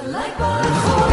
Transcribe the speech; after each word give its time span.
gelykbare 0.00 0.70
God. 0.84 1.12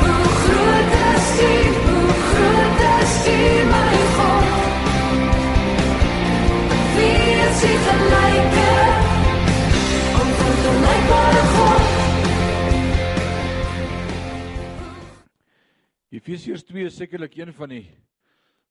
Hoe 0.00 0.28
groot 0.42 0.94
is 1.12 1.28
U? 1.48 1.54
Hoe 1.86 2.12
groot 2.28 2.80
is 2.92 3.16
U, 3.32 3.40
my 3.72 3.96
God? 4.16 4.46
Wie 6.96 7.18
is 7.46 7.60
U 7.70 7.74
gelyke? 7.88 8.70
Onvergelykbare 10.22 11.44
God. 11.56 11.90
Efesiërs 16.08 16.64
2 16.64 16.88
is 16.88 16.96
sekerlik 16.96 17.36
een 17.36 17.52
van 17.52 17.68
die 17.68 17.84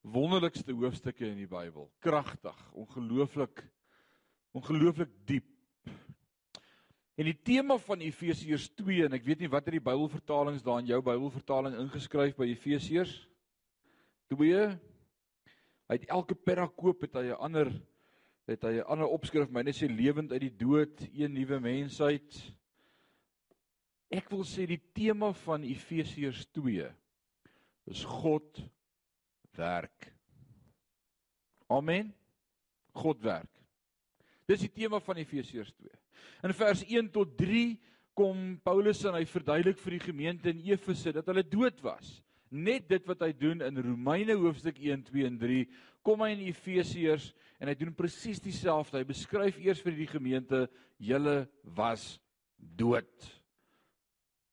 wonderlikste 0.01 0.73
hoofstukke 0.73 1.25
in 1.29 1.37
die 1.37 1.49
Bybel. 1.49 1.91
Kragtig, 1.99 2.57
ongelooflik 2.73 3.65
ongelooflik 4.51 5.09
diep. 5.25 5.60
En 7.21 7.27
die 7.27 7.37
tema 7.37 7.75
van 7.77 8.01
Efesiërs 8.01 8.71
2 8.79 9.03
en 9.05 9.13
ek 9.13 9.27
weet 9.27 9.43
nie 9.43 9.49
watter 9.53 9.75
die 9.75 9.83
Bybelvertalings 9.83 10.63
daar 10.65 10.79
in 10.81 10.87
jou 10.89 10.97
Bybelvertaling 11.05 11.75
ingeskryf 11.77 12.33
by 12.33 12.47
Efesiërs 12.49 13.11
2. 14.33 14.63
Hy 15.85 15.97
het 15.99 16.07
elke 16.09 16.33
perakoop 16.33 17.05
het 17.05 17.19
hy 17.19 17.27
'n 17.27 17.37
ander 17.37 17.69
het 18.49 18.65
hy 18.65 18.73
'n 18.79 18.89
ander 18.89 19.05
opskrif, 19.05 19.53
myne 19.53 19.69
sê 19.69 19.85
lewend 19.85 20.33
uit 20.33 20.47
die 20.47 20.57
dood, 20.65 21.05
een 21.13 21.37
nuwe 21.37 21.59
mensheid. 21.59 22.41
Ek 24.09 24.33
wil 24.33 24.41
sê 24.41 24.65
die 24.65 24.81
tema 24.81 25.31
van 25.45 25.61
Efesiërs 25.61 26.47
2 26.57 26.89
is 27.85 28.03
God 28.03 28.65
werk. 29.53 30.09
Amen. 31.69 32.15
God 32.93 33.21
werk. 33.21 33.61
Dis 34.47 34.65
die 34.65 34.73
tema 34.73 34.99
van 34.99 35.17
Efesiërs 35.17 35.73
2. 35.77 36.00
In 36.43 36.53
vers 36.57 36.83
1 36.87 37.11
tot 37.13 37.37
3 37.37 37.77
kom 38.17 38.57
Paulus 38.65 39.03
en 39.07 39.15
hy 39.15 39.23
verduidelik 39.29 39.79
vir 39.81 39.95
die 39.97 40.03
gemeente 40.03 40.51
in 40.51 40.61
Efese 40.67 41.13
dat 41.15 41.29
hulle 41.31 41.45
dood 41.47 41.79
was. 41.85 42.19
Net 42.51 42.89
dit 42.91 43.05
wat 43.07 43.21
hy 43.23 43.31
doen 43.37 43.63
in 43.63 43.79
Romeine 43.79 44.35
hoofstuk 44.35 44.81
1, 44.81 45.05
2 45.07 45.27
en 45.29 45.37
3, 45.39 45.61
kom 46.03 46.23
hy 46.25 46.33
in 46.35 46.47
Efesiërs 46.49 47.29
en 47.61 47.69
hy 47.71 47.75
doen 47.79 47.93
presies 47.95 48.41
dieselfde. 48.43 48.99
Hy 48.99 49.07
beskryf 49.07 49.59
eers 49.61 49.83
vir 49.85 49.95
die 49.95 50.09
gemeente 50.09 50.65
julle 50.99 51.45
was 51.77 52.17
dood. 52.57 53.29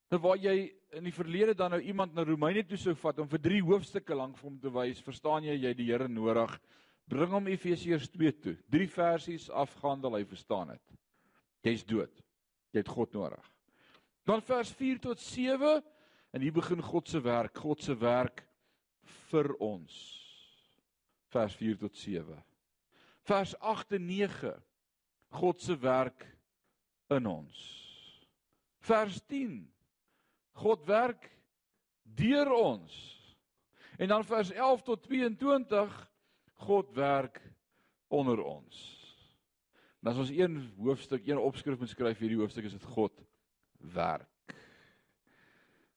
Nou 0.09 0.21
waar 0.25 0.39
jy 0.41 0.71
in 0.97 1.05
die 1.05 1.13
verlede 1.13 1.53
dan 1.57 1.75
nou 1.75 1.81
iemand 1.85 2.15
na 2.17 2.25
Romeine 2.25 2.63
toe 2.65 2.79
sou 2.81 2.95
vat 2.97 3.19
om 3.21 3.29
vir 3.29 3.43
3 3.45 3.65
hoofstukke 3.67 4.17
lank 4.17 4.39
vir 4.39 4.49
hom 4.49 4.61
te 4.63 4.73
wys, 4.73 5.03
verstaan 5.05 5.45
jy 5.45 5.59
jy 5.59 5.75
die 5.77 5.89
Here 5.91 6.09
nodig. 6.09 6.55
Bring 7.09 7.33
hom 7.33 7.51
Efesiërs 7.51 8.09
2 8.15 8.33
toe. 8.45 8.55
3 8.73 8.89
versies 8.93 9.49
afgehandel, 9.51 10.21
hy 10.21 10.25
verstaan 10.29 10.73
dit. 10.77 10.99
Jy's 11.67 11.85
dood. 11.87 12.13
Jy 12.73 12.83
het 12.83 12.93
God 12.93 13.15
nodig. 13.17 13.45
Dan 14.29 14.43
vers 14.45 14.71
4 14.77 15.01
tot 15.01 15.21
7 15.21 15.79
en 16.37 16.45
hier 16.45 16.53
begin 16.53 16.83
God 16.85 17.09
se 17.09 17.21
werk, 17.25 17.57
God 17.57 17.83
se 17.83 17.97
werk 17.97 18.45
vir 19.31 19.55
ons. 19.65 19.95
Vers 21.33 21.57
4 21.57 21.79
tot 21.81 21.97
7. 21.97 22.37
Vers 23.29 23.55
8 23.61 23.97
en 23.97 24.07
9 24.07 24.53
God 25.41 25.61
se 25.61 25.77
werk 25.81 26.25
in 27.13 27.27
ons. 27.27 27.65
Vers 28.85 29.21
10 29.29 29.61
God 30.59 30.85
werk 30.89 31.31
deur 32.03 32.53
ons. 32.53 32.95
En 33.99 34.09
dan 34.09 34.25
vers 34.25 34.51
11 34.51 34.83
tot 34.83 35.03
22 35.03 35.99
God 36.69 36.93
werk 36.95 37.41
onder 38.09 38.43
ons. 38.43 38.98
En 40.03 40.13
as 40.13 40.19
ons 40.23 40.31
een 40.31 40.61
hoofstuk, 40.79 41.27
een 41.27 41.41
opskrif 41.43 41.79
moet 41.79 41.91
skryf 41.91 42.21
hierdie 42.23 42.39
hoofstuk 42.39 42.69
is 42.69 42.77
dit 42.77 42.91
God 42.95 43.15
werk. 43.95 44.55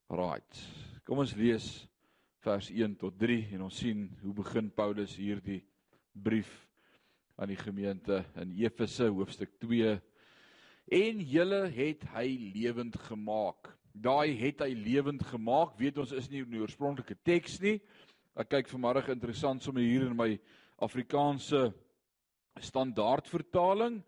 Right. 0.10 0.62
Kom 1.06 1.22
ons 1.22 1.36
lees 1.38 1.68
vers 2.42 2.72
1 2.74 2.96
tot 2.98 3.18
3 3.22 3.54
en 3.56 3.68
ons 3.68 3.78
sien 3.84 4.08
hoe 4.24 4.34
begin 4.34 4.72
Paulus 4.74 5.14
hierdie 5.20 5.62
brief 6.12 6.50
aan 7.38 7.54
die 7.54 7.60
gemeente 7.60 8.24
in 8.42 8.56
Efese 8.58 9.12
hoofstuk 9.14 9.54
2 9.62 9.94
en 10.98 11.22
julle 11.22 11.62
het 11.72 12.04
hy 12.16 12.26
lewend 12.56 12.98
gemaak. 13.06 13.70
Daai 13.94 14.34
het 14.40 14.64
hy 14.66 14.72
lewend 14.74 15.22
gemaak, 15.30 15.78
weet 15.78 16.02
ons 16.02 16.16
is 16.18 16.30
nie 16.32 16.42
in 16.42 16.58
die 16.58 16.64
oorspronklike 16.64 17.20
teks 17.22 17.60
nie. 17.62 17.78
Ek 18.34 18.50
kyk 18.50 18.74
vanmôre 18.74 19.06
interessant 19.14 19.62
sommer 19.62 19.86
hier 19.86 20.08
in 20.10 20.18
my 20.18 20.34
Afrikaanse 20.82 21.70
standaard 22.60 23.30
vertaling. 23.32 24.02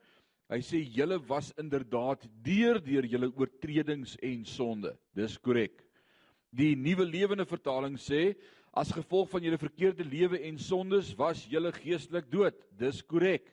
Hy 0.52 0.60
sê 0.66 0.82
julle 0.84 1.18
was 1.30 1.54
inderdaad 1.58 2.26
deur 2.44 2.82
deur 2.84 3.08
julle 3.08 3.32
oortredings 3.32 4.18
en 4.22 4.44
sonde. 4.46 4.92
Dis 5.16 5.38
korrek. 5.38 5.80
Die 6.54 6.76
nuwe 6.78 7.06
lewende 7.08 7.46
vertaling 7.50 7.96
sê 7.98 8.34
as 8.74 8.92
gevolg 8.94 9.30
van 9.32 9.46
julle 9.46 9.58
verkeerde 9.62 10.06
lewe 10.06 10.42
en 10.50 10.60
sondes 10.62 11.14
was 11.18 11.46
julle 11.50 11.72
geestelik 11.74 12.30
dood. 12.30 12.58
Dis 12.78 13.02
korrek. 13.02 13.48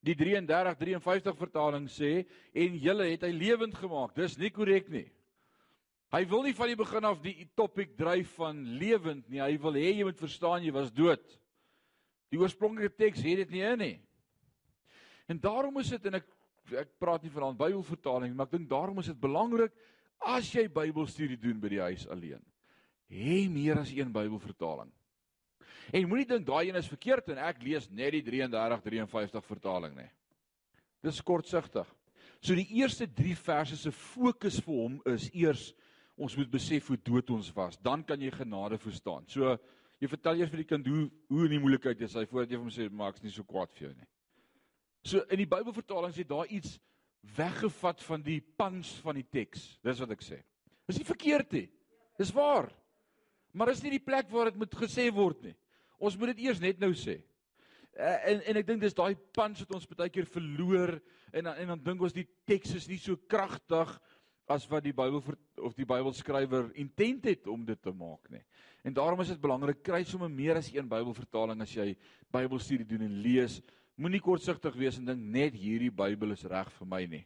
Die 0.00 0.16
33 0.16 0.78
53 0.80 1.36
vertaling 1.36 1.86
sê 1.92 2.24
en 2.56 2.78
julle 2.80 3.10
het 3.12 3.26
hy 3.26 3.34
lewend 3.36 3.76
gemaak. 3.76 4.14
Dis 4.16 4.38
nie 4.40 4.50
korrek 4.54 4.88
nie. 4.90 5.06
Hy 6.10 6.24
wil 6.26 6.42
nie 6.42 6.56
van 6.56 6.72
die 6.72 6.78
begin 6.78 7.06
af 7.06 7.20
die 7.22 7.46
topik 7.54 7.92
dryf 7.98 8.32
van 8.40 8.64
lewend 8.80 9.28
nie. 9.30 9.38
Hy 9.38 9.54
wil 9.62 9.76
hê 9.78 9.92
jy 9.92 10.06
moet 10.08 10.18
verstaan 10.18 10.64
jy 10.64 10.72
was 10.74 10.90
dood. 10.90 11.22
Die 12.30 12.38
oorspronklike 12.40 12.96
teks 12.98 13.22
het 13.26 13.44
dit 13.44 13.52
nie 13.54 13.62
in 13.66 13.78
nie. 13.78 13.96
En 15.30 15.38
daarom 15.38 15.78
is 15.78 15.92
dit 15.94 16.06
en 16.10 16.18
ek 16.18 16.28
ek 16.78 16.90
praat 17.02 17.24
nie 17.24 17.32
van 17.34 17.56
Bybelvertaling, 17.58 18.34
maar 18.36 18.46
ek 18.46 18.54
dink 18.54 18.68
daarom 18.70 19.00
is 19.02 19.08
dit 19.10 19.18
belangrik 19.18 19.74
as 20.22 20.46
jy 20.54 20.68
Bybelstudie 20.70 21.38
doen 21.40 21.58
by 21.62 21.70
die 21.72 21.80
huis 21.82 22.04
alleen. 22.10 22.42
Hê 23.10 23.46
meer 23.50 23.80
as 23.80 23.90
een 23.94 24.12
Bybelvertaling. 24.14 24.90
En 25.90 26.06
moenie 26.06 26.28
dink 26.30 26.46
daai 26.46 26.68
een 26.68 26.78
is 26.78 26.90
verkeerd 26.90 27.32
en 27.34 27.40
ek 27.42 27.62
lees 27.66 27.88
net 27.90 28.14
die 28.14 28.22
33 28.26 28.84
53 28.84 29.48
vertaling 29.48 29.96
nie. 29.96 30.08
Dis 31.02 31.18
kortsigtig. 31.26 31.88
So 32.38 32.54
die 32.54 32.68
eerste 32.78 33.08
3 33.08 33.34
verse 33.38 33.80
se 33.80 33.90
fokus 33.90 34.60
vir 34.62 34.76
hom 34.76 35.00
is 35.10 35.26
eers 35.32 35.70
ons 36.20 36.36
moet 36.36 36.50
besef 36.52 36.92
hoe 36.92 37.00
dood 37.00 37.32
ons 37.32 37.50
was, 37.56 37.78
dan 37.80 38.04
kan 38.04 38.20
jy 38.20 38.30
genade 38.34 38.78
verstaan. 38.78 39.26
So 39.26 39.56
jy 40.00 40.08
vertel 40.12 40.42
eers 40.42 40.52
vir 40.52 40.62
die 40.62 40.70
kind 40.70 40.86
hoe 40.86 41.08
hoe 41.32 41.44
in 41.48 41.56
die 41.56 41.62
moeilikheid 41.62 42.06
is 42.06 42.14
hy 42.18 42.26
voordat 42.28 42.54
jy 42.54 42.60
hom 42.62 42.72
sê 42.72 42.90
maak's 42.92 43.24
nie 43.24 43.32
so 43.34 43.46
kwaad 43.48 43.72
vir 43.74 43.88
jou 43.88 43.94
nie. 43.96 44.10
So 45.06 45.24
in 45.32 45.40
die 45.40 45.48
Bybelvertaling 45.48 46.12
sê 46.14 46.26
daar 46.28 46.48
iets 46.52 46.76
weggevat 47.36 48.02
van 48.04 48.22
die 48.24 48.40
punch 48.40 48.90
van 49.04 49.16
die 49.18 49.26
teks. 49.28 49.78
Dis 49.84 50.00
wat 50.02 50.12
ek 50.16 50.24
sê. 50.24 50.40
Dis 50.88 51.00
nie 51.00 51.08
verkeerd 51.08 51.56
nie. 51.56 51.66
Dis 52.20 52.32
waar. 52.36 52.68
Maar 53.52 53.72
is 53.72 53.82
nie 53.82 53.96
die 53.96 54.04
plek 54.04 54.30
waar 54.32 54.50
dit 54.50 54.60
moet 54.60 54.76
gesê 54.78 55.08
word 55.14 55.42
nie. 55.48 55.56
Ons 56.00 56.16
moet 56.16 56.34
dit 56.34 56.46
eers 56.46 56.62
net 56.62 56.80
nou 56.80 56.92
sê. 56.96 57.18
Uh, 57.98 58.16
en 58.30 58.44
en 58.48 58.60
ek 58.60 58.68
dink 58.68 58.84
dis 58.84 58.94
daai 58.96 59.16
punch 59.34 59.64
wat 59.64 59.74
ons 59.76 59.88
baie 59.90 60.12
keer 60.12 60.28
verloor 60.30 60.94
en 61.34 61.50
en 61.50 61.72
dan 61.74 61.82
dink 61.84 62.04
ons 62.06 62.14
die 62.14 62.26
teks 62.48 62.76
is 62.78 62.86
nie 62.88 63.00
so 63.02 63.18
kragtig 63.28 63.90
as 64.50 64.64
wat 64.70 64.84
die 64.86 64.94
Bybel 64.94 65.20
of 65.62 65.74
die 65.76 65.86
Bybelskrywer 65.86 66.70
intent 66.80 67.26
het 67.28 67.50
om 67.50 67.64
dit 67.66 67.78
te 67.82 67.92
maak 67.94 68.30
nie. 68.32 68.42
En 68.86 68.94
daarom 68.94 69.20
is 69.22 69.34
dit 69.34 69.42
belangrik 69.42 69.82
kry 69.86 70.00
sommer 70.06 70.30
meer 70.30 70.58
as 70.58 70.70
een 70.72 70.88
Bybelvertaling 70.90 71.60
as 71.62 71.74
jy 71.74 71.92
Bybelstudie 72.32 72.86
doen 72.88 73.04
en 73.06 73.20
lees. 73.22 73.60
Moenie 74.00 74.22
kortsigtig 74.24 74.72
wees 74.80 74.96
en 74.96 75.10
dink 75.10 75.20
net 75.28 75.56
hierdie 75.60 75.90
Bybel 75.92 76.32
is 76.32 76.46
reg 76.48 76.70
vir 76.72 76.88
my 76.88 77.02
nie. 77.04 77.20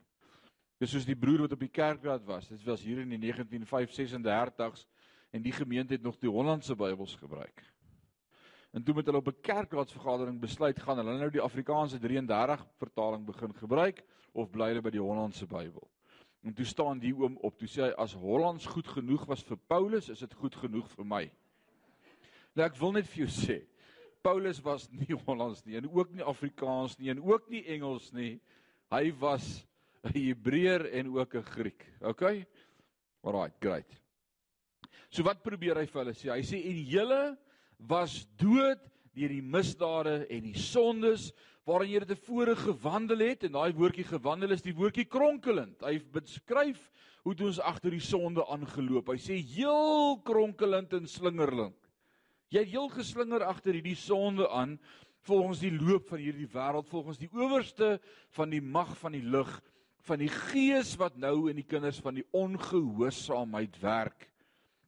Dis 0.82 0.90
soos 0.90 1.04
die 1.06 1.14
broer 1.14 1.44
wat 1.44 1.52
op 1.54 1.60
die 1.62 1.70
kerkraad 1.70 2.24
was. 2.26 2.48
Dit 2.50 2.64
was 2.66 2.82
hier 2.82 2.98
in 3.04 3.12
die 3.14 3.20
1935s 3.22 4.82
en 5.30 5.44
die 5.44 5.52
gemeente 5.54 5.94
het 5.94 6.02
nog 6.02 6.18
die 6.18 6.30
Hollandse 6.30 6.74
Bybels 6.74 7.14
gebruik. 7.20 7.62
En 8.74 8.82
toe 8.82 8.94
met 8.98 9.06
hulle 9.06 9.20
op 9.22 9.28
'n 9.30 9.40
kerkraadsvergadering 9.40 10.40
besluit 10.40 10.80
gaan 10.82 10.98
hulle 10.98 11.14
nou 11.18 11.30
die 11.30 11.40
Afrikaanse 11.40 11.98
33 11.98 12.66
vertaling 12.82 13.24
begin 13.24 13.54
gebruik 13.54 14.02
of 14.32 14.50
bly 14.50 14.68
hulle 14.72 14.82
by 14.82 14.90
die 14.90 15.04
Hollandse 15.04 15.46
Bybel. 15.46 15.88
En 16.42 16.54
toe 16.54 16.66
staan 16.66 16.99
die 16.99 17.14
oom 17.14 17.37
op, 17.37 17.56
toe 17.58 17.69
sê 17.69 17.82
hy 17.82 17.93
as 17.96 18.14
Hollands 18.14 18.66
goed 18.66 18.88
genoeg 18.88 19.26
was 19.26 19.43
vir 19.43 19.56
Paulus, 19.56 20.08
is 20.08 20.19
dit 20.19 20.34
goed 20.34 20.54
genoeg 20.54 20.90
vir 20.90 21.04
my. 21.04 21.31
Nou 22.54 22.66
ek 22.66 22.76
wil 22.76 22.93
net 22.93 23.06
vir 23.06 23.26
jou 23.26 23.31
sê, 23.31 23.62
Paulus 24.25 24.62
was 24.65 24.88
nie 25.00 25.12
Hollands 25.26 25.65
nie 25.69 25.76
en 25.76 25.91
ook 25.93 26.15
nie 26.17 26.25
Afrikaans 26.25 26.97
nie 26.99 27.12
en 27.12 27.21
ook 27.21 27.50
nie 27.53 27.65
Engels 27.76 28.09
nie. 28.17 28.38
Hy 28.93 29.12
was 29.21 29.67
'n 30.05 30.17
Hebreër 30.17 30.88
en 31.00 31.12
ook 31.12 31.37
'n 31.37 31.44
Griek. 31.44 31.85
OK? 32.00 32.23
Alraai, 33.25 33.53
great. 33.61 33.91
So 35.11 35.23
wat 35.23 35.43
probeer 35.43 35.76
hy 35.76 35.87
vir 35.87 36.05
hulle 36.05 36.17
sê? 36.17 36.31
Hy 36.32 36.43
sê 36.43 36.61
en 36.65 36.81
julle 36.88 37.37
was 37.79 38.25
dood 38.37 38.81
deur 39.15 39.29
die 39.29 39.43
misdade 39.43 40.26
en 40.29 40.43
die 40.43 40.59
sondes 40.59 41.32
waarin 41.65 41.93
jy 41.93 42.00
tevore 42.09 42.56
gewandel 42.56 43.21
het 43.29 43.44
en 43.44 43.53
daai 43.53 43.73
woordjie 43.73 44.05
gewandel 44.05 44.53
is 44.53 44.65
die 44.65 44.75
woordjie 44.75 45.05
kronkelend. 45.05 45.81
Hy 45.81 46.00
beskryf 46.12 46.81
hoe 47.25 47.35
toe 47.35 47.47
ons 47.47 47.61
agter 47.61 47.91
die 47.91 48.05
sonde 48.05 48.44
aangeloop. 48.49 49.09
Hy 49.09 49.21
sê 49.21 49.38
heel 49.38 50.19
kronkelend 50.25 50.93
en 50.93 51.06
slingerlik. 51.09 51.83
Jy 52.52 52.64
heel 52.75 52.91
geslinger 52.93 53.44
agter 53.46 53.76
hierdie 53.76 53.99
sonde 53.99 54.49
aan 54.50 54.79
volgens 55.25 55.62
die 55.64 55.73
loop 55.73 56.11
van 56.11 56.20
hierdie 56.20 56.49
wêreld, 56.52 56.88
volgens 56.91 57.19
die 57.19 57.31
owerste 57.32 57.96
van 58.37 58.52
die 58.52 58.61
mag 58.61 58.93
van 59.00 59.17
die 59.17 59.25
lig, 59.25 59.50
van 60.05 60.20
die 60.20 60.29
gees 60.29 60.93
wat 61.00 61.17
nou 61.17 61.49
in 61.49 61.56
die 61.56 61.67
kinders 61.67 62.02
van 62.05 62.19
die 62.19 62.26
ongehoorsaamheid 62.37 63.81
werk 63.81 64.29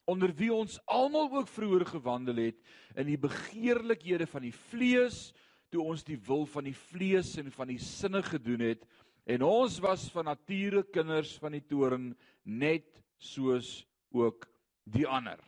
onder 0.06 0.30
wie 0.38 0.52
ons 0.54 0.78
almal 0.86 1.26
ook 1.34 1.48
vroeër 1.50 1.84
gewandel 1.88 2.38
het 2.38 2.58
in 2.94 3.08
die 3.10 3.18
begeerlikhede 3.18 4.28
van 4.30 4.44
die 4.46 4.54
vlees 4.54 5.32
toe 5.74 5.82
ons 5.82 6.04
die 6.06 6.18
wil 6.28 6.46
van 6.46 6.68
die 6.68 6.76
vlees 6.78 7.34
en 7.42 7.50
van 7.54 7.72
die 7.72 7.80
sinne 7.82 8.22
gedoen 8.22 8.62
het 8.68 8.86
en 9.26 9.42
ons 9.42 9.80
was 9.82 10.06
van 10.14 10.30
nature 10.30 10.84
kinders 10.94 11.34
van 11.42 11.56
die 11.58 11.64
toorn 11.66 12.12
net 12.44 12.86
soos 13.18 13.82
ook 14.14 14.46
die 14.86 15.06
ander. 15.08 15.40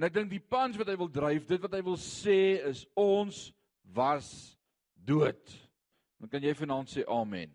En 0.00 0.06
ek 0.06 0.14
dink 0.16 0.30
die 0.32 0.40
punch 0.40 0.78
wat 0.80 0.88
hy 0.88 0.94
wil 0.96 1.10
dryf, 1.12 1.42
dit 1.44 1.60
wat 1.60 1.74
hy 1.76 1.82
wil 1.84 1.98
sê 2.00 2.56
is 2.64 2.86
ons 2.96 3.50
was 3.92 4.30
dood. 4.96 5.50
Dan 6.16 6.30
kan 6.32 6.40
jy 6.40 6.54
vanaand 6.56 6.88
sê 6.88 7.02
amen. 7.04 7.50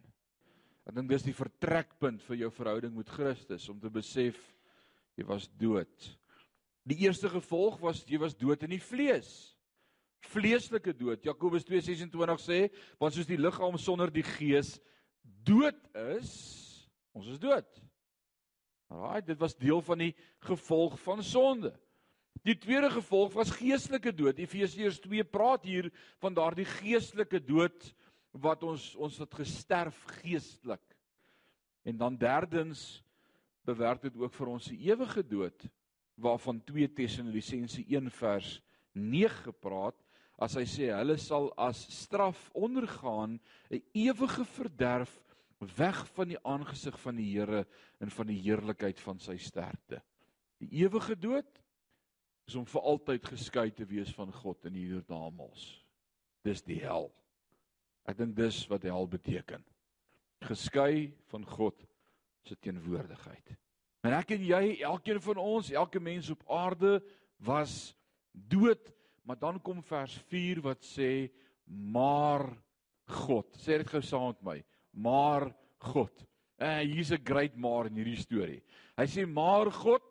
Ek 0.85 0.93
dink 0.93 1.09
dis 1.09 1.25
die 1.25 1.33
vertrekpunt 1.33 2.21
vir 2.27 2.43
jou 2.43 2.51
verhouding 2.53 2.91
met 2.93 3.09
Christus 3.09 3.65
om 3.73 3.79
te 3.81 3.89
besef 3.89 4.37
jy 5.17 5.25
was 5.25 5.47
dood. 5.57 6.05
Die 6.85 6.99
eerste 7.07 7.31
gevolg 7.33 7.79
was 7.81 8.03
jy 8.05 8.19
was 8.21 8.37
dood 8.37 8.61
in 8.67 8.75
die 8.75 8.83
vlees. 8.91 9.31
Vleeslike 10.29 10.93
dood. 10.93 11.25
Jakobus 11.25 11.65
2:26 11.65 12.45
sê, 12.45 12.59
want 13.01 13.17
soos 13.17 13.25
die 13.25 13.41
liggaam 13.41 13.79
sonder 13.81 14.13
die 14.13 14.25
gees 14.35 14.75
dood 15.49 15.81
is, 16.13 16.29
ons 17.09 17.25
is 17.33 17.41
dood. 17.41 17.81
Alraai, 18.93 19.25
dit 19.25 19.41
was 19.41 19.57
deel 19.57 19.81
van 19.81 20.05
die 20.05 20.13
gevolg 20.45 20.93
van 21.01 21.25
sonde. 21.25 21.73
Die 22.45 22.57
tweede 22.61 22.91
gevolg 22.93 23.33
was 23.33 23.53
geestelike 23.57 24.11
dood. 24.13 24.37
Efesiërs 24.37 24.99
2 25.01 25.23
praat 25.25 25.63
hier 25.65 25.89
van 26.21 26.35
daardie 26.37 26.67
geestelike 26.77 27.41
dood 27.41 27.87
wat 28.37 28.61
ons 28.67 28.91
ons 29.01 29.17
het 29.17 29.33
gesterf 29.33 29.97
geestelik. 30.19 30.83
En 31.85 31.97
dan 31.97 32.17
derdens 32.21 33.01
bewerk 33.65 34.03
dit 34.05 34.17
ook 34.21 34.33
vir 34.37 34.51
ons 34.51 34.69
se 34.69 34.77
ewige 34.77 35.23
dood 35.25 35.65
waarvan 36.21 36.61
2 36.69 36.91
Tessalonisense 36.93 37.81
1 37.81 38.11
vers 38.13 38.51
9 38.93 39.41
gepraat 39.49 39.97
as 40.37 40.55
hy 40.59 40.67
sê 40.69 40.91
hulle 40.93 41.17
sal 41.19 41.49
as 41.57 41.81
straf 41.95 42.49
ondergaan 42.53 43.39
'n 43.71 43.81
ewige 43.93 44.45
verderf 44.45 45.11
weg 45.75 46.05
van 46.13 46.27
die 46.27 46.41
aangesig 46.43 46.99
van 46.99 47.15
die 47.15 47.31
Here 47.33 47.65
en 47.99 48.09
van 48.11 48.27
die 48.27 48.41
heerlikheid 48.41 48.99
van 48.99 49.19
sy 49.19 49.37
sterkte. 49.37 50.01
Die 50.59 50.83
ewige 50.85 51.15
dood 51.15 51.64
is 52.45 52.55
om 52.55 52.65
vir 52.69 52.81
altyd 52.81 53.25
geskei 53.25 53.69
te 53.73 53.85
wees 53.89 54.11
van 54.15 54.31
God 54.33 54.67
in 54.69 54.77
die 54.77 54.85
hierdamals. 54.85 55.63
Dis 56.45 56.61
die 56.65 56.79
hel. 56.83 57.09
Ek 58.05 58.17
dink 58.19 58.35
dis 58.37 58.61
wat 58.69 58.85
hel 58.85 59.07
beteken. 59.09 59.63
Geskei 60.45 61.09
van 61.31 61.45
God 61.49 61.79
se 62.45 62.57
teenwoordigheid. 62.61 63.55
En 64.05 64.13
ek 64.13 64.35
en 64.35 64.43
jy, 64.45 64.63
elkeen 64.85 65.21
van 65.25 65.41
ons, 65.41 65.71
elke 65.73 65.99
mens 66.03 66.29
op 66.29 66.43
aarde 66.53 66.99
was 67.41 67.95
dood, 68.31 68.91
maar 69.25 69.39
dan 69.41 69.57
kom 69.63 69.81
vers 69.81 70.13
4 70.29 70.61
wat 70.61 70.85
sê 70.85 71.31
maar 71.65 72.45
God. 73.25 73.49
Sê 73.57 73.79
dit 73.81 73.89
gou 73.89 74.01
saam 74.05 74.29
met 74.29 74.43
my. 74.45 74.57
Maar 74.93 75.49
God. 75.89 76.25
En 76.61 76.85
uh, 76.85 76.93
hier's 76.93 77.11
'n 77.11 77.25
great 77.25 77.55
maar 77.57 77.89
in 77.89 77.97
hierdie 77.97 78.21
storie. 78.21 78.61
Hy 78.95 79.05
sê 79.09 79.25
maar 79.25 79.71
God 79.71 80.05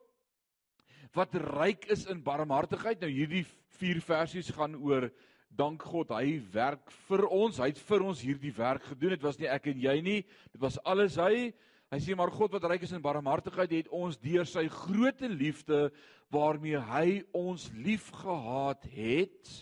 wat 1.14 1.36
ryk 1.38 1.86
is 1.94 2.06
in 2.10 2.22
barmhartigheid. 2.24 3.00
Nou 3.02 3.10
hierdie 3.10 3.44
vier 3.78 4.00
versies 4.04 4.50
gaan 4.54 4.74
oor 4.78 5.08
dank 5.54 5.84
God, 5.86 6.10
hy 6.10 6.40
werk 6.54 6.90
vir 7.08 7.24
ons. 7.28 7.60
Hy 7.62 7.70
het 7.70 7.82
vir 7.86 8.02
ons 8.02 8.22
hierdie 8.24 8.54
werk 8.56 8.88
gedoen. 8.90 9.14
Dit 9.14 9.26
was 9.26 9.38
nie 9.38 9.50
ek 9.50 9.70
en 9.70 9.84
jy 9.84 9.94
nie. 10.02 10.20
Dit 10.50 10.62
was 10.64 10.80
alles 10.82 11.18
hy. 11.20 11.52
Hy 11.94 12.00
sê 12.02 12.16
maar 12.18 12.32
God 12.34 12.56
wat 12.56 12.66
ryk 12.66 12.82
is 12.86 12.94
in 12.96 13.04
barmhartigheid 13.04 13.70
het 13.70 13.90
ons 13.94 14.18
deur 14.18 14.48
sy 14.50 14.64
groote 14.72 15.28
liefde 15.30 15.86
waarmee 16.34 16.80
hy 16.90 17.20
ons 17.36 17.68
liefgehad 17.76 18.82
het 18.96 19.52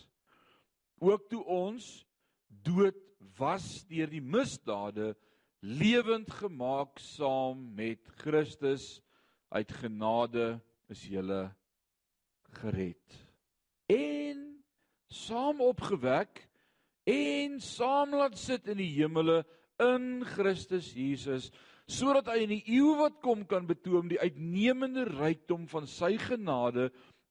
ook 1.03 1.27
toe 1.29 1.43
ons 1.45 1.91
dood 2.65 2.97
was 3.37 3.83
deur 3.91 4.09
die 4.09 4.23
misdade 4.23 5.13
lewend 5.61 6.31
gemaak 6.41 7.03
saam 7.03 7.67
met 7.77 8.01
Christus 8.23 9.03
uit 9.53 9.73
genade 9.83 10.55
is 10.90 11.05
jy 11.08 11.23
gered 12.61 13.19
en 13.93 14.40
saam 15.12 15.61
opgewek 15.64 16.43
en 17.08 17.61
saam 17.61 18.17
laat 18.17 18.38
sit 18.38 18.69
in 18.73 18.81
die 18.81 18.93
hemele 18.96 19.43
in 19.82 20.25
Christus 20.34 20.93
Jesus 20.96 21.50
sodat 21.90 22.31
hy 22.31 22.44
in 22.44 22.55
die 22.55 22.64
eeu 22.76 22.94
wat 23.00 23.19
kom 23.25 23.44
kan 23.49 23.67
betoon 23.69 24.11
die 24.12 24.20
uitnemende 24.23 25.05
rykdom 25.11 25.67
van 25.70 25.88
sy 25.90 26.14
genade 26.20 26.90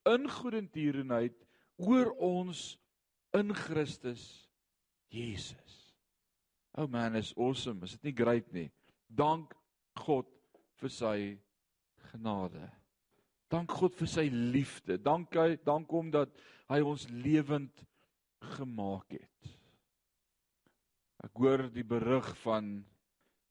in 0.09 0.27
goedertierenheid 0.29 1.37
oor 1.81 2.11
ons 2.21 2.75
in 3.37 3.53
Christus 3.55 4.23
Jesus. 5.11 5.77
Oh 6.77 6.87
man, 6.87 7.15
is 7.15 7.33
awesome. 7.37 7.83
Is 7.83 7.97
dit 7.97 8.11
nie 8.11 8.15
great 8.15 8.51
nie? 8.55 8.69
Dank 9.07 9.51
God 9.99 10.29
vir 10.79 10.93
sy 10.93 11.15
genade. 12.11 12.80
Dank 13.51 13.73
God 13.75 13.97
vir 13.99 14.07
sy 14.07 14.29
liefde. 14.31 14.95
Dank 14.95 15.35
hy 15.35 15.57
dank 15.65 15.89
hom 15.91 16.11
dat 16.13 16.31
hy 16.71 16.79
ons 16.87 17.03
lewend 17.11 17.83
gemaak 18.55 19.17
het. 19.17 19.49
Ek 21.21 21.35
hoor 21.37 21.67
die 21.69 21.83
berig 21.83 22.29
van 22.45 22.79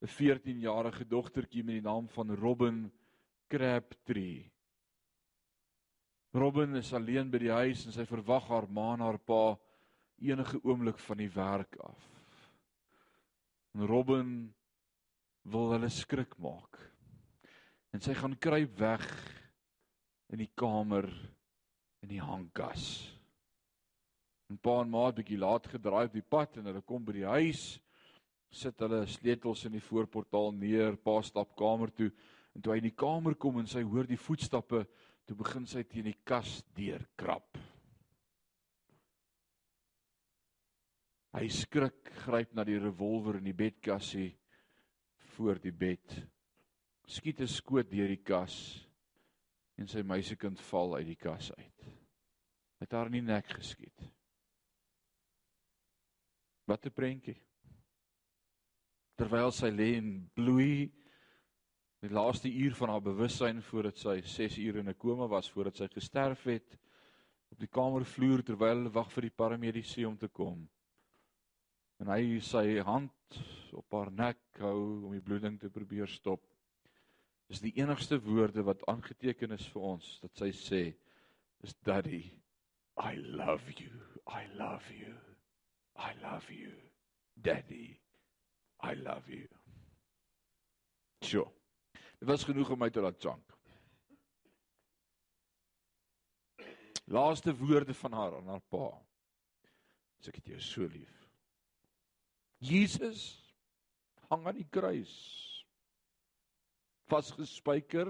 'n 0.01 0.09
14-jarige 0.09 1.05
dogtertjie 1.05 1.63
met 1.63 1.79
die 1.79 1.85
naam 1.85 2.09
van 2.09 2.33
Robin 2.35 2.91
Crabtree. 3.49 4.51
Robin 6.33 6.77
is 6.77 6.95
alleen 6.95 7.31
by 7.31 7.39
die 7.39 7.53
huis 7.53 7.85
en 7.87 7.93
sy 7.93 8.07
verwag 8.07 8.49
haar 8.49 8.69
ma 8.71 8.95
en 8.95 9.01
haar 9.05 9.19
pa 9.19 9.59
enige 10.17 10.61
oomblik 10.65 10.99
van 10.99 11.19
die 11.19 11.31
werk 11.35 11.77
af. 11.77 12.01
En 13.75 13.87
Robin 13.87 14.55
wil 15.43 15.73
hulle 15.73 15.89
skrik 15.89 16.39
maak. 16.39 16.79
En 17.93 18.01
sy 18.01 18.15
gaan 18.15 18.39
kruip 18.39 18.79
weg 18.79 19.07
in 20.31 20.39
die 20.39 20.51
kamer 20.55 21.09
in 22.01 22.09
die 22.09 22.23
hangkas. 22.23 22.85
En 24.51 24.59
pa 24.59 24.81
en 24.83 24.91
ma 24.91 25.07
het 25.09 25.21
bietjie 25.21 25.39
laat 25.39 25.69
gedraai 25.71 26.07
op 26.09 26.17
die 26.17 26.27
pad 26.27 26.59
en 26.59 26.71
hulle 26.71 26.83
kom 26.87 27.05
by 27.07 27.19
die 27.21 27.29
huis 27.29 27.65
sit 28.51 28.81
hulle 28.83 29.05
sleutels 29.07 29.63
in 29.69 29.77
die 29.77 29.85
voorportaal 29.85 30.51
neer, 30.59 30.97
pa 30.99 31.21
stap 31.23 31.55
kamer 31.59 31.93
toe 31.95 32.11
en 32.55 32.63
toe 32.63 32.75
hy 32.75 32.81
in 32.81 32.89
die 32.89 32.99
kamer 32.99 33.37
kom 33.39 33.61
en 33.61 33.69
sy 33.71 33.85
hoor 33.87 34.09
die 34.11 34.19
voetstappe, 34.19 34.83
toe 35.23 35.37
begin 35.39 35.69
sy 35.71 35.85
teen 35.87 36.09
die 36.11 36.19
kas 36.27 36.59
deurkrap. 36.75 37.61
Hy 41.31 41.47
skrik, 41.55 42.11
gryp 42.25 42.57
na 42.59 42.65
die 42.67 42.81
revolver 42.83 43.39
in 43.39 43.47
die 43.47 43.55
bedkassie 43.55 44.33
voor 45.37 45.63
die 45.63 45.71
bed. 45.71 46.17
Skiet 47.07 47.41
'n 47.41 47.47
skoot 47.47 47.87
deur 47.91 48.11
die 48.11 48.25
kas 48.27 48.90
en 49.81 49.89
sy 49.89 50.03
meisiekind 50.05 50.61
val 50.69 50.99
uit 50.99 51.07
die 51.09 51.19
kas 51.19 51.51
uit. 51.57 51.85
Hy 52.81 52.87
het 52.87 52.97
haar 52.97 53.09
in 53.09 53.19
die 53.19 53.27
nek 53.27 53.49
geskiet. 53.57 54.09
Wat 56.69 56.87
'n 56.87 56.95
prentjie 56.95 57.39
terwyl 59.21 59.53
sy 59.53 59.69
lê 59.69 59.97
en 59.99 60.31
bloei 60.33 60.89
die 62.01 62.09
laaste 62.09 62.49
uur 62.49 62.75
van 62.79 62.89
haar 62.89 63.03
bewussyn 63.05 63.61
voordat 63.63 63.99
sy 64.01 64.21
6 64.25 64.57
ure 64.59 64.81
in 64.81 64.89
'n 64.89 64.97
koma 64.97 65.27
was 65.29 65.51
voordat 65.51 65.77
sy 65.77 65.89
gesterf 65.89 66.45
het 66.45 66.79
op 67.53 67.59
die 67.59 67.69
kamervloer 67.69 68.43
terwyl 68.43 68.77
hulle 68.79 68.93
wag 68.95 69.11
vir 69.13 69.23
die 69.23 69.37
paramedici 69.43 70.07
om 70.07 70.17
te 70.17 70.29
kom. 70.29 70.69
En 72.01 72.09
hy 72.09 72.41
sy 72.41 72.81
hand 72.81 73.13
op 73.73 73.93
haar 73.93 74.11
nek 74.11 74.41
hou 74.59 75.05
om 75.07 75.13
die 75.13 75.25
bloeding 75.25 75.59
te 75.61 75.69
probeer 75.69 76.09
stop. 76.09 76.41
Dis 77.51 77.63
die 77.65 77.75
enigste 77.83 78.21
woorde 78.23 78.63
wat 78.63 78.85
aangeteken 78.87 79.57
is 79.57 79.67
vir 79.75 79.89
ons 79.95 80.11
dat 80.23 80.37
sy 80.39 80.53
sê 80.55 80.83
is 81.67 81.75
daddy 81.87 82.29
I 83.01 83.17
love 83.17 83.63
you. 83.79 83.91
I 84.27 84.45
love 84.57 84.85
you. 84.93 85.15
I 85.97 86.13
love 86.23 86.51
you. 86.51 86.73
Daddy. 87.41 87.99
I 88.83 88.95
love 88.95 89.25
you. 89.27 89.49
Sjoe. 91.25 91.49
Dit 92.19 92.29
was 92.29 92.45
genoeg 92.45 92.71
om 92.71 92.79
my 92.79 92.91
te 92.93 93.01
laat 93.01 93.23
jank. 93.23 93.57
Laaste 97.11 97.57
woorde 97.57 97.95
van 97.95 98.13
haar 98.13 98.37
aan 98.37 98.53
haar 98.53 98.67
pa. 98.69 98.91
Ek 100.29 100.37
het 100.37 100.53
jou 100.53 100.61
so 100.61 100.85
lief. 100.85 101.17
Jesus 102.61 103.23
hang 104.29 104.45
aan 104.47 104.61
die 104.61 104.69
kruis. 104.69 105.17
Vasgespijker. 107.11 108.09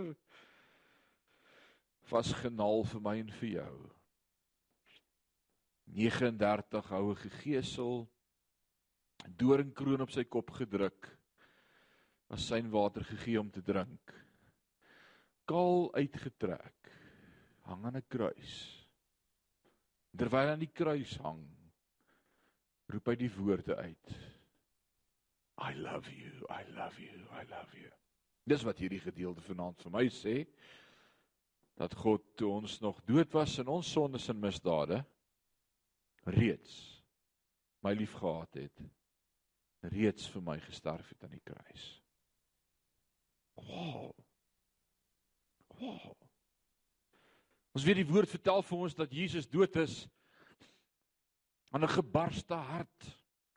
Vasgenaal 2.10 2.84
vir 2.92 3.02
my 3.04 3.16
en 3.22 3.32
vir 3.40 3.50
jou. 3.54 3.74
39 5.90 6.90
houe 6.92 7.14
gegeesel 7.18 8.04
doringkroon 9.40 10.04
op 10.04 10.12
sy 10.14 10.24
kop 10.24 10.52
gedruk 10.54 11.08
as 12.30 12.44
sy 12.46 12.60
water 12.70 13.04
gegee 13.08 13.40
om 13.40 13.50
te 13.50 13.62
drink. 13.64 14.12
Kaal 15.50 15.88
uitgetrek, 15.96 16.92
hang 17.66 17.86
aan 17.86 17.96
'n 17.98 18.06
kruis. 18.08 18.54
Terwyl 20.16 20.52
aan 20.52 20.62
die 20.62 20.70
kruis 20.70 21.16
hang, 21.24 21.42
roep 22.88 23.06
hy 23.06 23.16
die 23.16 23.32
woorde 23.34 23.76
uit. 23.76 24.14
I 25.58 25.74
love 25.74 26.10
you, 26.10 26.46
I 26.48 26.62
love 26.76 26.98
you, 27.02 27.18
I 27.34 27.44
love 27.50 27.74
you. 27.74 27.99
Dis 28.50 28.64
wat 28.66 28.80
hierdie 28.82 29.02
gedeelte 29.02 29.44
vanaand 29.46 29.78
vir 29.84 29.94
my 29.94 30.06
sê 30.10 30.36
dat 31.78 31.94
God 31.96 32.24
toe 32.36 32.50
ons 32.58 32.80
nog 32.82 32.98
dood 33.08 33.30
was 33.32 33.58
in 33.62 33.68
ons 33.70 33.90
sondes 33.94 34.26
en 34.32 34.40
misdade 34.42 34.98
reeds 36.26 36.74
my 37.86 37.94
liefgehad 37.96 38.58
het 38.60 38.82
reeds 39.94 40.26
vir 40.34 40.42
my 40.44 40.58
gesterf 40.60 41.08
het 41.08 41.22
aan 41.24 41.32
die 41.32 41.44
kruis. 41.46 41.84
Wow. 43.56 44.10
Wow. 45.78 46.12
Ons 47.72 47.86
weet 47.86 48.02
die 48.02 48.08
woord 48.10 48.28
vertel 48.28 48.60
vir 48.66 48.84
ons 48.88 48.98
dat 48.98 49.14
Jesus 49.14 49.48
dood 49.48 49.78
is 49.80 50.02
aan 51.70 51.86
'n 51.86 51.96
gebarste 51.96 52.54
hart 52.54 53.08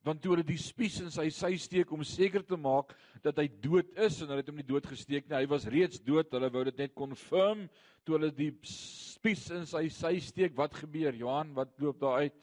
want 0.04 0.20
toe 0.22 0.34
hulle 0.34 0.46
die 0.46 0.60
spies 0.60 1.00
in 1.00 1.10
sy 1.12 1.30
sy 1.32 1.54
steek 1.60 1.92
om 1.92 2.04
seker 2.04 2.44
te 2.44 2.56
maak 2.60 2.92
dat 3.24 3.38
hy 3.40 3.48
dood 3.64 3.90
is 3.96 4.20
en 4.20 4.28
hulle 4.28 4.42
het 4.42 4.52
hom 4.52 4.60
nie 4.60 4.68
dood 4.68 4.86
gesteek 4.86 5.28
nie 5.28 5.38
hy 5.38 5.48
was 5.50 5.66
reeds 5.72 6.02
dood 6.04 6.32
hulle 6.36 6.52
wou 6.52 6.64
dit 6.68 6.84
net 6.84 6.94
confirm 6.98 7.66
toe 8.04 8.18
hulle 8.18 8.30
die 8.36 8.52
spies 8.68 9.46
in 9.56 9.64
sy 9.68 9.86
sy 9.88 10.18
steek 10.20 10.56
wat 10.58 10.74
gebeur 10.76 11.16
Johan 11.16 11.54
wat 11.56 11.72
loop 11.80 12.00
daar 12.02 12.26
uit? 12.26 12.40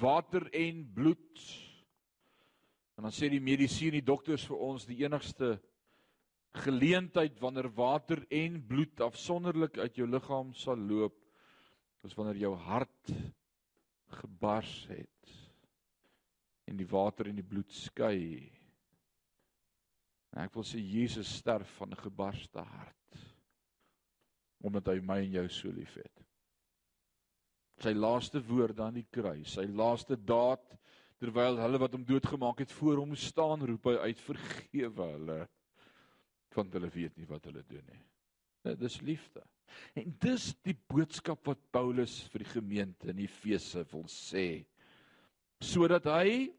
Water 0.00 0.46
en 0.56 0.78
bloed. 0.94 1.42
En 2.96 3.04
dan 3.04 3.12
sê 3.12 3.28
die 3.28 3.42
medisyne 3.44 3.98
die 3.98 4.06
dokters 4.06 4.46
vir 4.48 4.62
ons 4.70 4.86
die 4.88 5.02
enigste 5.02 5.58
geleentheid 6.64 7.36
wanneer 7.42 7.68
water 7.76 8.24
en 8.32 8.56
bloed 8.66 9.04
afsonderlik 9.04 9.76
uit 9.78 10.00
jou 10.00 10.08
liggaam 10.08 10.54
sal 10.56 10.80
loop 10.80 11.20
is 12.08 12.16
wanneer 12.16 12.40
jou 12.40 12.54
hart 12.64 13.12
gebars 14.18 14.72
het 14.88 15.36
en 16.70 16.78
die 16.78 16.88
water 16.88 17.28
en 17.28 17.38
die 17.38 17.46
bloed 17.46 17.70
skei. 17.74 18.46
En 20.30 20.44
ek 20.44 20.54
wil 20.54 20.66
sê 20.66 20.78
Jesus 20.78 21.30
sterf 21.40 21.70
van 21.80 21.90
'n 21.90 22.04
gebarste 22.06 22.62
hart 22.62 22.96
omdat 24.60 24.90
hy 24.92 25.00
my 25.00 25.16
en 25.24 25.32
jou 25.32 25.48
so 25.48 25.72
liefhet. 25.72 26.24
Sy 27.80 27.94
laaste 27.96 28.42
woorde 28.44 28.82
aan 28.84 28.98
die 28.98 29.08
kruis, 29.08 29.54
sy 29.54 29.64
laaste 29.64 30.16
daad 30.16 30.66
terwyl 31.20 31.56
hulle 31.56 31.80
wat 31.80 31.94
hom 31.96 32.04
doodgemaak 32.04 32.60
het 32.60 32.72
voor 32.72 33.00
hom 33.00 33.14
staan, 33.16 33.64
roep 33.64 33.88
hy 33.88 33.96
uit 33.96 34.20
vergewe 34.20 35.08
hulle 35.14 35.48
want 36.56 36.72
hulle 36.74 36.90
weet 36.90 37.16
nie 37.16 37.28
wat 37.30 37.44
hulle 37.46 37.62
doen 37.62 37.86
nie. 37.86 38.04
Dit 38.64 38.82
is 38.82 39.00
liefde. 39.00 39.42
En 39.94 40.16
dis 40.20 40.50
die 40.66 40.74
boodskap 40.74 41.46
wat 41.46 41.60
Paulus 41.72 42.16
vir 42.32 42.44
die 42.44 42.52
gemeente 42.52 43.12
in 43.12 43.22
Efese 43.22 43.84
wil 43.92 44.04
sê 44.10 44.66
sodat 45.60 46.08
hy 46.08 46.50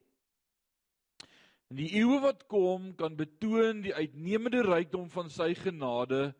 in 1.71 1.77
die 1.79 1.93
eeue 2.01 2.17
wat 2.19 2.41
kom 2.51 2.89
kan 2.99 3.13
betoon 3.15 3.79
die 3.85 3.93
uitnemende 3.95 4.59
rykdom 4.65 5.05
van 5.13 5.29
sy 5.31 5.53
genade 5.55 6.33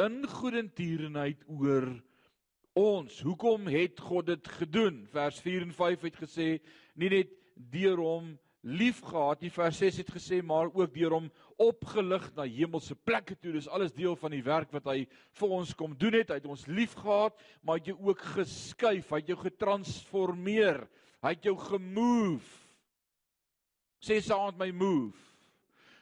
in 0.00 0.22
goedertierenheid 0.24 1.42
oor 1.52 1.90
ons. 2.80 3.18
Hoekom 3.26 3.68
het 3.68 4.00
God 4.00 4.30
dit 4.32 4.48
gedoen? 4.56 5.02
Vers 5.12 5.42
4 5.44 5.66
en 5.66 5.76
5 5.76 6.08
het 6.08 6.16
gesê 6.22 6.48
nie 6.96 7.12
net 7.12 7.36
deur 7.76 8.00
hom 8.00 8.32
liefgehad 8.64 9.44
nie, 9.44 9.52
vers 9.52 9.82
6 9.84 10.00
het 10.00 10.14
gesê 10.16 10.40
maar 10.40 10.72
ook 10.72 10.96
deur 10.96 11.18
hom 11.18 11.28
opgelig 11.60 12.24
na 12.32 12.48
hemelse 12.48 12.96
plekke 12.96 13.36
toe. 13.36 13.52
Dis 13.52 13.68
alles 13.68 13.92
deel 13.92 14.16
van 14.16 14.32
die 14.32 14.42
werk 14.48 14.72
wat 14.72 14.88
hy 14.88 15.02
vir 15.42 15.56
ons 15.60 15.76
kom 15.76 15.92
doen 15.92 16.22
het. 16.22 16.32
Hy 16.32 16.40
het 16.40 16.48
ons 16.48 16.64
liefgehad, 16.72 17.36
maar 17.60 17.76
hy 17.76 17.84
het 17.84 17.92
jou 17.92 18.00
ook 18.08 18.28
geskuif, 18.40 19.12
hy 19.12 19.20
het 19.20 19.32
jou 19.36 19.42
getransformeer. 19.44 20.86
Hy 21.20 21.36
het 21.36 21.52
jou 21.52 21.58
gemove 21.68 22.63
sê 24.04 24.20
saam 24.22 24.52
met 24.52 24.60
my 24.66 24.70
move. 24.76 25.24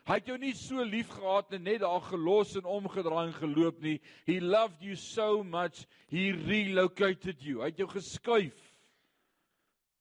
Hy 0.02 0.18
het 0.18 0.32
jou 0.32 0.36
nie 0.40 0.52
so 0.58 0.82
lief 0.82 1.12
gehad 1.14 1.52
en 1.54 1.62
net 1.62 1.84
daar 1.84 2.02
gelos 2.08 2.56
en 2.58 2.66
omgedraai 2.66 3.28
en 3.28 3.36
geloop 3.36 3.78
nie. 3.84 4.00
He 4.26 4.40
loved 4.42 4.82
you 4.82 4.96
so 4.98 5.44
much, 5.46 5.84
he 6.10 6.32
relocated 6.34 7.42
you. 7.42 7.60
Hy 7.62 7.70
het 7.70 7.82
jou 7.84 7.86
geskuif. 7.92 8.58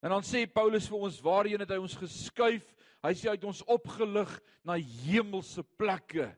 En 0.02 0.10
dan 0.10 0.26
sê 0.26 0.48
Paulus 0.50 0.88
vir 0.90 1.04
ons, 1.06 1.20
waarheen 1.22 1.62
het 1.62 1.74
hy 1.76 1.78
ons 1.84 1.98
geskuif? 2.00 2.66
Hy 3.06 3.12
sê 3.18 3.30
hy 3.30 3.36
het 3.38 3.46
ons 3.46 3.62
opgelig 3.70 4.32
na 4.66 4.80
hemelse 4.82 5.62
plekke. 5.78 6.32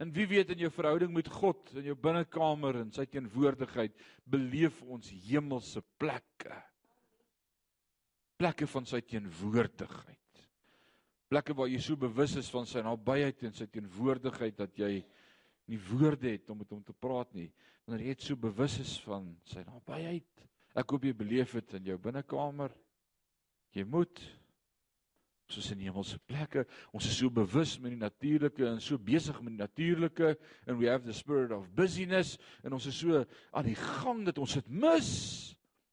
En 0.00 0.08
wie 0.16 0.24
weet 0.30 0.54
in 0.54 0.64
jou 0.64 0.70
verhouding 0.72 1.12
met 1.12 1.28
God 1.28 1.74
in 1.76 1.90
jou 1.90 1.96
binnekamer 2.00 2.78
en 2.80 2.94
sy 2.96 3.04
teenwoordigheid 3.04 3.92
beleef 4.24 4.80
ons 4.88 5.12
hemelse 5.28 5.84
plekke. 6.00 6.56
Plekke 8.40 8.64
van 8.72 8.88
sy 8.88 9.02
teenwoordigheid 9.04 10.19
plekke 11.30 11.54
waar 11.54 11.70
jy 11.70 11.78
so 11.82 11.98
bewus 11.98 12.34
is 12.40 12.50
van 12.50 12.66
sy 12.66 12.82
nabyheid 12.82 13.44
en 13.46 13.54
sy 13.54 13.68
teenwoordigheid 13.70 14.56
dat 14.58 14.74
jy 14.78 14.96
nie 15.70 15.78
woorde 15.92 16.32
het 16.32 16.50
om 16.50 16.58
met 16.58 16.72
hom 16.74 16.82
te 16.82 16.96
praat 16.96 17.30
nie 17.38 17.48
wanneer 17.86 18.10
jy 18.10 18.16
so 18.22 18.38
bewus 18.38 18.76
is 18.82 18.96
van 19.02 19.24
sy 19.50 19.62
nabyheid. 19.66 20.26
Ek 20.78 20.92
hoop 20.92 21.06
jy 21.06 21.14
beleef 21.16 21.54
dit 21.58 21.74
in 21.78 21.90
jou 21.92 21.96
binnekamer 22.02 22.74
jy 23.74 23.86
moet 23.86 24.22
soos 25.50 25.70
in 25.74 25.82
hemelse 25.82 26.18
plekke. 26.30 26.62
Ons 26.94 27.08
is 27.10 27.16
so 27.18 27.30
bewus 27.34 27.76
met 27.82 27.94
die 27.94 28.00
natuurlike 28.00 28.66
en 28.66 28.82
so 28.82 28.98
besig 28.98 29.38
met 29.42 29.54
die 29.54 29.62
natuurlike 29.62 30.32
and 30.66 30.78
we 30.78 30.90
have 30.90 31.06
the 31.06 31.14
spirit 31.14 31.54
of 31.54 31.70
busyness 31.78 32.36
en 32.62 32.74
ons 32.74 32.86
is 32.90 32.98
so 33.02 33.22
aan 33.50 33.70
die 33.70 33.78
gang 33.78 34.24
dat 34.26 34.38
ons 34.42 34.58
dit 34.58 34.70
mis 34.70 35.10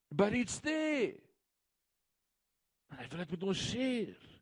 but 0.09 0.33
it's 0.33 0.61
there. 0.65 1.13
En 2.89 3.01
hy 3.01 3.07
wil 3.11 3.21
dit 3.25 3.37
met 3.37 3.47
ons 3.51 3.65
share 3.69 4.36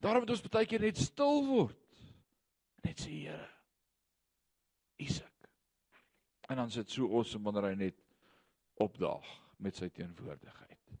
Daarom 0.00 0.24
moet 0.24 0.32
ons 0.32 0.44
baie 0.48 0.68
keer 0.68 0.80
net 0.80 1.00
stil 1.00 1.42
word. 1.44 1.76
Net 2.86 3.02
sê 3.02 3.12
Here, 3.12 3.48
Isak. 5.04 5.50
En 6.48 6.56
dan 6.56 6.72
sit 6.72 6.90
so 6.90 7.10
awesome 7.12 7.44
wanneer 7.44 7.68
hy 7.68 7.76
net 7.84 8.00
opdaag 8.80 9.28
met 9.60 9.76
sy 9.76 9.90
teenwoordigheid. 9.92 10.96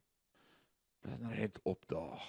Wanneer 1.06 1.32
hy 1.32 1.48
net 1.48 1.58
opdaag. 1.64 2.28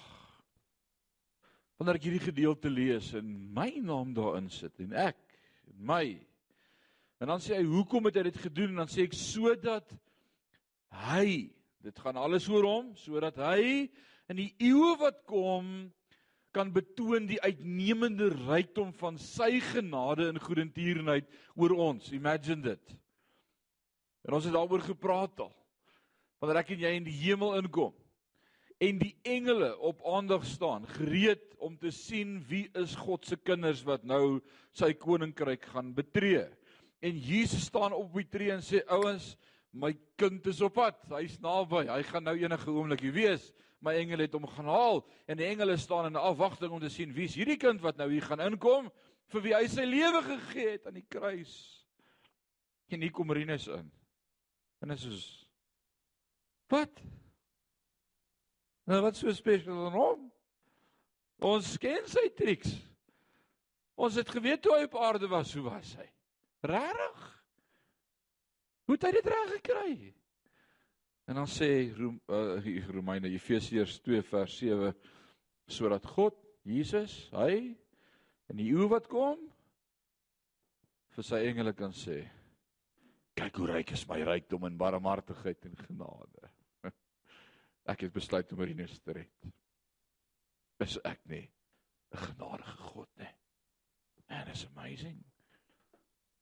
Wanneer 1.76 2.00
ek 2.00 2.08
hierdie 2.08 2.24
gedeelte 2.24 2.72
lees 2.72 3.12
en 3.18 3.28
my 3.52 3.68
naam 3.84 4.16
daarin 4.16 4.48
sit 4.52 4.80
en 4.80 4.96
ek 5.04 5.20
en 5.68 5.80
my 5.92 6.04
en 7.22 7.30
dan 7.30 7.42
sê 7.42 7.54
hy 7.54 7.66
hoekom 7.68 8.08
het 8.08 8.16
hy 8.18 8.24
dit 8.30 8.38
gedoen 8.42 8.72
en 8.72 8.82
dan 8.82 8.90
sê 8.90 9.04
ek 9.06 9.14
sodat 9.14 9.92
hy 11.04 11.52
dit 11.82 12.00
gaan 12.02 12.18
alles 12.18 12.48
oor 12.50 12.66
hom 12.66 12.92
sodat 12.98 13.38
hy 13.42 13.90
in 14.32 14.40
die 14.40 14.50
eeue 14.62 14.96
wat 15.00 15.20
kom 15.28 15.68
kan 16.52 16.72
betoon 16.72 17.26
die 17.28 17.40
uitnemende 17.42 18.28
rykdom 18.46 18.92
van 19.00 19.16
sy 19.20 19.56
genade 19.72 20.28
en 20.28 20.40
goedertierenheid 20.40 21.28
oor 21.56 21.74
ons. 21.90 22.12
Imagine 22.12 22.62
dit. 22.72 22.94
En 24.28 24.36
ons 24.36 24.46
het 24.46 24.54
daaroor 24.54 24.84
gepraat 24.84 25.40
al. 25.46 25.52
Wanneer 26.42 26.62
ek 26.62 26.72
en 26.74 26.84
jy 26.84 26.94
in 26.98 27.08
die 27.08 27.18
hemel 27.24 27.58
inkom 27.60 27.94
en 28.82 28.96
die 28.98 29.12
engele 29.22 29.68
op 29.78 30.00
aandag 30.10 30.42
staan, 30.42 30.82
gereed 30.96 31.52
om 31.62 31.76
te 31.78 31.92
sien 31.94 32.40
wie 32.48 32.64
is 32.80 32.96
God 32.98 33.28
se 33.28 33.36
kinders 33.38 33.84
wat 33.86 34.02
nou 34.02 34.40
sy 34.74 34.88
koninkryk 34.98 35.68
gaan 35.70 35.92
betree. 35.94 36.48
En 36.98 37.14
Jesus 37.14 37.68
staan 37.68 37.94
op 37.94 38.10
die 38.18 38.26
tree 38.26 38.50
en 38.50 38.64
sê 38.66 38.82
ouens, 38.90 39.36
my 39.70 39.92
kind 40.18 40.46
is 40.50 40.58
op 40.66 40.74
pad. 40.80 40.98
Hy's 41.14 41.38
naby. 41.42 41.84
Hy 41.92 42.00
gaan 42.10 42.26
nou 42.26 42.34
enige 42.40 42.74
oomblik 42.74 43.06
hier 43.06 43.14
wees 43.14 43.46
my 43.82 43.94
engele 43.98 44.28
het 44.28 44.34
hom 44.36 44.46
gaan 44.46 44.70
haal 44.70 45.02
en 45.26 45.38
die 45.40 45.48
engele 45.48 45.76
staan 45.80 46.06
in 46.08 46.18
afwagting 46.18 46.72
om 46.72 46.80
te 46.80 46.90
sien 46.92 47.14
wie's 47.14 47.34
hierdie 47.38 47.58
kind 47.60 47.82
wat 47.82 47.98
nou 47.98 48.08
hier 48.12 48.24
gaan 48.24 48.42
inkom 48.44 48.90
vir 49.32 49.44
wie 49.46 49.54
hy 49.56 49.64
sy 49.70 49.86
lewe 49.88 50.22
gegee 50.26 50.76
het 50.76 50.86
aan 50.86 50.98
die 51.00 51.08
kruis. 51.10 51.54
En 52.92 53.02
hier 53.02 53.14
kom 53.14 53.32
Rinus 53.32 53.66
in. 53.72 53.88
En 54.82 54.94
is 54.94 55.06
soos 55.06 55.24
Wat? 56.72 57.02
Nou 58.88 59.02
wat 59.04 59.18
so 59.18 59.32
spesiaal 59.36 59.90
aan 59.90 59.96
hom? 59.96 60.22
Ons 61.44 61.74
ken 61.82 62.06
sy 62.08 62.30
triks. 62.36 62.70
Ons 63.98 64.16
het 64.16 64.30
geweet 64.32 64.62
toe 64.64 64.72
hy 64.78 64.86
op 64.86 64.96
aarde 64.96 65.28
was, 65.28 65.52
hoe 65.52 65.66
was 65.66 65.92
hy? 65.98 66.06
Regtig? 66.64 67.28
Hoe 68.88 68.96
het 68.96 69.04
hy 69.06 69.12
dit 69.18 69.28
reg 69.34 69.52
gekry? 69.58 69.92
En 71.32 71.38
dan 71.38 71.46
sê 71.48 71.88
Rom, 71.96 72.20
uh, 72.28 72.88
Romeine 72.92 73.28
Efesiërs 73.32 74.00
2 74.04 74.22
vers 74.22 74.56
7 74.58 74.90
sodat 75.64 76.04
God 76.04 76.36
Jesus, 76.68 77.14
hy 77.32 77.72
in 78.52 78.60
die 78.60 78.66
eeu 78.74 78.84
wat 78.92 79.08
kom 79.08 79.40
vir 81.16 81.24
sy 81.24 81.40
engele 81.48 81.72
kan 81.72 81.96
sê 81.96 82.18
kyk 83.40 83.62
hoe 83.62 83.70
ryk 83.70 83.94
is 83.96 84.04
my 84.12 84.20
rykdom 84.28 84.68
en 84.68 84.76
barmhartigheid 84.76 85.64
en 85.70 85.80
genade. 85.80 86.52
Ek 87.88 88.04
het 88.04 88.12
besluit 88.12 88.52
om 88.52 88.60
Marinus 88.60 89.00
te 89.00 89.16
red. 89.22 89.50
Is 90.84 91.00
ek 91.00 91.24
nie 91.32 91.48
'n 92.12 92.24
genadige 92.28 92.76
God 92.92 93.08
nie? 93.16 93.34
Man, 94.28 94.48
it's 94.52 94.68
amazing. 94.76 95.24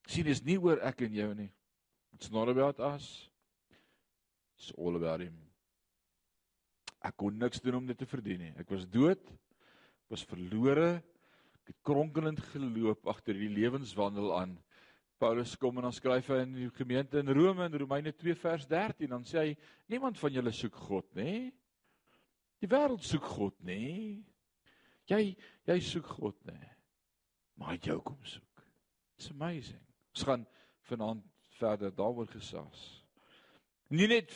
Sien, 0.09 0.27
dis 0.27 0.43
nie 0.43 0.59
oor 0.59 0.83
ek 0.83 1.07
en 1.07 1.15
jou 1.15 1.35
nie. 1.35 1.53
It's 2.11 2.35
not 2.35 2.49
about 2.49 2.81
us. 2.81 3.30
It's 4.61 4.73
all 4.77 4.97
about 4.97 5.23
him. 5.25 5.37
Ek 7.01 7.17
kon 7.17 7.39
niks 7.41 7.63
doen 7.65 7.79
om 7.79 7.87
dit 7.89 7.97
te 7.97 8.05
verdien 8.09 8.43
nie. 8.45 8.51
Ek 8.61 8.69
was 8.69 8.85
dood, 8.93 9.23
was 10.13 10.25
verlore, 10.29 10.99
ek 11.57 11.71
het 11.73 11.79
kronkelend 11.87 12.43
geloop 12.53 13.09
agter 13.09 13.39
die 13.41 13.49
lewenswandel 13.49 14.35
aan. 14.37 14.59
Paulus 15.21 15.55
kom 15.61 15.81
en 15.81 15.87
dan 15.89 15.97
skryf 15.97 16.29
hy 16.33 16.43
in 16.45 16.53
die 16.59 16.69
gemeente 16.77 17.21
in 17.21 17.33
Rome 17.37 17.65
in 17.69 17.79
Romeine 17.81 18.13
2 18.17 18.37
vers 18.41 18.67
13 18.69 19.09
dan 19.13 19.25
sê 19.29 19.47
hy 19.47 19.57
niemand 19.93 20.21
van 20.21 20.37
julle 20.37 20.53
soek 20.57 20.77
God 20.89 21.09
nê. 21.17 21.33
Die 22.61 22.69
wêreld 22.69 23.05
soek 23.05 23.25
God 23.33 23.57
nê. 23.65 23.81
Jy 25.09 25.23
jy 25.73 25.79
soek 25.89 26.13
God 26.21 26.37
nê. 26.49 26.61
Maar 27.57 27.75
hy 27.75 27.81
jou 27.89 27.99
kom 28.05 28.21
soek. 28.29 28.65
It's 29.17 29.33
amazing. 29.33 29.81
Ons 30.13 30.29
gaan 30.29 30.47
vanaand 30.89 31.25
verder 31.61 31.93
daaroor 31.97 32.29
gesels. 32.33 32.85
Nie 33.93 34.09
net 34.09 34.33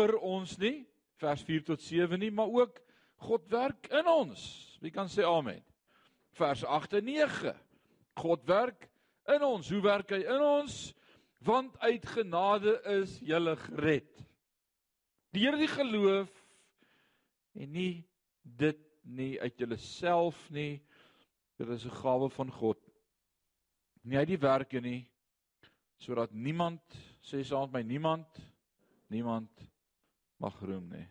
vir 0.00 0.16
ons 0.24 0.56
nie, 0.60 0.84
vers 1.20 1.42
4 1.44 1.66
tot 1.72 1.82
7 1.84 2.20
nie, 2.20 2.30
maar 2.32 2.48
ook 2.48 2.80
God 3.26 3.48
werk 3.52 3.90
in 3.92 4.08
ons. 4.08 4.42
Wie 4.80 4.92
kan 4.94 5.10
sê 5.12 5.26
amen? 5.28 5.60
Vers 6.38 6.64
8 6.64 6.96
en 7.00 7.04
9. 7.10 7.52
God 8.22 8.46
werk 8.48 8.86
in 9.28 9.44
ons. 9.44 9.68
Hoe 9.68 9.82
werk 9.84 10.14
hy 10.14 10.22
in 10.24 10.44
ons? 10.44 10.78
Want 11.44 11.76
uit 11.84 12.06
genade 12.14 12.78
is 12.96 13.18
jy 13.24 13.40
gered. 13.66 14.24
Deur 15.36 15.56
die 15.60 15.68
geloof 15.70 16.32
en 17.60 17.72
nie 17.72 18.04
dit 18.42 18.80
nie 19.04 19.34
uit 19.40 19.60
jouself 19.60 20.40
nie. 20.50 20.80
Dit 21.60 21.68
is 21.68 21.84
'n 21.84 22.00
gawe 22.00 22.28
van 22.30 22.50
God. 22.50 22.78
Nie 24.02 24.18
uit 24.18 24.28
die 24.28 24.40
werke 24.40 24.80
nie 24.80 25.08
sodat 26.00 26.32
niemand 26.32 26.80
sê 27.20 27.44
saam 27.44 27.68
met 27.68 27.84
my 27.84 27.92
niemand 27.92 28.40
niemand 29.10 29.50
mag 30.40 30.56
roem 30.64 30.88
nie. 30.92 31.06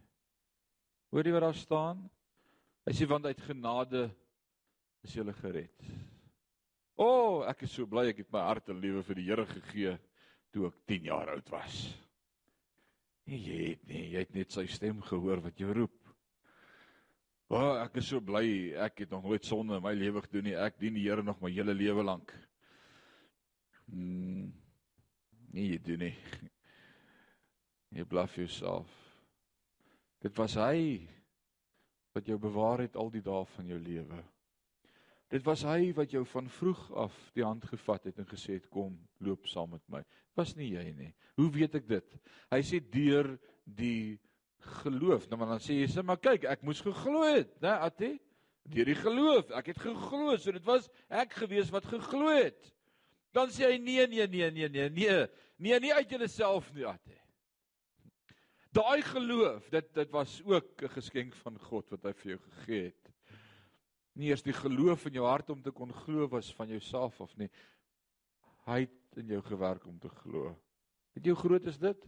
Hoor 1.14 1.26
jy 1.26 1.34
wat 1.34 1.46
daar 1.48 1.58
staan? 1.58 2.04
Hy 2.86 2.94
sê 2.98 3.08
want 3.10 3.28
uit 3.30 3.42
genade 3.46 4.08
is 5.06 5.14
jy 5.16 5.26
gered. 5.40 5.90
O, 7.00 7.06
oh, 7.06 7.36
ek 7.48 7.64
is 7.64 7.74
so 7.78 7.88
bly 7.88 8.10
ek 8.10 8.26
het 8.26 8.32
my 8.34 8.42
hart 8.44 8.70
en 8.74 8.82
lewe 8.82 9.04
vir 9.08 9.20
die 9.22 9.28
Here 9.30 9.46
gegee 9.48 9.96
toe 10.52 10.68
ek 10.68 10.80
10 10.90 11.08
jaar 11.08 11.32
oud 11.32 11.52
was. 11.54 11.78
Nee, 13.30 13.40
jy 13.40 13.60
het 13.70 13.86
nie, 13.88 14.04
jy 14.16 14.24
het 14.26 14.36
net 14.36 14.56
sy 14.56 14.66
stem 14.68 15.00
gehoor 15.06 15.44
wat 15.46 15.62
jou 15.62 15.72
roep. 15.78 15.96
O, 17.50 17.56
oh, 17.56 17.76
ek 17.82 18.02
is 18.02 18.10
so 18.12 18.22
bly 18.22 18.44
ek 18.78 19.06
het 19.06 19.14
nog 19.14 19.24
nooit 19.26 19.48
sonde 19.48 19.80
in 19.80 19.86
my 19.86 19.96
lewe 19.98 20.22
gedoen 20.26 20.50
nie. 20.50 20.58
Ek 20.60 20.78
dien 20.82 20.98
die 20.98 21.08
Here 21.08 21.24
nog 21.26 21.40
my 21.42 21.54
hele 21.54 21.74
lewe 21.78 22.04
lank. 22.06 22.34
Hmm. 23.90 24.50
Nee, 25.50 25.72
jy 25.72 25.80
doen 25.86 26.04
nie. 26.10 26.16
Jy 27.98 28.04
blaf 28.06 28.36
jouself. 28.38 29.09
Dit 30.24 30.36
was 30.36 30.56
hy 30.60 31.08
wat 32.16 32.28
jou 32.28 32.38
bewaar 32.42 32.84
het 32.84 32.98
al 33.00 33.12
die 33.14 33.24
dae 33.24 33.46
van 33.56 33.68
jou 33.70 33.80
lewe. 33.80 34.20
Dit 35.30 35.46
was 35.46 35.62
hy 35.68 35.92
wat 35.94 36.12
jou 36.12 36.24
van 36.26 36.48
vroeg 36.50 36.80
af 36.98 37.18
die 37.38 37.46
hand 37.46 37.68
gevat 37.70 38.08
het 38.10 38.18
en 38.18 38.28
gesê 38.28 38.58
het 38.58 38.66
kom, 38.74 38.96
loop 39.22 39.46
saam 39.48 39.76
met 39.76 39.84
my. 39.92 40.02
Was 40.38 40.56
nie 40.58 40.72
jy 40.74 40.88
nie. 40.98 41.12
Hoe 41.38 41.52
weet 41.54 41.78
ek 41.78 41.86
dit? 41.88 42.18
Hy 42.50 42.60
sê 42.66 42.80
deur 42.82 43.36
die 43.64 44.18
geloof. 44.82 45.28
Nou 45.30 45.38
maar 45.40 45.54
dan 45.54 45.64
sê 45.64 45.78
jy 45.78 45.92
sê 45.92 46.04
maar 46.04 46.20
kyk, 46.22 46.50
ek 46.50 46.66
moes 46.66 46.82
geglo 46.84 47.22
het, 47.28 47.54
né, 47.62 47.76
Atie? 47.78 48.16
Deur 48.70 48.90
die 48.90 48.98
geloof. 48.98 49.54
Ek 49.58 49.72
het 49.72 49.80
geglo, 49.86 50.34
so 50.38 50.54
dit 50.56 50.66
was 50.66 50.90
ek 51.08 51.38
gewees 51.44 51.70
wat 51.74 51.88
geglo 51.90 52.34
het. 52.34 52.74
Dan 53.34 53.54
sê 53.54 53.70
hy 53.70 53.78
nee, 53.78 54.08
nee, 54.10 54.26
nee, 54.28 54.50
nee, 54.52 54.70
nee, 54.74 54.90
nee. 54.90 55.22
Nee, 55.60 55.80
nie 55.84 55.94
uit 55.94 56.10
jouself 56.10 56.74
nie, 56.74 56.88
Atie. 56.90 57.20
Daai 58.70 59.02
geloof, 59.02 59.70
dit 59.74 59.94
dit 59.94 60.12
was 60.14 60.42
ook 60.46 60.84
'n 60.84 60.90
geskenk 60.90 61.36
van 61.36 61.60
God 61.60 61.90
wat 61.90 62.04
hy 62.04 62.14
vir 62.14 62.32
jou 62.32 62.40
gegee 62.40 62.84
het. 62.84 63.12
Nie 64.14 64.30
eers 64.30 64.44
die 64.44 64.54
geloof 64.54 65.06
in 65.06 65.14
jou 65.14 65.26
hart 65.26 65.50
om 65.50 65.62
te 65.62 65.72
kon 65.72 65.94
glo 65.94 66.28
was 66.28 66.54
van 66.54 66.68
jouself 66.68 67.22
af 67.22 67.36
nie. 67.38 67.50
Hy 68.66 68.80
het 68.80 69.18
in 69.18 69.28
jou 69.28 69.42
gewerk 69.42 69.86
om 69.86 70.00
te 70.00 70.10
glo. 70.10 70.60
Weet 71.14 71.26
jy 71.26 71.32
hoe 71.32 71.40
groot 71.40 71.66
is 71.66 71.78
dit? 71.78 72.06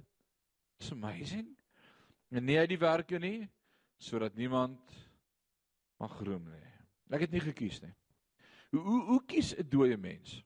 It's 0.79 0.91
amazing. 0.91 1.57
En 2.29 2.45
nie 2.45 2.57
uit 2.57 2.69
die 2.69 2.77
werke 2.77 3.19
nie 3.19 3.49
sodat 3.97 4.35
niemand 4.35 4.91
mag 5.97 6.19
roem 6.19 6.43
nie. 6.49 6.71
Ek 7.09 7.21
het 7.21 7.31
nie 7.31 7.41
gekies 7.41 7.81
nie. 7.81 7.93
Hoe 8.71 8.81
hoe, 8.81 9.01
hoe 9.05 9.25
kies 9.25 9.55
'n 9.55 9.69
dooie 9.69 9.97
mens? 9.97 10.43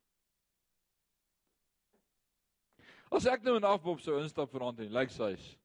As 3.12 3.26
ek 3.26 3.44
nou 3.44 3.58
in 3.58 3.64
afbop 3.64 4.00
sou 4.00 4.22
instap 4.22 4.52
vir 4.52 4.62
hom 4.62 4.80
en 4.80 4.92
lyk 4.92 5.10
like 5.10 5.14
sy's 5.14 5.58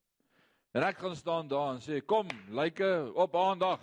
En 0.71 0.83
ek 0.87 0.99
gaan 0.99 1.17
staan 1.17 1.49
daar 1.49 1.73
en 1.75 1.81
sê 1.83 1.99
kom, 2.05 2.29
lyke 2.55 3.11
op 3.15 3.35
aandag. 3.37 3.83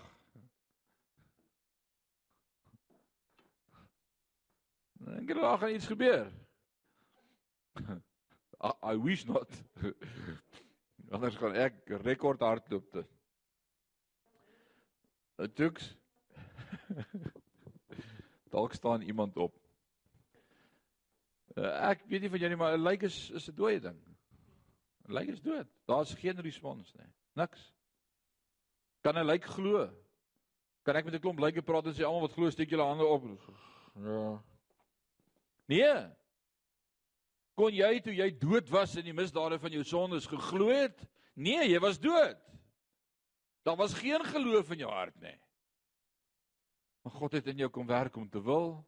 Dink 5.08 5.28
jy 5.30 5.36
daar 5.36 5.58
gaan 5.60 5.76
iets 5.76 5.88
gebeur? 5.91 6.32
I, 8.67 8.71
I 8.93 8.95
wish 9.04 9.26
not. 9.28 9.52
Anders 11.12 11.36
gaan 11.36 11.60
ek 11.60 11.84
rekord 12.08 12.39
hardloop 12.43 12.88
te. 12.91 13.04
Dit 15.43 15.56
toeks. 15.56 15.91
Dalk 18.56 18.73
staan 18.73 19.02
iemand 19.02 19.38
op. 19.38 19.56
Uh, 21.58 21.67
ek 21.89 22.08
weet 22.08 22.23
nie 22.23 22.32
van 22.32 22.39
jou 22.39 22.50
nie, 22.52 22.60
maar 22.60 22.78
'n 22.78 22.84
lyk 22.88 23.04
is 23.04 23.30
is 23.36 23.50
'n 23.52 23.56
dooie 23.56 23.80
ding. 23.84 24.07
Lyk 25.08 25.28
is 25.32 25.41
dood. 25.41 25.67
Daar's 25.88 26.13
geen 26.13 26.39
respons 26.43 26.93
nie. 26.93 27.12
Niks. 27.34 27.74
Kan 29.02 29.15
'n 29.17 29.26
lyk 29.26 29.46
glo? 29.46 29.89
Kan 30.84 30.96
ek 30.96 31.06
met 31.06 31.13
'n 31.13 31.20
klomp 31.20 31.39
lyke 31.39 31.62
praat 31.62 31.86
en 31.86 31.93
sê 31.93 32.04
almal 32.04 32.28
wat 32.28 32.34
glo 32.34 32.50
steek 32.50 32.70
julle 32.70 32.84
hande 32.84 33.06
op? 33.06 33.24
Ja. 33.96 34.43
Nee. 35.65 36.10
Kon 37.56 37.74
jy 37.74 38.00
toe 38.00 38.13
jy 38.13 38.38
dood 38.38 38.70
was 38.70 38.96
in 38.96 39.06
die 39.06 39.13
misdade 39.13 39.60
van 39.60 39.72
jou 39.72 39.84
sondes 39.84 40.28
geglo 40.28 40.70
het? 40.70 41.08
Nee, 41.34 41.70
jy 41.70 41.80
was 41.80 42.00
dood. 42.00 42.38
Daar 43.63 43.76
was 43.76 43.93
geen 43.93 44.24
geloof 44.26 44.72
in 44.72 44.78
jou 44.78 44.91
hart 44.91 45.20
nie. 45.20 45.39
Maar 47.02 47.13
God 47.13 47.32
het 47.32 47.48
in 47.48 47.58
jou 47.58 47.70
kom 47.70 47.88
werk 47.88 48.15
om 48.15 48.30
te 48.30 48.41
wil. 48.41 48.86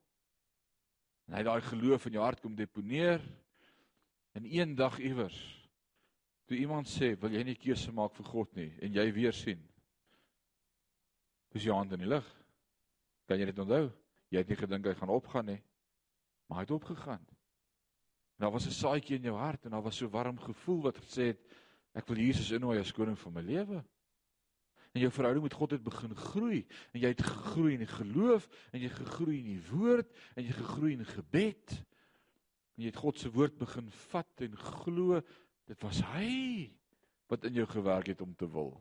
En 1.26 1.34
hy 1.34 1.38
het 1.38 1.46
daai 1.46 1.62
geloof 1.62 2.06
in 2.06 2.12
jou 2.12 2.24
hart 2.24 2.40
kom 2.40 2.56
deponeer. 2.56 3.22
En 4.32 4.46
eendag 4.46 5.00
iewers 5.00 5.59
Toe 6.50 6.58
iemand 6.58 6.88
sê, 6.90 7.14
"Wil 7.22 7.36
jy 7.38 7.44
nie 7.44 7.56
keuse 7.56 7.92
maak 7.94 8.16
vir 8.16 8.26
God 8.26 8.56
nie?" 8.56 8.74
en 8.82 8.94
jy 8.94 9.12
weer 9.14 9.34
sien. 9.34 9.60
Dis 11.54 11.64
jou 11.64 11.76
hand 11.76 11.92
in 11.94 12.00
die 12.00 12.08
lug. 12.10 12.26
Kan 13.28 13.38
jy 13.38 13.46
dit 13.46 13.60
onthou? 13.60 13.92
Jy 14.32 14.38
het 14.38 14.50
nie 14.50 14.58
gedink 14.58 14.86
hy 14.86 14.94
gaan 14.96 15.10
opgaan 15.10 15.46
nie. 15.46 15.62
Maar 16.48 16.58
hy 16.58 16.64
het 16.64 16.72
opgegaan. 16.72 17.22
En 18.38 18.46
daar 18.46 18.52
was 18.52 18.66
'n 18.66 18.72
saadjie 18.72 19.18
in 19.18 19.24
jou 19.30 19.36
hart 19.38 19.66
en 19.66 19.72
daar 19.72 19.84
was 19.84 19.98
so 19.98 20.10
warm 20.10 20.40
gevoel 20.40 20.82
wat 20.82 20.98
gesê 20.98 21.28
het, 21.28 21.40
"Ek 21.94 22.08
wil 22.08 22.18
Jesus 22.18 22.52
innooi 22.52 22.80
as 22.80 22.92
koning 22.92 23.20
van 23.20 23.34
my 23.34 23.42
lewe." 23.42 23.86
En 24.94 25.02
jou 25.02 25.12
verhouding 25.12 25.44
met 25.44 25.54
God 25.54 25.72
het 25.72 25.84
begin 25.84 26.16
groei 26.16 26.66
en 26.94 27.00
jy 27.00 27.08
het 27.08 27.22
gegroei 27.22 27.74
in 27.74 27.80
die 27.80 27.94
geloof 27.94 28.50
en 28.72 28.82
jy 28.82 28.90
gegroei 28.90 29.38
in 29.38 29.46
die 29.46 29.70
woord 29.70 30.18
en 30.36 30.44
jy 30.44 30.52
gegroei 30.52 30.94
in 30.94 31.06
gebed. 31.06 31.86
En 32.76 32.84
jy 32.84 32.86
het 32.86 32.96
God 32.96 33.20
se 33.20 33.32
woord 33.32 33.58
begin 33.58 33.92
vat 33.92 34.42
en 34.42 34.58
glo 34.58 35.22
Dit 35.70 35.82
was 35.86 36.02
hy 36.16 36.70
wat 37.30 37.46
in 37.46 37.60
jou 37.60 37.68
gewerk 37.70 38.10
het 38.10 38.22
om 38.26 38.34
te 38.36 38.50
wil 38.50 38.74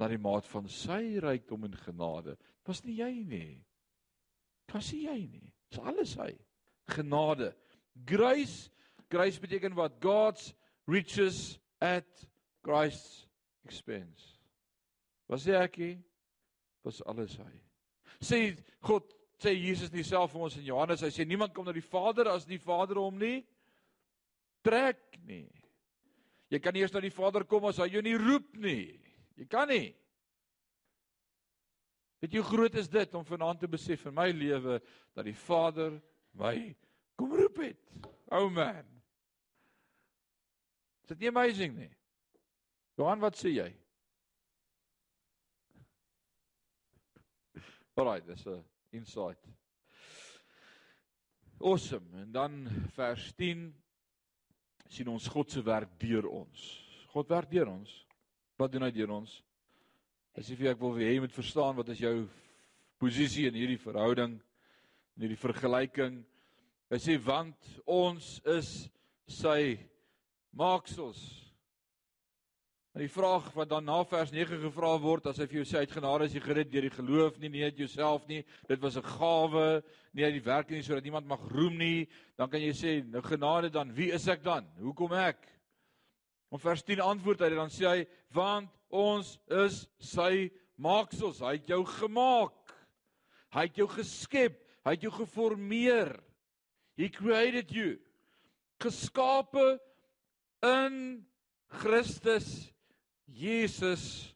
na 0.00 0.08
die 0.08 0.20
maat 0.20 0.48
van 0.48 0.68
sy 0.68 1.18
rykdom 1.24 1.66
en 1.68 1.76
genade. 1.80 2.36
Dit 2.36 2.70
was 2.70 2.82
nie 2.84 2.98
jy 2.98 3.12
nie. 3.28 3.52
Dit 4.66 4.76
was 4.76 4.90
nie 4.92 5.04
jy 5.04 5.18
nie. 5.24 5.52
Dit 5.68 5.76
is 5.76 5.84
alles 5.92 6.14
hy. 6.20 6.30
Genade. 6.92 7.50
Grace, 8.08 8.70
grace 9.12 9.40
beteken 9.40 9.76
wat 9.76 9.96
God's 10.04 10.50
riches 10.88 11.58
at 11.80 12.08
Christ's 12.64 13.24
expense. 13.64 14.36
Was 15.28 15.46
jy 15.48 15.56
ek? 15.58 15.78
Was 16.86 17.02
alles 17.08 17.36
hy. 17.40 17.52
Sê 18.20 18.40
God 18.84 19.08
sê 19.42 19.52
Jesus 19.52 19.92
nie 19.92 20.04
self 20.06 20.32
vir 20.32 20.46
ons 20.46 20.56
in 20.56 20.68
Johannes, 20.68 21.02
hy 21.04 21.12
sê 21.12 21.26
niemand 21.28 21.52
kom 21.56 21.66
na 21.66 21.74
die 21.76 21.84
Vader 21.84 22.30
as 22.32 22.46
die 22.48 22.60
Vader 22.62 23.02
hom 23.02 23.18
nie 23.20 23.42
trek 24.64 25.18
nie. 25.26 25.48
Jy 26.52 26.60
kan 26.62 26.74
nie 26.74 26.82
eers 26.84 26.94
na 26.94 27.02
die 27.02 27.14
Vader 27.14 27.44
kom 27.48 27.64
as 27.66 27.80
hy 27.82 27.88
jou 27.90 28.02
nie 28.06 28.18
roep 28.20 28.52
nie. 28.62 28.94
Jy 29.36 29.46
kan 29.50 29.68
nie. 29.70 29.90
Weet 32.22 32.32
jy 32.32 32.40
hoe 32.40 32.50
groot 32.50 32.76
is 32.80 32.88
dit 32.88 33.14
om 33.18 33.26
vanaand 33.26 33.60
te 33.60 33.68
besef 33.70 34.06
in 34.08 34.14
my 34.16 34.28
lewe 34.32 34.78
dat 35.14 35.26
die 35.26 35.36
Vader 35.36 35.98
my 36.38 36.56
kom 37.18 37.34
roep 37.34 37.58
het. 37.64 37.82
O 38.30 38.46
oh 38.46 38.52
man. 38.52 38.86
Is 41.04 41.12
dit 41.14 41.24
nie 41.24 41.30
amazing 41.30 41.76
nie? 41.76 41.90
Johan, 42.98 43.20
wat 43.22 43.36
sê 43.38 43.52
jy? 43.52 43.68
Alraai, 48.00 48.22
dis 48.26 48.46
'n 48.46 48.64
insight. 48.96 49.42
Awesome. 51.60 52.22
En 52.22 52.32
dan 52.32 52.68
vers 52.96 53.32
10 53.36 53.74
sien 54.92 55.08
ons 55.08 55.28
God 55.32 55.50
se 55.50 55.62
werk 55.64 55.92
deur 56.00 56.28
ons. 56.30 56.64
God 57.12 57.30
werk 57.30 57.50
deur 57.50 57.70
ons. 57.72 57.92
Wat 58.58 58.72
doen 58.72 58.86
hy 58.86 58.90
deur 58.94 59.14
ons? 59.18 59.30
As 60.36 60.48
jy 60.48 60.56
vir 60.58 60.72
ek 60.74 60.82
wil 60.82 60.96
hê 60.98 61.14
jy 61.14 61.22
moet 61.24 61.36
verstaan 61.36 61.76
wat 61.78 61.88
is 61.94 62.02
jou 62.02 62.16
posisie 63.00 63.46
in 63.48 63.56
hierdie 63.56 63.80
verhouding, 63.80 64.36
in 65.16 65.24
hierdie 65.24 65.40
vergelyking. 65.40 66.20
Hy 66.92 67.00
sê 67.02 67.16
want 67.20 67.72
ons 67.88 68.36
is 68.56 68.70
sy 69.28 69.76
maaksels. 70.56 71.45
En 72.96 73.02
die 73.04 73.12
vraag 73.12 73.50
wat 73.52 73.68
dan 73.68 73.84
na 73.84 73.98
vers 74.08 74.30
9 74.32 74.56
gevra 74.56 74.94
word, 74.96 75.26
as 75.28 75.36
hy 75.36 75.44
vir 75.50 75.58
jou 75.58 75.64
sê 75.68 75.82
uitgenade 75.84 76.24
is 76.30 76.32
jy 76.32 76.40
gered 76.40 76.70
deur 76.72 76.84
die 76.86 76.94
geloof, 76.94 77.34
nie 77.42 77.50
net 77.52 77.76
jouself 77.76 78.22
nie, 78.24 78.38
dit 78.70 78.80
was 78.80 78.94
'n 78.96 79.04
gawe, 79.04 79.82
nie 80.16 80.24
uit 80.24 80.32
die 80.32 80.46
werk 80.46 80.70
nie 80.70 80.80
sodat 80.80 81.04
niemand 81.04 81.26
mag 81.28 81.42
roem 81.52 81.76
nie, 81.76 82.08
dan 82.38 82.48
kan 82.48 82.58
jy 82.58 82.72
sê, 82.72 83.04
nou 83.04 83.20
genade 83.20 83.68
dan, 83.68 83.92
wie 83.92 84.08
is 84.10 84.26
ek 84.28 84.42
dan? 84.42 84.64
Hoekom 84.80 85.12
ek? 85.12 85.36
Om 86.48 86.58
vers 86.58 86.82
10 86.82 87.00
antwoord 87.04 87.40
hy 87.40 87.50
dan 87.50 87.68
sê 87.68 87.84
hy, 87.84 88.06
want 88.32 88.72
ons 88.88 89.38
is 89.50 89.86
sy 90.00 90.50
maaksels, 90.78 91.40
hy 91.40 91.52
het 91.52 91.68
jou 91.68 91.84
gemaak. 91.84 92.72
Hy 93.52 93.60
het 93.60 93.76
jou 93.76 93.88
geskep, 93.88 94.56
hy 94.86 94.90
het 94.96 95.02
jou 95.02 95.12
geformeer. 95.12 96.16
He 96.96 97.10
created 97.10 97.70
you. 97.70 97.98
Geskape 98.80 99.80
in 100.62 101.26
Christus 101.68 102.72
Jesus 103.26 104.34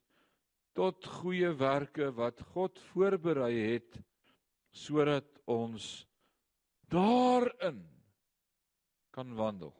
tot 0.76 1.06
goeie 1.20 1.50
werke 1.58 2.10
wat 2.14 2.40
God 2.54 2.78
voorberei 2.90 3.54
het 3.72 3.98
sodat 4.70 5.26
ons 5.50 6.06
daarin 6.90 7.82
kan 9.10 9.34
wandel. 9.34 9.72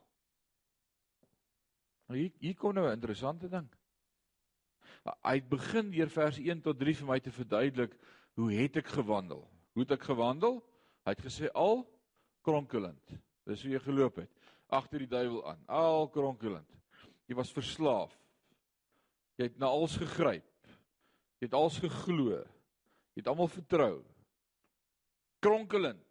Nou 2.07 2.19
hier 2.19 2.31
hier 2.43 2.55
kom 2.55 2.73
nou 2.75 2.87
'n 2.87 2.99
interessante 2.99 3.47
ding. 3.49 3.69
Hy 5.23 5.41
begin 5.41 5.91
deur 5.91 6.09
vers 6.09 6.37
1 6.37 6.61
tot 6.61 6.79
3 6.79 6.95
vir 6.95 7.07
my 7.07 7.19
te 7.19 7.31
verduidelik 7.31 7.97
hoe 8.35 8.51
het 8.51 8.75
ek 8.77 8.87
gewandel? 8.87 9.49
Hoe 9.73 9.83
het 9.83 9.91
ek 9.91 10.03
gewandel? 10.03 10.61
Hy 11.05 11.11
het 11.15 11.25
gesê 11.25 11.49
al 11.53 11.87
kronkelend. 12.41 13.19
Dis 13.45 13.63
hoe 13.63 13.71
jy 13.71 13.79
geloop 13.79 14.15
het 14.15 14.29
agter 14.71 15.03
die 15.03 15.11
duiwel 15.11 15.43
aan. 15.51 15.63
Al 15.67 16.07
kronkelend. 16.09 16.69
Jy 17.27 17.35
was 17.35 17.51
verslaaf. 17.51 18.13
Jy 19.41 19.47
het 19.49 19.57
na 19.57 19.71
alles 19.73 19.95
gegryp. 19.97 20.45
Jy 21.41 21.47
het 21.47 21.55
alles 21.57 21.79
geglo. 21.81 22.37
Jy 23.15 23.23
het 23.23 23.29
almal 23.31 23.49
vertrou. 23.49 24.03
Kronkelend. 25.41 26.05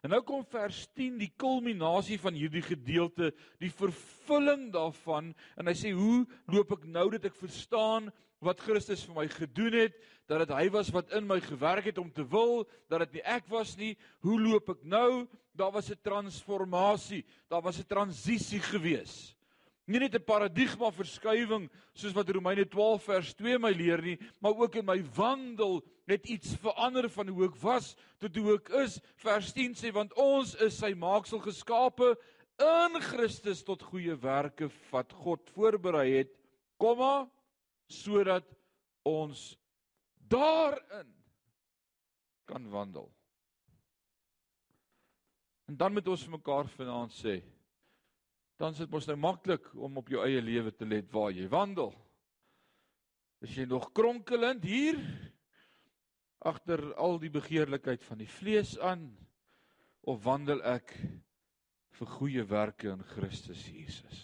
En 0.00 0.12
nou 0.14 0.22
kom 0.24 0.44
vers 0.48 0.84
10 0.96 1.18
die 1.20 1.32
kulminasie 1.36 2.16
van 2.22 2.36
hierdie 2.38 2.62
gedeelte, 2.64 3.32
die 3.60 3.72
vervulling 3.74 4.68
daarvan 4.72 5.32
en 5.58 5.68
hy 5.68 5.74
sê 5.76 5.90
hoe 5.96 6.22
loop 6.52 6.72
ek 6.76 6.86
nou 6.88 7.08
dat 7.16 7.26
ek 7.28 7.36
verstaan 7.36 8.08
wat 8.44 8.62
Christus 8.62 9.02
vir 9.08 9.16
my 9.16 9.26
gedoen 9.32 9.74
het, 9.74 9.96
dat 10.30 10.44
dit 10.44 10.54
hy 10.54 10.66
was 10.72 10.92
wat 10.94 11.12
in 11.16 11.26
my 11.26 11.40
gewerk 11.42 11.88
het 11.90 11.98
om 11.98 12.08
te 12.14 12.24
wil, 12.32 12.64
dat 12.88 13.02
dit 13.06 13.18
nie 13.18 13.24
ek 13.26 13.50
was 13.50 13.74
nie. 13.80 13.92
Hoe 14.24 14.38
loop 14.40 14.70
ek 14.76 14.84
nou? 14.86 15.26
Daar 15.56 15.72
was 15.74 15.90
'n 15.90 16.00
transformasie, 16.00 17.24
daar 17.48 17.62
was 17.62 17.80
'n 17.80 17.88
transisie 17.88 18.60
gewees. 18.60 19.35
Nie 19.86 20.00
net 20.00 20.14
'n 20.14 20.24
paradigma 20.26 20.90
verskywing 20.90 21.70
soos 21.94 22.12
wat 22.12 22.28
Romeine 22.28 22.64
12 22.64 23.02
vers 23.04 23.34
2 23.34 23.58
my 23.58 23.70
leer 23.70 24.02
nie, 24.02 24.18
maar 24.40 24.54
ook 24.54 24.74
in 24.74 24.84
my 24.84 25.02
wandel 25.14 25.82
het 26.06 26.26
iets 26.26 26.56
verander 26.56 27.08
van 27.08 27.28
hoe 27.28 27.44
ek 27.46 27.56
was 27.62 27.94
tot 28.18 28.36
hoe 28.36 28.54
ek 28.54 28.68
is. 28.68 29.00
Vers 29.16 29.52
10 29.52 29.74
sê 29.74 29.92
want 29.92 30.12
ons 30.14 30.54
is 30.54 30.78
sy 30.78 30.92
maaksel 30.94 31.38
geskape 31.38 32.16
in 32.58 33.00
Christus 33.00 33.62
tot 33.62 33.82
goeie 33.82 34.16
werke 34.16 34.70
wat 34.90 35.12
God 35.12 35.50
voorberei 35.54 36.18
het, 36.18 36.32
komma 36.78 37.28
sodat 37.86 38.46
ons 39.04 39.56
daarin 40.28 41.14
kan 42.46 42.70
wandel. 42.70 43.10
En 45.66 45.76
dan 45.76 45.92
moet 45.92 46.08
ons 46.08 46.22
vir 46.22 46.34
mekaar 46.38 46.68
vanaand 46.76 47.14
sê, 47.14 47.40
dan 48.56 48.72
is 48.72 48.80
dit 48.80 48.90
mos 48.90 49.06
nou 49.08 49.16
maklik 49.20 49.68
om 49.74 49.98
op 50.00 50.08
jou 50.08 50.22
eie 50.24 50.40
lewe 50.40 50.72
te 50.72 50.88
let 50.88 51.10
waar 51.12 51.32
jy 51.34 51.48
wandel. 51.52 51.92
Is 53.44 53.52
jy 53.58 53.66
nog 53.68 53.90
kronkelend 53.96 54.64
hier 54.64 54.96
agter 56.46 56.80
al 57.00 57.18
die 57.20 57.32
begeerlikheid 57.32 58.04
van 58.06 58.22
die 58.22 58.30
vlees 58.30 58.76
aan 58.78 59.10
of 60.06 60.22
wandel 60.24 60.62
ek 60.64 60.94
vir 61.96 62.12
goeie 62.16 62.44
werke 62.48 62.88
in 62.94 63.04
Christus 63.12 63.66
Jesus? 63.68 64.22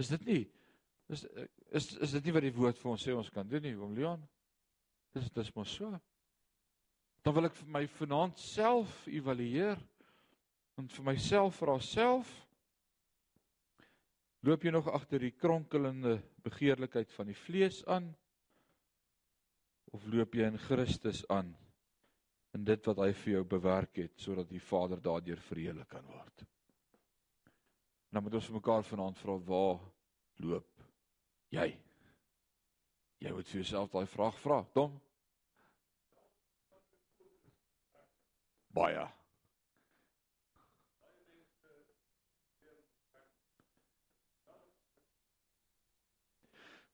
Is 0.00 0.12
dit 0.14 0.28
nie 0.28 0.42
is 1.12 1.26
is 1.76 1.90
is 2.00 2.14
dit 2.16 2.24
nie 2.24 2.32
wat 2.32 2.46
die 2.46 2.54
woord 2.56 2.78
vir 2.80 2.90
ons 2.94 3.02
sê 3.04 3.12
ons 3.12 3.28
kan 3.32 3.48
doen 3.48 3.60
nie, 3.64 3.74
oom 3.76 3.92
Leon? 3.96 4.22
Dis 5.12 5.28
dis 5.36 5.52
mos 5.56 5.68
so. 5.68 5.90
Dan 7.22 7.36
wil 7.36 7.50
ek 7.50 7.58
vir 7.58 7.68
my 7.76 7.82
vanaand 7.98 8.40
self 8.40 9.04
evalueer 9.06 9.80
en 10.80 10.88
vir 10.88 11.06
myself 11.12 11.60
vra 11.60 11.76
self 11.84 12.30
Loop 14.42 14.64
jy 14.66 14.72
nog 14.74 14.88
agter 14.90 15.22
die 15.22 15.34
kronkelende 15.38 16.16
begeerlikheid 16.42 17.12
van 17.14 17.28
die 17.30 17.38
vlees 17.44 17.78
aan 17.86 18.08
of 19.94 20.06
loop 20.10 20.34
jy 20.34 20.48
in 20.50 20.58
Christus 20.58 21.22
aan 21.30 21.52
in 22.56 22.66
dit 22.66 22.88
wat 22.90 23.04
hy 23.04 23.12
vir 23.20 23.32
jou 23.36 23.44
bewerk 23.54 24.02
het 24.02 24.18
sodat 24.18 24.50
die 24.50 24.60
Vader 24.60 25.00
daardeur 25.00 25.38
verheerlik 25.46 25.92
kan 25.94 26.10
word? 26.10 26.44
Nou 28.12 28.24
moet 28.26 28.40
ons 28.40 28.50
mekaar 28.56 28.82
vanaand 28.84 29.22
vra 29.22 29.38
waar 29.46 29.80
loop 30.42 30.84
jy? 31.54 31.70
Jy 33.22 33.30
moet 33.30 33.46
vir 33.46 33.60
jouself 33.62 33.92
daai 33.94 34.06
vraag 34.10 34.38
vra, 34.42 34.62
Tom. 34.74 34.98
Baie. 38.74 39.06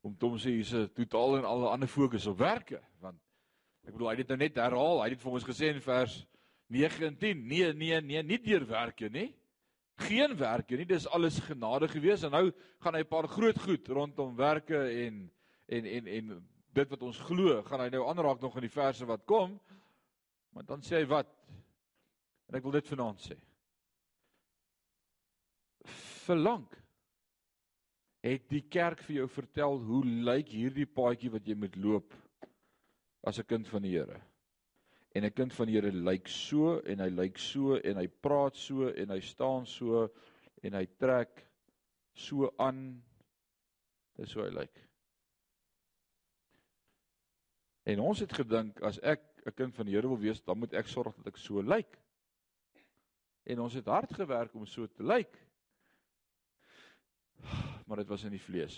Om 0.09 0.17
Tom 0.17 0.39
sê 0.41 0.55
hier's 0.57 0.73
'n 0.73 0.89
totaal 0.97 1.39
en 1.39 1.45
al 1.45 1.61
'n 1.63 1.73
ander 1.75 1.89
fokus 1.89 2.27
op 2.27 2.39
werke 2.39 2.81
want 3.01 3.21
ek 3.85 3.93
bedoel 3.93 4.09
hy 4.09 4.17
het 4.17 4.27
dit 4.27 4.29
nou 4.29 4.39
net 4.39 4.57
herhaal. 4.57 5.03
Hy 5.03 5.11
het 5.11 5.21
vir 5.21 5.33
ons 5.33 5.45
gesê 5.45 5.69
in 5.75 5.81
vers 5.81 6.27
9 6.69 7.07
en 7.07 7.17
10 7.17 7.47
nee 7.47 7.73
nee 7.73 8.01
nee 8.01 8.23
nie 8.23 8.39
deur 8.39 8.67
werke 8.67 9.09
nie. 9.09 9.35
Geen 9.97 10.37
werke 10.37 10.77
nie. 10.77 10.85
Dis 10.85 11.07
alles 11.07 11.39
genade 11.41 11.89
gewees. 11.89 12.23
En 12.23 12.31
nou 12.31 12.53
gaan 12.81 12.95
hy 12.95 13.01
'n 13.01 13.09
paar 13.09 13.29
groot 13.29 13.59
goed 13.59 13.89
rondom 13.89 14.37
werke 14.37 14.79
en 15.07 15.31
en 15.67 15.85
en 15.85 16.07
en 16.07 16.49
dit 16.73 16.89
wat 16.89 17.03
ons 17.03 17.19
glo 17.19 17.63
gaan 17.63 17.81
hy 17.81 17.89
nou 17.89 18.09
aanraak 18.09 18.41
nog 18.41 18.55
in 18.57 18.67
die 18.69 18.77
verse 18.81 19.05
wat 19.05 19.25
kom. 19.25 19.61
Maar 20.51 20.65
dan 20.65 20.81
sê 20.81 20.97
hy 20.97 21.07
wat? 21.07 21.29
En 22.49 22.55
ek 22.55 22.63
wil 22.63 22.73
dit 22.73 22.89
vanaand 22.89 23.21
sê. 23.21 23.37
Verlang 26.25 26.69
het 28.25 28.49
die 28.51 28.65
kerk 28.67 29.03
vir 29.07 29.21
jou 29.21 29.29
vertel 29.31 29.79
hoe 29.87 30.03
lyk 30.27 30.51
hierdie 30.51 30.89
paadjie 30.91 31.31
wat 31.31 31.47
jy 31.47 31.55
moet 31.59 31.77
loop 31.79 32.15
as 33.27 33.39
'n 33.39 33.47
kind 33.47 33.69
van 33.69 33.83
die 33.83 33.95
Here? 33.95 34.21
En 35.15 35.25
'n 35.25 35.33
kind 35.33 35.53
van 35.53 35.67
die 35.67 35.75
Here 35.75 35.93
lyk 35.93 36.29
so 36.29 36.81
en 36.81 36.99
hy 36.99 37.09
lyk 37.09 37.39
so 37.39 37.77
en 37.77 37.97
hy 37.97 38.07
praat 38.07 38.57
so 38.57 38.89
en 38.89 39.11
hy 39.11 39.21
staan 39.21 39.67
so 39.67 40.09
en 40.63 40.73
hy 40.73 40.87
trek 40.99 41.47
so 42.15 42.53
aan. 42.59 43.03
Dis 44.17 44.33
hoe 44.35 44.45
hy 44.45 44.51
lyk. 44.51 44.89
En 47.85 48.01
ons 48.01 48.19
het 48.19 48.33
gedink 48.33 48.83
as 48.83 48.99
ek 48.99 49.23
'n 49.47 49.55
kind 49.55 49.75
van 49.75 49.87
die 49.87 49.95
Here 49.95 50.09
wil 50.09 50.19
wees, 50.19 50.43
dan 50.43 50.59
moet 50.59 50.75
ek 50.75 50.87
sorg 50.87 51.17
dat 51.17 51.27
ek 51.27 51.37
so 51.37 51.63
lyk. 51.63 51.99
En 53.47 53.61
ons 53.61 53.75
het 53.75 53.87
hard 53.87 54.13
gewerk 54.13 54.55
om 54.55 54.67
so 54.67 54.87
te 54.87 55.03
lyk 55.03 55.49
maar 57.89 58.03
dit 58.03 58.09
was 58.09 58.25
in 58.29 58.35
die 58.37 58.43
vlees. 58.43 58.77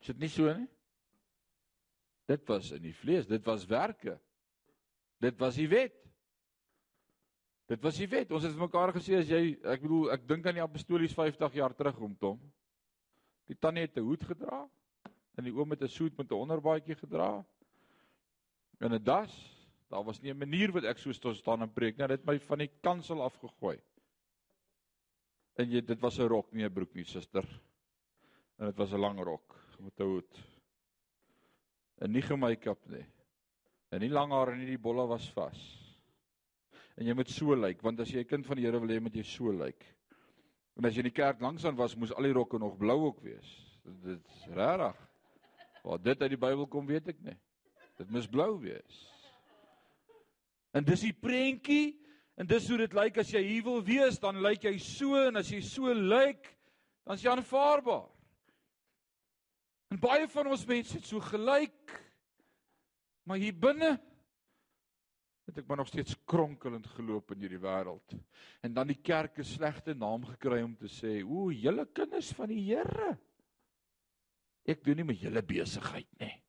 Is 0.00 0.10
dit 0.10 0.22
nie 0.24 0.30
so 0.32 0.48
nie? 0.56 0.68
Dit 2.30 2.46
was 2.48 2.70
in 2.72 2.82
die 2.82 2.94
vlees, 2.96 3.28
dit 3.28 3.44
was 3.44 3.66
werke. 3.68 4.16
Dit 5.22 5.36
was 5.38 5.58
die 5.60 5.68
wet. 5.70 5.98
Dit 7.70 7.82
was 7.84 8.00
die 8.00 8.08
wet. 8.10 8.32
Ons 8.32 8.46
het 8.48 8.56
mekaar 8.58 8.94
gesê 8.96 9.20
as 9.20 9.28
jy 9.30 9.54
ek 9.60 9.84
bedoel 9.84 10.10
ek 10.16 10.24
dink 10.28 10.48
aan 10.48 10.58
die 10.58 10.64
apostolies 10.64 11.14
50 11.14 11.60
jaar 11.60 11.76
terug 11.76 12.00
om 12.02 12.16
Tom. 12.18 12.40
Die 13.50 13.58
tannie 13.58 13.84
het 13.84 13.96
'n 13.96 14.06
hoed 14.08 14.24
gedra 14.24 14.64
en 15.36 15.44
die 15.44 15.52
oom 15.52 15.70
het 15.70 15.82
'n 15.82 15.88
soet 15.88 16.16
met 16.16 16.30
'n 16.30 16.40
onderbaadjie 16.40 16.96
gedra. 16.96 17.44
En 18.80 18.94
'n 18.94 19.04
das. 19.04 19.32
Daar 19.88 20.04
was 20.04 20.20
nie 20.20 20.32
'n 20.32 20.38
manier 20.38 20.72
wat 20.72 20.84
ek 20.84 20.98
so 20.98 21.12
staan 21.12 21.62
en 21.62 21.72
preek 21.72 21.96
nie. 21.96 22.06
Dit 22.06 22.18
het 22.18 22.26
my 22.26 22.38
van 22.38 22.58
die 22.58 22.70
kansel 22.80 23.22
afgegooi. 23.22 23.78
En 25.60 25.68
jy 25.68 25.82
dit 25.84 26.00
was 26.00 26.18
'n 26.18 26.28
rok, 26.28 26.52
nie 26.52 26.64
'n 26.64 26.72
broek 26.72 26.94
nie, 26.94 27.04
suster. 27.04 27.44
En 28.58 28.66
dit 28.66 28.76
was 28.76 28.92
'n 28.92 29.00
lang 29.00 29.18
rok 29.20 29.56
met 29.80 30.00
'n 30.00 30.02
hoed. 30.02 30.38
En 31.98 32.10
nie 32.12 32.22
gemake-up 32.22 32.88
nie. 32.88 33.06
En 33.90 34.00
nie 34.00 34.10
lang 34.10 34.32
hare 34.32 34.56
nie, 34.56 34.66
die 34.66 34.78
bolle 34.78 35.06
was 35.06 35.28
vas. 35.30 35.60
En 36.96 37.06
jy 37.06 37.14
moet 37.14 37.30
so 37.30 37.54
lyk, 37.54 37.82
want 37.82 38.00
as 38.00 38.10
jy 38.10 38.20
'n 38.20 38.28
kind 38.28 38.46
van 38.46 38.56
die 38.56 38.64
Here 38.64 38.80
wil 38.80 38.88
hê, 38.88 39.00
moet 39.00 39.14
jy 39.14 39.22
so 39.22 39.50
lyk. 39.52 39.84
En 40.76 40.84
as 40.84 40.94
jy 40.94 40.98
in 40.98 41.10
die 41.10 41.22
kerk 41.22 41.40
langsaan 41.40 41.76
was, 41.76 41.96
moes 41.96 42.12
al 42.12 42.22
die 42.22 42.32
rokke 42.32 42.58
nog 42.58 42.76
blou 42.76 43.06
ook 43.06 43.20
wees. 43.20 43.80
Dit 43.84 44.26
is 44.26 44.46
regtig. 44.46 44.96
Waar 45.82 46.02
dit 46.02 46.22
uit 46.22 46.30
die 46.30 46.38
Bybel 46.38 46.66
kom, 46.66 46.86
weet 46.86 47.08
ek 47.08 47.20
nie. 47.20 47.36
Dit 47.98 48.10
moes 48.10 48.28
blou 48.28 48.60
wees. 48.60 49.08
En 50.72 50.84
dis 50.84 51.00
die 51.00 51.12
prentjie 51.12 52.01
en 52.40 52.48
dis 52.48 52.68
hoe 52.68 52.78
dit 52.78 52.94
lyk 52.96 53.18
as 53.22 53.32
jy 53.34 53.42
hier 53.44 53.64
wil 53.66 53.82
wees, 53.84 54.18
dan 54.22 54.40
lyk 54.42 54.64
jy 54.64 54.76
so 54.78 55.18
en 55.28 55.36
as 55.36 55.50
jy 55.52 55.60
so 55.64 55.92
lyk, 55.92 56.48
dan 57.04 57.18
is 57.18 57.24
jy 57.24 57.30
aanvaarbaar. 57.32 58.08
En 59.92 60.00
baie 60.00 60.28
van 60.32 60.48
ons 60.48 60.64
mense 60.66 60.96
het 60.96 61.04
so 61.04 61.20
gelyk. 61.20 61.92
Maar 63.28 63.42
hier 63.42 63.54
binne 63.54 63.90
het 65.46 65.58
ek 65.58 65.66
maar 65.68 65.82
nog 65.82 65.90
steeds 65.90 66.14
kronkelend 66.24 66.86
geloop 66.94 67.34
in 67.34 67.42
hierdie 67.44 67.60
wêreld. 67.60 68.14
En 68.64 68.72
dan 68.72 68.88
die 68.88 69.00
kerk 69.02 69.38
'n 69.38 69.44
slegte 69.44 69.94
naam 69.94 70.24
gekry 70.24 70.62
om 70.62 70.76
te 70.76 70.88
sê, 70.88 71.22
"O, 71.24 71.50
julle 71.50 71.86
kinders 71.92 72.32
van 72.32 72.48
die 72.48 72.62
Here." 72.72 73.18
Ek 74.64 74.84
doen 74.84 74.96
nie 74.96 75.04
met 75.04 75.20
julle 75.20 75.42
besigheid 75.42 76.08
nie. 76.18 76.42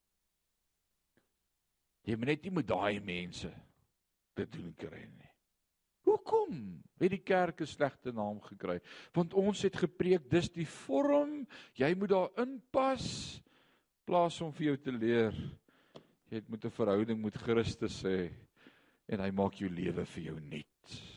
Jy 2.04 2.16
moet 2.16 2.28
net 2.28 2.44
nie 2.44 2.52
met 2.52 2.68
daai 2.68 3.00
mense 3.00 3.54
dit 4.36 4.52
doen 4.52 4.74
kry 4.74 5.06
nie. 5.06 5.33
Hoekom 6.24 6.80
het 7.04 7.12
die 7.12 7.20
kerk 7.20 7.62
'n 7.62 7.68
slegte 7.68 8.14
naam 8.16 8.40
gekry? 8.40 8.80
Want 9.12 9.34
ons 9.34 9.62
het 9.62 9.76
gepreek 9.76 10.30
dis 10.30 10.50
die 10.50 10.68
vorm, 10.68 11.46
jy 11.76 11.94
moet 11.96 12.10
daarin 12.10 12.62
pas 12.72 13.42
plaas 14.06 14.42
om 14.42 14.54
vir 14.54 14.66
jou 14.66 14.78
te 14.78 14.92
leer. 14.92 15.34
Jy 16.30 16.36
het 16.40 16.50
moet 16.50 16.66
'n 16.66 16.72
verhouding 16.72 17.22
met 17.22 17.38
Christus 17.38 18.02
hê 18.04 18.32
en 19.08 19.20
hy 19.20 19.32
maak 19.32 19.54
jou 19.54 19.70
lewe 19.70 20.06
vir 20.06 20.24
jou 20.24 20.40
nuut. 20.40 21.14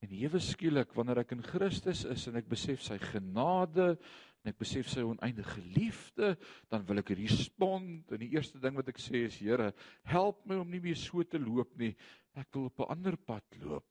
En 0.00 0.10
ewe 0.10 0.38
skielik 0.38 0.94
wanneer 0.94 1.18
ek 1.18 1.32
in 1.32 1.42
Christus 1.42 2.04
is 2.04 2.26
en 2.28 2.36
ek 2.36 2.48
besef 2.48 2.82
sy 2.82 2.98
genade 2.98 3.98
en 4.42 4.50
ek 4.50 4.58
besef 4.58 4.88
sy 4.90 5.04
oneindige 5.06 5.62
liefde, 5.76 6.32
dan 6.70 6.82
wil 6.88 6.98
ek 6.98 7.14
respond 7.14 8.10
en 8.10 8.22
die 8.22 8.32
eerste 8.34 8.58
ding 8.62 8.74
wat 8.74 8.90
ek 8.90 8.98
sê 8.98 9.24
is 9.28 9.38
Here, 9.38 9.70
help 10.10 10.42
my 10.46 10.58
om 10.58 10.70
nie 10.70 10.82
meer 10.82 10.98
so 10.98 11.22
te 11.22 11.38
loop 11.38 11.76
nie. 11.78 11.92
Ek 12.34 12.50
wil 12.54 12.66
op 12.66 12.80
'n 12.80 12.90
ander 12.96 13.16
pad 13.16 13.44
loop. 13.62 13.86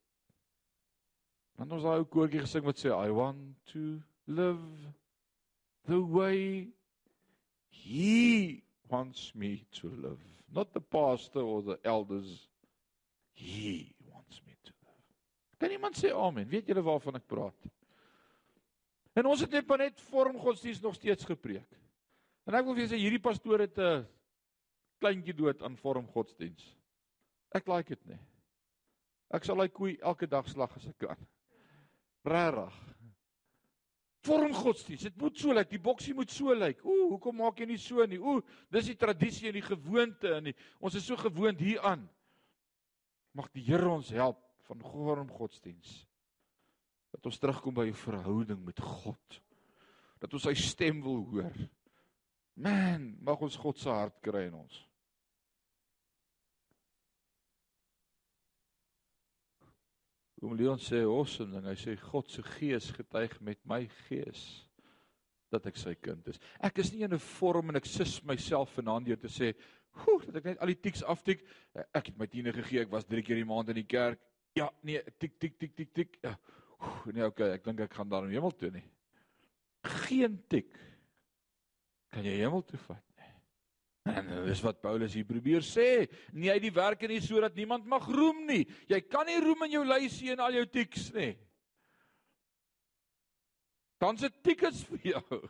Dan 1.58 1.72
ons 1.72 1.84
daai 1.84 2.02
ou 2.02 2.06
koortjie 2.06 2.42
gesing 2.44 2.66
wat 2.66 2.80
sê 2.82 2.92
I 2.92 3.12
want 3.12 3.56
to 3.72 4.02
live 4.28 4.92
the 5.88 6.02
way 6.02 6.68
he 7.70 8.64
wants 8.90 9.34
me 9.36 9.66
to 9.72 9.88
live. 9.88 10.20
Not 10.52 10.74
the 10.74 10.82
pastor 10.82 11.42
or 11.42 11.62
the 11.62 11.80
elders. 11.84 12.50
He 13.34 13.96
wants 14.12 14.42
me 14.46 14.56
to 14.64 14.74
live. 14.84 15.06
Kan 15.60 15.72
iemand 15.72 15.96
sê 15.96 16.12
amen? 16.12 16.50
Weet 16.50 16.68
julle 16.68 16.84
waarvan 16.84 17.16
ek 17.16 17.28
praat? 17.28 17.72
En 19.14 19.28
ons 19.28 19.42
het 19.44 19.52
net 19.52 19.68
maar 19.68 19.84
net 19.84 20.02
vorm 20.10 20.38
godsdienst 20.40 20.84
nog 20.84 20.96
steeds 20.96 21.28
gepreek. 21.28 21.68
En 22.48 22.56
ek 22.58 22.66
wil 22.66 22.76
vir 22.76 22.86
julle 22.86 22.94
sê 22.94 23.00
hierdie 23.00 23.24
pastoor 23.24 23.66
het 23.66 23.78
'n 23.78 24.08
kleintjie 25.02 25.36
dood 25.36 25.64
aan 25.64 25.78
vorm 25.78 26.08
godsdienst. 26.08 26.78
Ek 27.54 27.68
like 27.68 27.90
dit 27.90 28.06
nie. 28.06 28.20
Ek 29.32 29.44
sal 29.44 29.60
hy 29.62 29.68
koei 29.68 29.98
elke 30.02 30.28
dag 30.28 30.48
slag 30.48 30.76
as 30.76 30.88
ek 30.88 30.98
kan. 30.98 31.28
Regtig. 32.24 32.76
Vorm 34.24 34.54
godsdienst. 34.54 35.04
Dit 35.04 35.18
moet 35.18 35.38
so 35.38 35.54
lyk. 35.54 35.70
Die 35.70 35.82
boksie 35.82 36.14
moet 36.14 36.30
so 36.30 36.54
lyk. 36.54 36.84
Ooh, 36.86 37.10
hoekom 37.10 37.36
maak 37.36 37.60
jy 37.60 37.66
nie 37.66 37.78
so 37.78 38.06
nie? 38.06 38.20
Ooh, 38.20 38.42
dis 38.70 38.86
die 38.86 38.96
tradisie 38.96 39.50
en 39.50 39.58
die 39.58 39.66
gewoonte 39.66 40.36
en 40.36 40.44
die, 40.52 40.56
ons 40.80 40.96
is 40.96 41.06
so 41.06 41.16
gewoond 41.16 41.60
hieraan. 41.60 42.10
Mag 43.34 43.50
die 43.52 43.64
Here 43.64 43.90
ons 43.90 44.10
help 44.10 44.40
van 44.68 44.84
vorm 44.92 45.32
godsdienst. 45.32 46.11
Dat 47.12 47.26
ons 47.26 47.40
terugkom 47.40 47.74
by 47.74 47.88
'n 47.90 47.94
verhouding 47.94 48.66
met 48.66 48.80
God. 48.80 49.42
Dat 50.20 50.34
ons 50.34 50.44
sy 50.44 50.54
stem 50.54 51.02
wil 51.02 51.26
hoor. 51.26 51.56
Man, 52.54 53.18
mag 53.22 53.42
ons 53.42 53.56
God 53.56 53.78
se 53.78 53.90
hart 53.90 54.20
kry 54.22 54.48
in 54.48 54.54
ons. 54.54 54.88
Oom 60.42 60.56
Leon 60.58 60.80
sê 60.82 61.04
awesome 61.06 61.54
ding. 61.54 61.68
Hy 61.70 61.78
sê 61.78 61.96
God 62.02 62.30
se 62.30 62.42
gees 62.58 62.90
getuig 62.96 63.36
met 63.46 63.60
my 63.70 63.84
gees 64.08 64.66
dat 65.52 65.68
ek 65.68 65.78
sy 65.78 65.94
kind 66.00 66.32
is. 66.32 66.40
Ek 66.64 66.80
is 66.82 66.94
nie 66.94 67.04
in 67.04 67.14
'n 67.14 67.20
vorm 67.20 67.70
en 67.70 67.76
ek 67.76 67.86
sis 67.86 68.24
myself 68.24 68.72
vanaand 68.74 69.06
deur 69.06 69.20
te 69.20 69.28
sê, 69.28 69.54
"Hoe, 69.92 70.22
dat 70.26 70.38
ek 70.38 70.46
net 70.46 70.60
al 70.60 70.68
die 70.68 70.82
tiks 70.82 71.04
aftik. 71.04 71.46
Ek 71.94 72.08
het 72.08 72.18
my 72.18 72.26
tiene 72.26 72.54
gegee. 72.54 72.82
Ek 72.82 72.92
was 72.92 73.06
3 73.06 73.22
keer 73.22 73.36
die 73.36 73.46
maand 73.46 73.70
in 73.70 73.76
die 73.76 73.84
kerk. 73.88 74.20
Ja, 74.56 74.72
nee, 74.82 75.02
tik 75.20 75.40
tik 75.40 75.60
tik 75.60 75.76
tik 75.76 75.94
tik. 75.94 76.18
Ja. 76.24 76.38
Nee, 77.12 77.26
okay, 77.26 77.54
ek 77.58 77.64
dink 77.66 77.86
ek 77.86 77.94
gaan 77.98 78.10
daar 78.10 78.26
in 78.28 78.34
hemel 78.36 78.54
toe 78.58 78.72
nie. 78.74 78.86
Geen 80.06 80.38
tik. 80.50 80.74
Kan 82.12 82.26
jy 82.26 82.36
hemel 82.42 82.64
toe 82.68 82.80
vat? 82.88 83.06
En 84.10 84.26
dis 84.48 84.62
wat 84.66 84.82
Paulus 84.82 85.14
hier 85.14 85.28
probeer 85.30 85.62
sê. 85.66 86.08
Nie 86.34 86.50
hy 86.50 86.58
die 86.64 86.74
werke 86.74 87.10
nie 87.10 87.20
sodat 87.22 87.56
niemand 87.58 87.86
mag 87.90 88.08
roem 88.10 88.44
nie. 88.48 88.64
Jy 88.90 88.98
kan 89.06 89.30
nie 89.30 89.38
roem 89.44 89.68
in 89.68 89.76
jou 89.76 89.84
lysie 89.86 90.32
en 90.34 90.42
al 90.42 90.58
jou 90.58 90.66
tiks 90.74 91.12
nie. 91.14 91.36
Dan 94.02 94.18
se 94.18 94.32
tiks 94.42 94.82
vir 94.90 95.12
jou. 95.12 95.42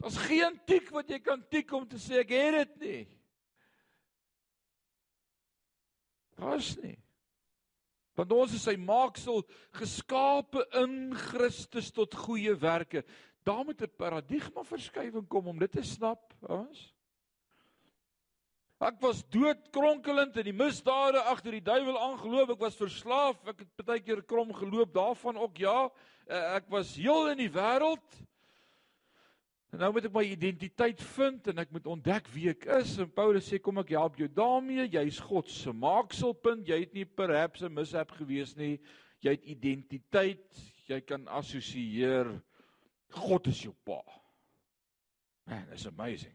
Daar's 0.00 0.16
geen 0.24 0.56
tik 0.64 0.88
wat 0.96 1.10
jy 1.12 1.20
kan 1.20 1.42
tik 1.52 1.72
om 1.76 1.84
te 1.88 2.00
sê 2.00 2.22
ek 2.22 2.32
het 2.32 2.56
dit 2.56 2.86
nie. 2.86 3.02
Daar's 6.40 6.72
nie. 6.80 6.96
Want 8.20 8.32
ons 8.36 8.52
is 8.52 8.66
sy 8.68 8.74
maaksel 8.76 9.40
geskape 9.78 10.66
in 10.82 11.14
Christus 11.16 11.88
tot 11.96 12.12
goeie 12.26 12.52
werke. 12.52 13.00
Daar 13.48 13.64
moet 13.64 13.80
'n 13.80 13.96
paradigma 13.96 14.62
verskywing 14.62 15.26
kom 15.28 15.48
om 15.48 15.58
dit 15.58 15.72
te 15.72 15.82
snap, 15.82 16.34
ons. 16.40 16.92
Ek 18.80 19.00
was 19.00 19.22
dood 19.28 19.70
kronkelend 19.72 20.36
in 20.36 20.44
die 20.44 20.56
misdade 20.56 21.20
agter 21.20 21.52
die 21.52 21.64
duiwel 21.64 21.98
aangeloop. 21.98 22.50
Ek 22.50 22.60
was 22.60 22.76
verslaaf. 22.76 23.36
Ek 23.48 23.58
het 23.58 23.86
baie 23.86 24.00
keer 24.00 24.22
krom 24.22 24.54
geloop 24.56 24.94
daarvan 24.94 25.36
ook 25.36 25.56
ja. 25.56 25.90
Eh, 26.26 26.56
ek 26.56 26.68
was 26.68 26.96
heel 26.96 27.28
in 27.28 27.38
die 27.38 27.50
wêreld. 27.52 28.20
En 29.70 29.78
nou 29.78 29.92
moet 29.94 30.08
ek 30.08 30.14
my 30.14 30.24
identiteit 30.26 31.02
vind 31.12 31.46
en 31.52 31.62
ek 31.62 31.70
moet 31.70 31.86
ontdek 31.86 32.26
wie 32.34 32.48
ek 32.50 32.66
is. 32.80 32.96
En 32.98 33.10
Paulus 33.14 33.46
sê 33.46 33.60
kom 33.62 33.78
ek 33.78 33.92
help 33.94 34.18
jou 34.18 34.26
daarmee. 34.34 34.88
Jy's 34.90 35.20
God 35.22 35.50
se 35.50 35.70
maakselpunt. 35.70 36.66
Jy 36.66 36.80
het 36.82 36.94
nie 36.96 37.06
perhaps 37.06 37.62
'n 37.62 37.74
mishap 37.74 38.10
gewees 38.18 38.56
nie. 38.56 38.80
Jy 39.22 39.30
het 39.30 39.44
identiteit. 39.44 40.58
Jy 40.88 41.00
kan 41.00 41.28
assosieer 41.28 42.42
God 43.10 43.46
is 43.46 43.62
jou 43.62 43.74
pa. 43.84 44.02
Man, 45.46 45.66
that's 45.68 45.86
amazing. 45.86 46.34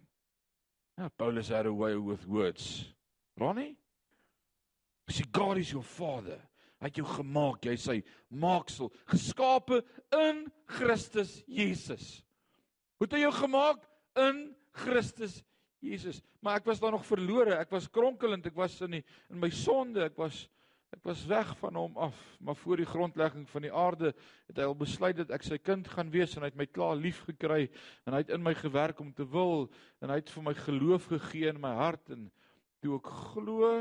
Yeah, 0.97 1.09
Paulus 1.17 1.49
had 1.49 1.65
a 1.65 1.73
way 1.73 1.95
with 1.95 2.25
words. 2.27 2.93
Ronnie? 3.37 3.75
Sy 5.09 5.23
God 5.31 5.57
is 5.57 5.71
your 5.71 5.83
father. 5.83 6.39
Hy 6.79 6.87
het 6.89 6.97
jou 6.99 7.07
gemaak, 7.07 7.65
jy 7.65 7.75
sy 7.79 8.03
maaksel, 8.29 8.91
geskape 9.07 9.83
in 10.13 10.51
Christus 10.67 11.43
Jesus. 11.47 12.24
Hoe 12.95 13.07
het 13.07 13.15
hy 13.17 13.25
jou 13.25 13.33
gemaak 13.35 13.83
in 14.23 14.45
Christus 14.71 15.41
Jesus? 15.83 16.21
Maar 16.39 16.61
ek 16.61 16.67
was 16.69 16.79
daar 16.79 16.95
nog 16.95 17.05
verlore, 17.05 17.57
ek 17.59 17.73
was 17.75 17.89
kronkelend, 17.91 18.45
ek 18.47 18.55
was 18.55 18.77
in 18.85 18.99
die, 18.99 19.05
in 19.29 19.41
my 19.41 19.51
sonde, 19.53 20.05
ek 20.07 20.19
was 20.19 20.45
ek 20.95 21.01
was 21.03 21.25
weg 21.27 21.49
van 21.59 21.75
hom 21.75 21.97
af, 21.99 22.15
maar 22.39 22.55
voor 22.55 22.79
die 22.79 22.87
grondlegging 22.87 23.43
van 23.51 23.65
die 23.65 23.71
aarde 23.73 24.13
het 24.47 24.61
hy 24.61 24.63
al 24.63 24.77
besluit 24.79 25.17
dat 25.17 25.33
ek 25.35 25.43
sy 25.43 25.57
kind 25.59 25.89
gaan 25.91 26.07
wees 26.13 26.37
en 26.37 26.45
hy 26.45 26.51
het 26.53 26.59
my 26.61 26.67
klaar 26.71 26.95
lief 26.95 27.19
gekry 27.27 27.65
en 28.05 28.15
hy 28.15 28.21
het 28.21 28.31
in 28.31 28.43
my 28.45 28.53
gewerk 28.55 29.01
om 29.03 29.09
te 29.11 29.25
wil 29.27 29.67
en 29.99 30.13
hy 30.13 30.21
het 30.21 30.31
vir 30.31 30.45
my 30.45 30.53
geloof 30.55 31.09
gegee 31.11 31.51
in 31.51 31.59
my 31.59 31.73
hart 31.81 32.13
en 32.15 32.29
toe 32.79 32.95
ek 33.01 33.11
glo 33.33 33.73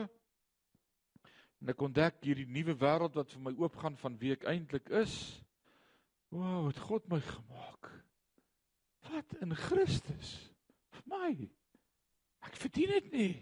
en 1.63 1.71
ek 1.71 1.87
ontdek 1.87 2.19
hierdie 2.27 2.51
nuwe 2.51 2.75
wêreld 2.83 3.15
wat 3.21 3.31
vir 3.37 3.47
my 3.47 3.55
oopgaan 3.63 3.95
van 4.01 4.19
wie 4.19 4.35
ek 4.35 4.49
eintlik 4.51 4.91
is. 5.05 5.15
Wow, 6.35 6.67
het 6.67 6.83
God 6.83 7.07
my 7.09 7.23
gemaak. 7.23 7.93
Wat 9.11 9.37
in 9.45 9.55
Christus 9.55 10.35
vir 10.95 11.05
my. 11.13 11.33
Ek 12.45 12.57
verdien 12.61 12.95
dit 12.97 13.13
nie. 13.13 13.35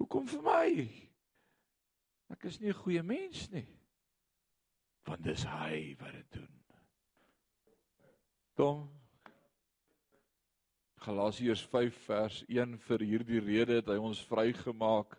Hoekom 0.00 0.28
vir 0.28 0.42
my? 0.44 0.68
Ek 2.32 2.44
is 2.44 2.60
nie 2.60 2.68
'n 2.68 2.80
goeie 2.82 3.02
mens 3.02 3.50
nie. 3.50 3.68
Want 5.06 5.22
dis 5.24 5.44
hy 5.44 5.96
wat 6.00 6.12
dit 6.12 6.30
doen. 6.30 6.52
Tom 8.56 8.88
Galasiërs 11.06 11.62
5 11.70 11.98
vers 12.06 12.44
1 12.48 12.78
vir 12.78 13.02
hierdie 13.06 13.40
rede 13.40 13.76
het 13.78 13.86
hy 13.86 13.98
ons 14.02 14.24
vrygemaak. 14.26 15.12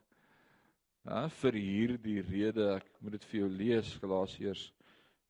Ja, 1.08 1.30
vir 1.30 1.54
hierdie 1.54 2.22
rede, 2.22 2.66
ek 2.76 2.90
moet 3.00 3.16
dit 3.16 3.28
vir 3.30 3.40
jou 3.40 3.50
lees 3.50 3.94
Galasiërs 4.02 4.74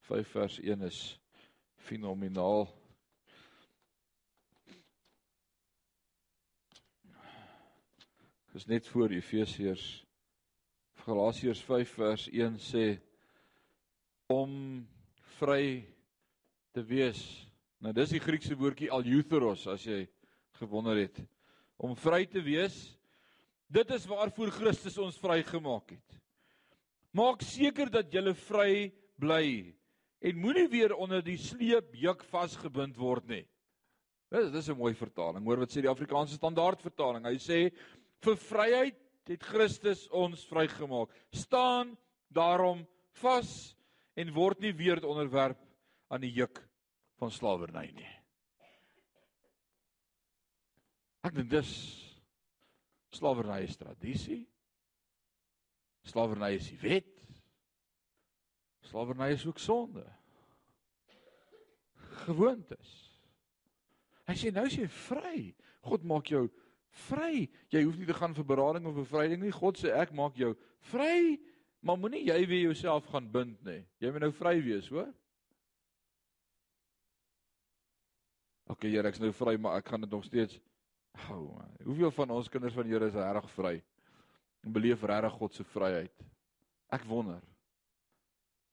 5 0.07 0.31
vers 0.33 0.59
1 0.63 0.81
is 0.87 1.01
fenomenaal. 1.85 2.65
Dis 8.53 8.65
net 8.65 8.87
voor 8.87 9.11
Efesiërs 9.11 9.85
Galasiërs 11.03 11.59
5 11.63 11.91
vers 11.95 12.27
1 12.31 12.55
sê 12.59 12.85
om 14.31 14.51
vry 15.37 15.85
te 16.75 16.83
wees. 16.83 17.21
Nou 17.79 17.93
dis 17.95 18.11
die 18.11 18.21
Griekse 18.23 18.57
woordjie 18.59 18.89
aleutheros 18.91 19.67
as 19.71 19.85
jy 19.87 20.01
gewonder 20.59 20.99
het. 20.99 21.21
Om 21.79 21.95
vry 21.95 22.25
te 22.27 22.41
wees, 22.43 22.75
dit 23.71 23.91
is 23.95 24.07
waarvoor 24.09 24.51
Christus 24.55 24.97
ons 24.99 25.19
vrygemaak 25.21 25.93
het. 25.95 26.17
Maak 27.15 27.43
seker 27.45 27.91
dat 27.91 28.11
jy 28.11 28.33
vry 28.47 28.71
bly 29.19 29.45
en 30.19 30.41
moenie 30.41 30.67
weer 30.71 30.95
onder 30.97 31.23
die 31.23 31.37
sleepjuk 31.39 32.25
vasgebind 32.31 32.97
word 32.99 33.27
nie. 33.29 33.45
Dis 34.27 34.51
dis 34.51 34.69
'n 34.69 34.77
mooi 34.77 34.93
vertaling. 34.93 35.45
Hoor 35.45 35.59
wat 35.59 35.71
sê 35.71 35.81
die 35.81 35.89
Afrikaanse 35.89 36.35
standaard 36.35 36.81
vertaling. 36.81 37.23
Hy 37.25 37.37
sê 37.37 37.71
vir 38.25 38.39
vryheid 38.47 39.03
het 39.27 39.43
Christus 39.43 40.05
ons 40.15 40.45
vrygemaak. 40.47 41.11
Staan 41.35 41.95
daarom 42.33 42.85
vas 43.21 43.75
en 44.17 44.33
word 44.33 44.61
nie 44.63 44.73
weer 44.75 45.03
onderwerp 45.05 45.59
aan 46.07 46.23
die 46.23 46.33
juk 46.33 46.61
van 47.19 47.33
slawerny 47.33 47.89
nie. 47.95 48.13
Ek 51.27 51.35
dink 51.35 51.51
dis 51.51 51.71
slawerny 53.17 53.63
is 53.65 53.75
tradisie. 53.79 54.45
Slawerny 56.07 56.53
is 56.55 56.69
die 56.71 56.79
wet. 56.79 57.13
Slawerny 58.87 59.33
is 59.35 59.43
ook 59.45 59.59
sonde. 59.59 60.05
Gewoontes. 62.23 62.93
Hy 64.27 64.35
sê 64.39 64.51
nou 64.55 64.65
is 64.67 64.77
jy 64.79 64.87
vry. 64.91 65.41
God 65.87 66.07
maak 66.07 66.31
jou 66.31 66.45
vry. 67.07 67.47
Jy 67.73 67.83
hoef 67.83 67.97
nie 67.99 68.07
te 68.09 68.15
gaan 68.17 68.35
vir 68.37 68.47
berading 68.47 68.87
of 68.89 68.97
bevryding 68.97 69.43
nie. 69.43 69.53
God 69.53 69.79
sê 69.79 69.93
ek 69.95 70.13
maak 70.17 70.37
jou 70.39 70.53
vry. 70.91 71.37
Maar 71.85 71.99
moenie 72.01 72.25
jy 72.25 72.39
weer 72.49 72.65
jouself 72.71 73.05
gaan 73.11 73.29
bind 73.31 73.59
nie. 73.65 73.81
Jy 74.01 74.11
moet 74.11 74.25
nou 74.25 74.31
vry 74.35 74.55
wees, 74.65 74.89
hoor? 74.91 75.11
OK, 78.67 78.89
Here, 78.89 79.07
ek's 79.07 79.21
nou 79.23 79.31
vry, 79.31 79.55
maar 79.61 79.79
ek 79.79 79.93
gaan 79.93 80.03
dit 80.03 80.11
nog 80.11 80.25
steeds 80.27 80.57
hou. 81.27 81.43
Oh, 81.53 81.67
Hoeveel 81.85 82.11
van 82.11 82.33
ons 82.35 82.49
kinders 82.51 82.75
van 82.75 82.89
Here 82.89 83.07
is 83.07 83.15
reg 83.15 83.47
vry? 83.55 83.77
En 84.65 84.73
beleef 84.75 85.05
regtig 85.07 85.37
God 85.39 85.55
se 85.55 85.63
vryheid? 85.71 86.25
Ek 86.93 87.05
wonder. 87.07 87.39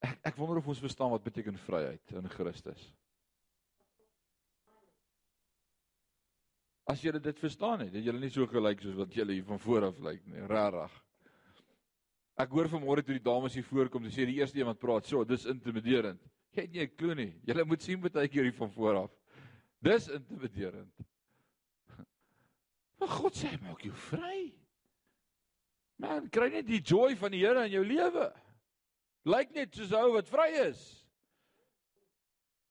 Ek 0.04 0.18
ek 0.32 0.36
wonder 0.40 0.58
of 0.60 0.68
ons 0.68 0.82
verstaan 0.82 1.12
wat 1.14 1.24
beteken 1.24 1.56
vryheid 1.66 2.16
in 2.18 2.28
Christus. 2.32 2.82
As 6.86 7.00
julle 7.00 7.20
dit 7.20 7.38
verstaan 7.40 7.80
het, 7.80 7.92
dat 7.94 8.04
julle 8.04 8.20
nie 8.20 8.32
so 8.32 8.46
gelyk 8.46 8.82
soos 8.84 8.96
wat 8.98 9.14
julle 9.16 9.32
hier 9.32 9.46
van 9.48 9.60
voor 9.62 9.88
af 9.88 10.00
lyk 10.04 10.24
nie, 10.28 10.42
rarig. 10.50 10.92
Ek 12.36 12.50
hoor 12.52 12.68
vanmôre 12.68 13.04
toe 13.06 13.14
die 13.16 13.24
dames 13.24 13.54
hier 13.56 13.64
voorkom, 13.64 14.04
dis 14.04 14.18
die 14.18 14.40
eerste 14.40 14.58
een 14.58 14.68
wat 14.68 14.80
praat, 14.82 15.06
so, 15.06 15.24
dis 15.24 15.46
intimiderend. 15.48 16.20
Jy 16.54 16.62
het 16.62 16.72
nie 16.72 16.82
'n 16.82 16.96
klou 16.96 17.14
nie. 17.14 17.32
Julle 17.46 17.64
moet 17.64 17.82
sien 17.82 18.00
baie 18.00 18.28
keer 18.28 18.44
hier 18.44 18.58
van 18.58 18.70
voor 18.70 18.96
af. 18.96 19.10
Dis 19.82 20.08
intimiderend. 20.08 20.92
Maar 22.98 23.08
God 23.08 23.34
sê 23.34 23.50
maak 23.60 23.82
jou 23.82 23.94
vry. 23.94 24.54
Man, 25.98 26.28
kry 26.28 26.48
net 26.50 26.66
die 26.66 26.80
joy 26.80 27.16
van 27.16 27.30
die 27.30 27.40
Here 27.40 27.64
in 27.64 27.72
jou 27.72 27.84
lewe. 27.84 28.32
Lyk 29.24 29.54
net 29.54 29.74
soos 29.74 29.92
ou 29.92 30.12
wat 30.12 30.28
vry 30.28 30.50
is. 30.68 31.06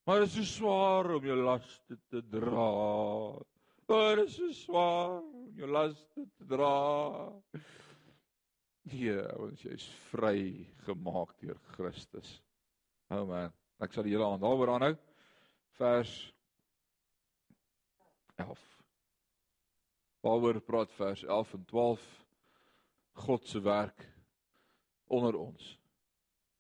Maar 0.06 0.20
dit 0.20 0.30
is 0.30 0.36
so 0.36 0.44
swaar 0.44 1.16
om 1.16 1.26
jou 1.26 1.38
laste 1.40 1.98
te 2.10 2.22
dra. 2.22 3.44
Maar 3.88 4.16
dit 4.16 4.28
is 4.28 4.36
so 4.36 4.52
swaar 4.52 5.22
om 5.22 5.52
jou 5.56 5.70
laste 5.70 6.28
te 6.38 6.46
dra. 6.48 6.76
Nee, 8.92 9.18
ons 9.40 9.64
jy's 9.64 9.88
vry 10.10 10.66
gemaak 10.86 11.36
deur 11.44 11.60
Christus. 11.76 12.38
O 13.12 13.22
oh 13.22 13.28
man, 13.28 13.52
ek 13.84 13.96
sal 13.96 14.08
die 14.08 14.16
hele 14.16 14.28
aand 14.28 14.44
daaroor 14.44 14.74
aanhou. 14.76 14.94
Vers 15.80 16.14
11. 18.40 18.64
Waaroor 20.24 20.60
praat 20.64 20.92
vers 20.98 21.24
11 21.28 21.54
en 21.60 21.66
12? 21.72 22.10
God 23.24 23.48
se 23.48 23.62
werk 23.62 24.06
onder 25.12 25.36
ons. 25.38 25.74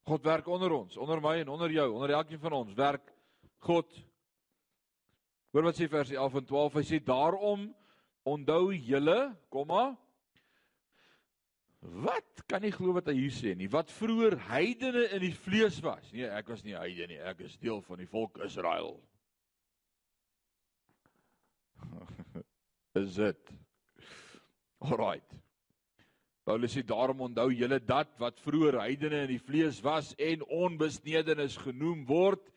God 0.03 0.25
werk 0.27 0.47
onder 0.51 0.71
ons, 0.75 0.97
onder 0.99 1.21
my 1.23 1.37
en 1.39 1.49
onder 1.49 1.71
jou, 1.71 1.87
onder 1.95 2.11
elkeen 2.11 2.39
van 2.39 2.59
ons 2.59 2.73
werk 2.75 3.13
God 3.63 3.87
Hoor 5.53 5.69
wat 5.69 5.77
sê 5.77 5.85
vers 5.89 6.09
11 6.09 6.39
en 6.39 6.45
12. 6.49 6.77
Hy 6.79 6.85
sê 6.87 6.99
daarom 7.05 7.67
onthou 8.25 8.71
julle, 8.73 9.19
komma 9.53 9.91
Wat 11.83 12.45
kan 12.47 12.63
nie 12.63 12.71
glo 12.71 12.93
wat 12.95 13.09
hy 13.11 13.17
hier 13.17 13.33
sê 13.35 13.51
nie. 13.59 13.67
Wat 13.67 13.91
vroeër 13.91 14.37
heidene 14.47 15.03
in 15.17 15.19
die 15.25 15.33
vlees 15.35 15.81
was. 15.83 16.05
Nee, 16.15 16.29
ek 16.31 16.47
was 16.53 16.63
nie 16.63 16.77
heidene 16.77 17.11
nie. 17.11 17.19
Ek 17.19 17.43
is 17.43 17.57
deel 17.59 17.81
van 17.83 17.99
die 17.99 18.07
volk 18.07 18.39
Israel. 18.45 18.95
is 23.03 23.19
dit? 23.19 23.51
Alraight. 24.79 25.35
Paulus 26.47 26.73
sê 26.75 26.83
daarom 26.87 27.25
onthou 27.27 27.49
julle 27.51 27.79
dat 27.83 28.15
wat 28.19 28.39
vroeër 28.43 28.79
heidene 28.81 29.25
in 29.27 29.33
die 29.35 29.43
vlees 29.43 29.83
was 29.83 30.13
en 30.19 30.43
onbesnedenis 30.47 31.59
genoem 31.67 32.07
word 32.07 32.52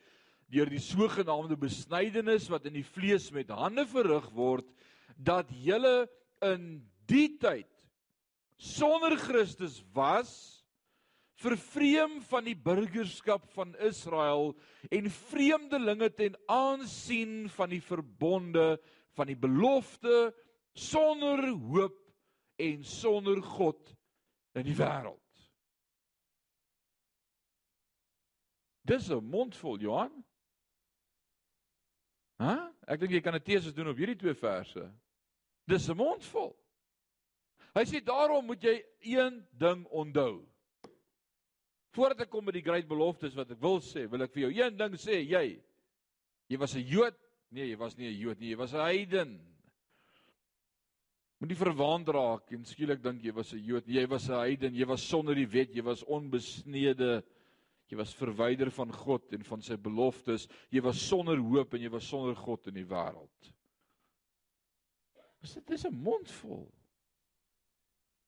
deur 0.51 0.69
die 0.71 0.81
sogenaamde 0.81 1.57
besnydenis 1.59 2.47
wat 2.51 2.67
in 2.69 2.77
die 2.79 2.85
vlees 2.87 3.29
met 3.35 3.51
hande 3.51 3.85
verrig 3.89 4.29
word 4.35 4.67
dat 5.17 5.49
julle 5.51 6.07
in 6.45 6.79
die 7.09 7.29
tyd 7.41 7.69
sonder 8.57 9.17
Christus 9.19 9.81
was 9.93 10.31
vervreem 11.37 12.17
van 12.31 12.47
die 12.47 12.55
burgerskap 12.57 13.45
van 13.53 13.75
Israel 13.85 14.55
en 14.89 15.09
vreemdelinge 15.13 16.09
ten 16.15 16.37
aansien 16.49 17.45
van 17.53 17.69
die 17.75 17.83
verbonde 17.83 18.77
van 19.17 19.29
die 19.29 19.37
belofte 19.37 20.31
sonder 20.77 21.43
hoop 21.69 21.99
en 22.57 22.83
sonder 22.85 23.41
God 23.41 23.93
in 24.57 24.65
die 24.65 24.77
wêreld. 24.77 25.21
Dis 28.87 29.09
'n 29.09 29.21
mondvol 29.21 29.77
Johan. 29.79 30.23
Hæ? 32.37 32.55
Ek 32.87 32.99
dink 32.99 33.11
jy 33.11 33.21
kan 33.21 33.35
'n 33.35 33.43
teses 33.43 33.73
doen 33.73 33.89
op 33.89 33.97
hierdie 33.97 34.15
twee 34.15 34.33
verse. 34.33 34.91
Dis 35.67 35.89
'n 35.89 35.97
mondvol. 35.97 36.55
Hy 37.75 37.83
sê 37.85 38.01
daarom 38.03 38.45
moet 38.45 38.63
jy 38.63 38.83
een 39.01 39.45
ding 39.51 39.85
onthou. 39.87 40.45
Voordat 41.93 42.21
ek 42.21 42.29
kom 42.29 42.45
by 42.45 42.51
die 42.51 42.61
groot 42.61 42.87
beloftes 42.87 43.35
wat 43.35 43.51
ek 43.51 43.61
wil 43.61 43.79
sê, 43.81 44.07
wil 44.09 44.21
ek 44.21 44.33
vir 44.33 44.41
jou 44.47 44.51
een 44.53 44.77
ding 44.77 44.93
sê, 44.93 45.21
jy 45.21 45.61
jy 46.49 46.57
was 46.57 46.75
'n 46.75 46.85
Jood? 46.85 47.15
Nee, 47.51 47.69
jy 47.69 47.77
was 47.77 47.97
nie 47.97 48.07
'n 48.07 48.19
Jood 48.19 48.39
nie, 48.39 48.49
jy 48.49 48.57
was 48.57 48.73
'n 48.73 48.85
heiden. 48.85 49.39
Moenie 51.39 51.55
verwaand 51.55 52.07
raak 52.09 52.51
en 52.51 52.65
skielik 52.65 53.01
dink 53.01 53.23
jy 53.23 53.31
was 53.31 53.53
'n 53.53 53.63
Jood. 53.63 53.87
Jy 53.87 54.07
was 54.07 54.29
'n 54.29 54.33
heiden, 54.33 54.73
jy 54.73 54.85
was 54.85 55.01
sonder 55.01 55.35
die 55.35 55.45
wet, 55.45 55.75
jy 55.75 55.83
was 55.83 56.03
onbesnede. 56.03 57.23
Jy 57.87 57.97
was 58.01 58.15
verwyder 58.15 58.71
van 58.75 58.91
God 58.91 59.31
en 59.37 59.45
van 59.47 59.61
sy 59.63 59.77
beloftes. 59.79 60.47
Jy 60.73 60.81
was 60.83 60.99
sonder 60.99 61.39
hoop 61.39 61.73
en 61.73 61.85
jy 61.85 61.91
was 61.93 62.07
sonder 62.07 62.35
God 62.35 62.67
in 62.67 62.81
die 62.81 62.87
wêreld. 62.87 63.53
Dit 65.41 65.69
is 65.71 65.85
'n 65.85 65.93
mondvol. 65.93 66.67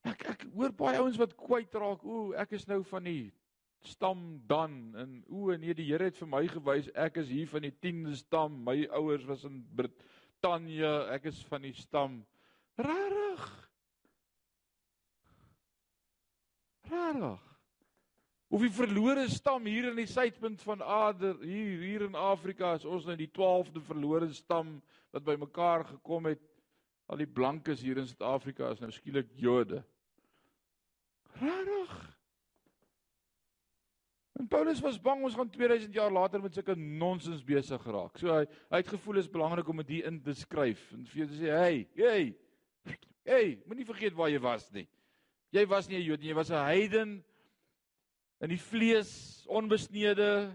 Ek 0.08 0.24
ek 0.30 0.46
hoor 0.54 0.72
baie 0.72 1.00
ouens 1.02 1.18
wat 1.18 1.36
kwyt 1.36 1.74
raak. 1.74 2.04
Ooh, 2.06 2.34
ek 2.40 2.52
is 2.52 2.68
nou 2.68 2.84
van 2.84 3.04
die 3.04 3.34
stam 3.82 4.42
dan 4.48 4.96
en 4.96 5.24
o 5.30 5.56
nee, 5.56 5.74
die 5.74 5.86
Here 5.86 6.04
het 6.04 6.18
vir 6.18 6.28
my 6.28 6.48
gewys 6.48 6.90
ek 6.96 7.18
is 7.18 7.28
hier 7.28 7.48
van 7.48 7.62
die 7.62 7.72
10de 7.72 8.16
stam. 8.16 8.64
My 8.64 8.88
ouers 8.88 9.26
was 9.26 9.44
in 9.44 9.66
Brittanje. 9.76 11.12
Ek 11.12 11.26
is 11.26 11.44
van 11.44 11.62
die 11.62 11.74
stam. 11.74 12.26
Rarig. 12.78 13.70
Rarig. 16.90 17.49
Of 18.50 18.64
die 18.66 18.72
verlore 18.74 19.28
stam 19.30 19.68
hier 19.70 19.92
in 19.92 20.00
die 20.00 20.10
suidpunt 20.10 20.62
van 20.66 20.82
Ader 20.82 21.36
hier 21.46 21.84
hier 21.84 22.06
in 22.08 22.16
Afrika 22.18 22.74
is 22.80 22.86
ons 22.86 23.06
nou 23.06 23.14
die 23.18 23.30
12de 23.30 23.82
verlore 23.86 24.30
stam 24.34 24.80
wat 25.14 25.26
bymekaar 25.28 25.86
gekom 25.92 26.32
het. 26.32 26.42
Al 27.10 27.22
die 27.22 27.30
blankes 27.30 27.84
hier 27.86 28.02
in 28.02 28.08
Suid-Afrika 28.10 28.72
is 28.74 28.82
nou 28.82 28.90
skielik 28.94 29.30
Jode. 29.38 29.84
Rarig. 31.38 31.94
En 34.40 34.48
Paulus 34.50 34.82
was 34.82 34.98
bang 35.02 35.24
ons 35.26 35.38
gaan 35.38 35.50
2000 35.54 35.94
jaar 35.94 36.14
later 36.14 36.42
met 36.42 36.54
sulke 36.58 36.74
nonsens 36.78 37.46
besig 37.46 37.82
geraak. 37.86 38.18
So 38.18 38.34
hy 38.34 38.44
hy 38.72 38.82
het 38.82 38.94
gevoel 38.94 39.22
is 39.22 39.30
belangrik 39.30 39.70
om 39.70 39.82
dit 39.84 40.06
in 40.10 40.22
te 40.26 40.34
skryf 40.38 40.82
en 40.98 41.06
vir 41.06 41.22
jou 41.22 41.28
te 41.30 41.42
sê, 41.42 41.54
"Hey, 41.54 41.88
hey. 41.98 42.38
Hey, 43.30 43.60
moenie 43.68 43.86
vergeet 43.86 44.16
waar 44.18 44.30
jy 44.30 44.40
was 44.42 44.72
nie. 44.72 44.88
Jy 45.54 45.68
was 45.68 45.90
nie 45.90 45.98
'n 45.98 46.06
Jood 46.06 46.20
nie, 46.22 46.30
jy 46.30 46.36
was 46.36 46.50
'n 46.50 46.66
heiden 46.66 47.24
in 48.44 48.54
die 48.54 48.62
vlees 48.62 49.12
onbesnede 49.50 50.50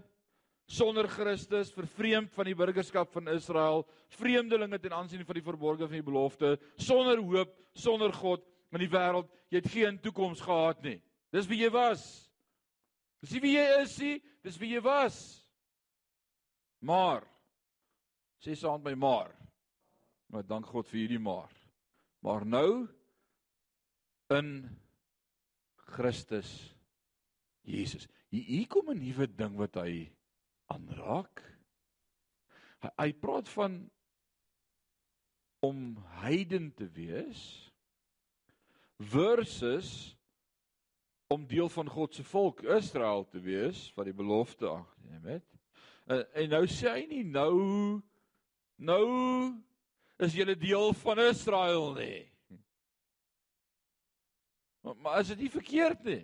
sonder 0.65 1.07
Christus 1.07 1.69
vervreemd 1.75 2.33
van 2.33 2.49
die 2.49 2.57
burgerskap 2.57 3.11
van 3.13 3.29
Israel 3.35 3.83
vreemdelinge 4.17 4.79
ten 4.81 4.95
aansien 4.97 5.25
van 5.25 5.37
die 5.37 5.45
verborgde 5.45 5.85
van 5.85 5.99
die 5.99 6.05
belofte 6.05 6.55
sonder 6.81 7.21
hoop 7.21 7.53
sonder 7.77 8.13
God 8.15 8.45
in 8.75 8.83
die 8.83 8.91
wêreld, 8.91 9.29
jy 9.51 9.61
het 9.61 9.71
geen 9.71 9.97
toekoms 10.03 10.41
gehad 10.43 10.81
nie. 10.83 10.97
Dis 11.31 11.47
wie 11.47 11.61
jy 11.61 11.69
was. 11.71 12.03
Dis 13.23 13.35
nie 13.35 13.41
wie 13.45 13.53
jy 13.55 13.65
is 13.81 13.95
nie, 14.01 14.15
dis 14.43 14.57
wie 14.59 14.73
jy 14.73 14.81
was. 14.83 15.17
Maar 16.83 17.23
sê 18.43 18.55
saam 18.57 18.81
met 18.83 18.93
my 18.93 18.99
maar. 19.05 19.31
Maar 20.27 20.43
dank 20.47 20.67
God 20.67 20.89
vir 20.91 21.05
hierdie 21.05 21.21
maar. 21.21 21.51
Maar 22.25 22.45
nou 22.45 22.69
in 24.33 24.49
Christus 25.95 26.74
Jesus. 27.65 28.07
Hier, 28.29 28.67
kom 28.67 28.89
'n 28.91 28.99
nuwe 28.99 29.27
ding 29.27 29.57
wat 29.57 29.75
hy 29.75 30.11
aanraak. 30.71 31.41
Hy, 32.81 32.89
hy 32.97 33.11
praat 33.13 33.49
van 33.49 33.89
om 35.65 35.95
heiden 36.21 36.73
te 36.73 36.87
wees 36.93 37.71
versus 38.97 40.17
om 41.27 41.47
deel 41.47 41.69
van 41.69 41.89
God 41.89 42.13
se 42.13 42.23
volk 42.23 42.61
Israel 42.61 43.25
te 43.27 43.41
wees 43.41 43.87
wat 43.95 44.05
die 44.05 44.17
belofte 44.17 44.69
aangeneem 44.69 45.25
het. 45.25 45.47
En, 46.05 46.21
en 46.33 46.49
nou 46.49 46.65
sê 46.69 46.91
hy 46.91 47.05
nie 47.09 47.23
nou 47.23 47.55
nou 48.75 49.05
is 50.21 50.35
julle 50.35 50.55
deel 50.55 50.93
van 51.01 51.19
Israel 51.19 51.93
nie. 51.97 52.21
Maar, 54.85 54.95
maar 55.01 55.19
is 55.19 55.33
dit 55.33 55.45
nie 55.45 55.51
verkeerd 55.51 56.03
nie? 56.03 56.23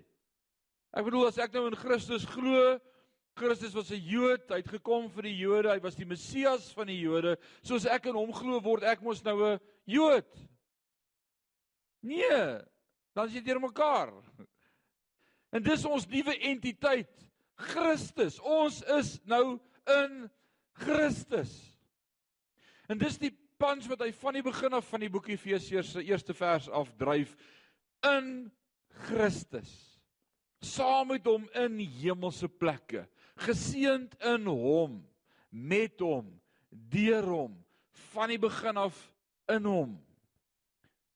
Ek 0.92 1.06
bedoel 1.08 1.30
as 1.30 1.38
ek 1.40 1.54
nou 1.56 1.68
in 1.70 1.78
Christus 1.80 2.26
glo, 2.28 2.80
Christus 3.40 3.74
was 3.74 3.92
'n 3.92 4.02
Jood, 4.04 4.50
hy 4.50 4.60
het 4.60 4.68
gekom 4.68 5.10
vir 5.10 5.24
die 5.24 5.38
Jode, 5.38 5.72
hy 5.72 5.80
was 5.80 5.96
die 5.96 6.06
Messias 6.06 6.74
van 6.74 6.88
die 6.88 7.00
Jode, 7.00 7.38
soos 7.64 7.86
ek 7.86 8.06
in 8.06 8.16
hom 8.16 8.34
glo 8.34 8.60
word 8.60 8.84
ek 8.84 9.02
mos 9.02 9.24
nou 9.24 9.54
'n 9.54 9.60
Jood. 9.86 10.28
Nee, 12.04 12.60
dan 13.14 13.28
is 13.28 13.34
dit 13.34 13.46
deur 13.46 13.60
mekaar. 13.60 14.12
En 15.52 15.64
dis 15.64 15.86
ons 15.86 16.08
nuwe 16.08 16.38
entiteit, 16.40 17.30
Christus. 17.56 18.40
Ons 18.40 18.82
is 18.82 19.20
nou 19.26 19.60
in 19.86 20.30
Christus. 20.74 21.78
En 22.90 22.98
dis 22.98 23.18
die 23.18 23.32
punch 23.58 23.88
wat 23.88 24.02
hy 24.02 24.12
van 24.12 24.34
die 24.34 24.44
begin 24.44 24.74
af 24.74 24.88
van 24.90 25.00
die 25.00 25.10
boek 25.10 25.28
Efesiërs 25.28 25.92
se 25.92 26.04
eerste 26.04 26.34
vers 26.34 26.70
af 26.70 26.96
dryf 26.98 27.36
in 28.08 28.52
Christus. 29.08 29.91
Saam 30.62 31.10
met 31.14 31.26
hom 31.26 31.48
in 31.58 31.80
hemelse 32.02 32.48
plekke, 32.62 33.08
geseënd 33.42 34.14
in 34.30 34.46
hom, 34.46 35.00
met 35.50 36.00
hom, 36.00 36.28
deur 36.70 37.26
hom, 37.26 37.56
van 38.14 38.30
die 38.30 38.40
begin 38.42 38.78
af 38.78 38.98
in 39.52 39.66
hom. 39.66 39.96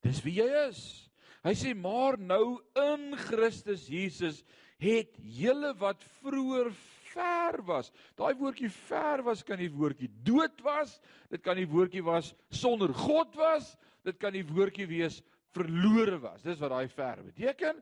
Dis 0.05 0.21
wie 0.25 0.39
jy 0.39 0.47
is. 0.65 0.81
Hy 1.45 1.53
sê 1.57 1.75
maar 1.77 2.17
nou 2.17 2.57
in 2.81 3.13
Christus 3.27 3.85
Jesus 3.89 4.41
het 4.81 5.13
julle 5.21 5.75
wat 5.77 6.01
vroeër 6.23 6.71
ver 7.15 7.61
was. 7.67 7.91
Daai 8.17 8.33
woordjie 8.39 8.71
ver 8.89 9.23
was 9.25 9.43
kan 9.45 9.61
die 9.61 9.71
woordjie 9.71 10.09
dood 10.25 10.57
was, 10.65 10.97
dit 11.31 11.43
kan 11.45 11.57
die 11.57 11.69
woordjie 11.69 12.03
was 12.05 12.33
sonder 12.49 12.93
God 12.97 13.37
was, 13.39 13.75
dit 14.05 14.17
kan 14.21 14.33
die 14.35 14.45
woordjie 14.45 14.87
wees 14.89 15.21
verlore 15.55 16.19
was. 16.23 16.43
Dis 16.43 16.59
wat 16.59 16.73
daai 16.73 16.89
ver 16.91 17.21
beteken. 17.29 17.79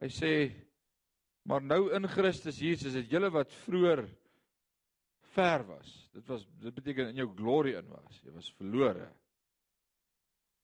Hy 0.00 0.08
sê 0.12 0.32
maar 1.46 1.62
nou 1.62 1.86
in 1.94 2.08
Christus 2.10 2.58
Jesus 2.58 2.96
het 2.98 3.10
julle 3.10 3.30
wat 3.32 3.52
vroeër 3.64 4.02
ver 5.36 5.62
was. 5.68 5.92
Dit 6.12 6.26
was 6.28 6.42
dit 6.60 6.74
beteken 6.74 7.12
in 7.12 7.20
jou 7.22 7.28
glory 7.36 7.76
in 7.78 7.88
was. 7.92 8.18
Jy 8.24 8.34
was 8.34 8.50
verlore. 8.58 9.06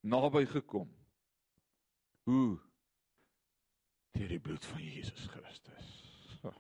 Naby 0.03 0.45
gekom 0.51 0.91
Hoe? 2.27 2.59
Deur 4.15 4.29
die 4.31 4.39
bloed 4.39 4.65
van 4.65 4.83
Jesus 4.83 5.27
Christus. 5.33 5.89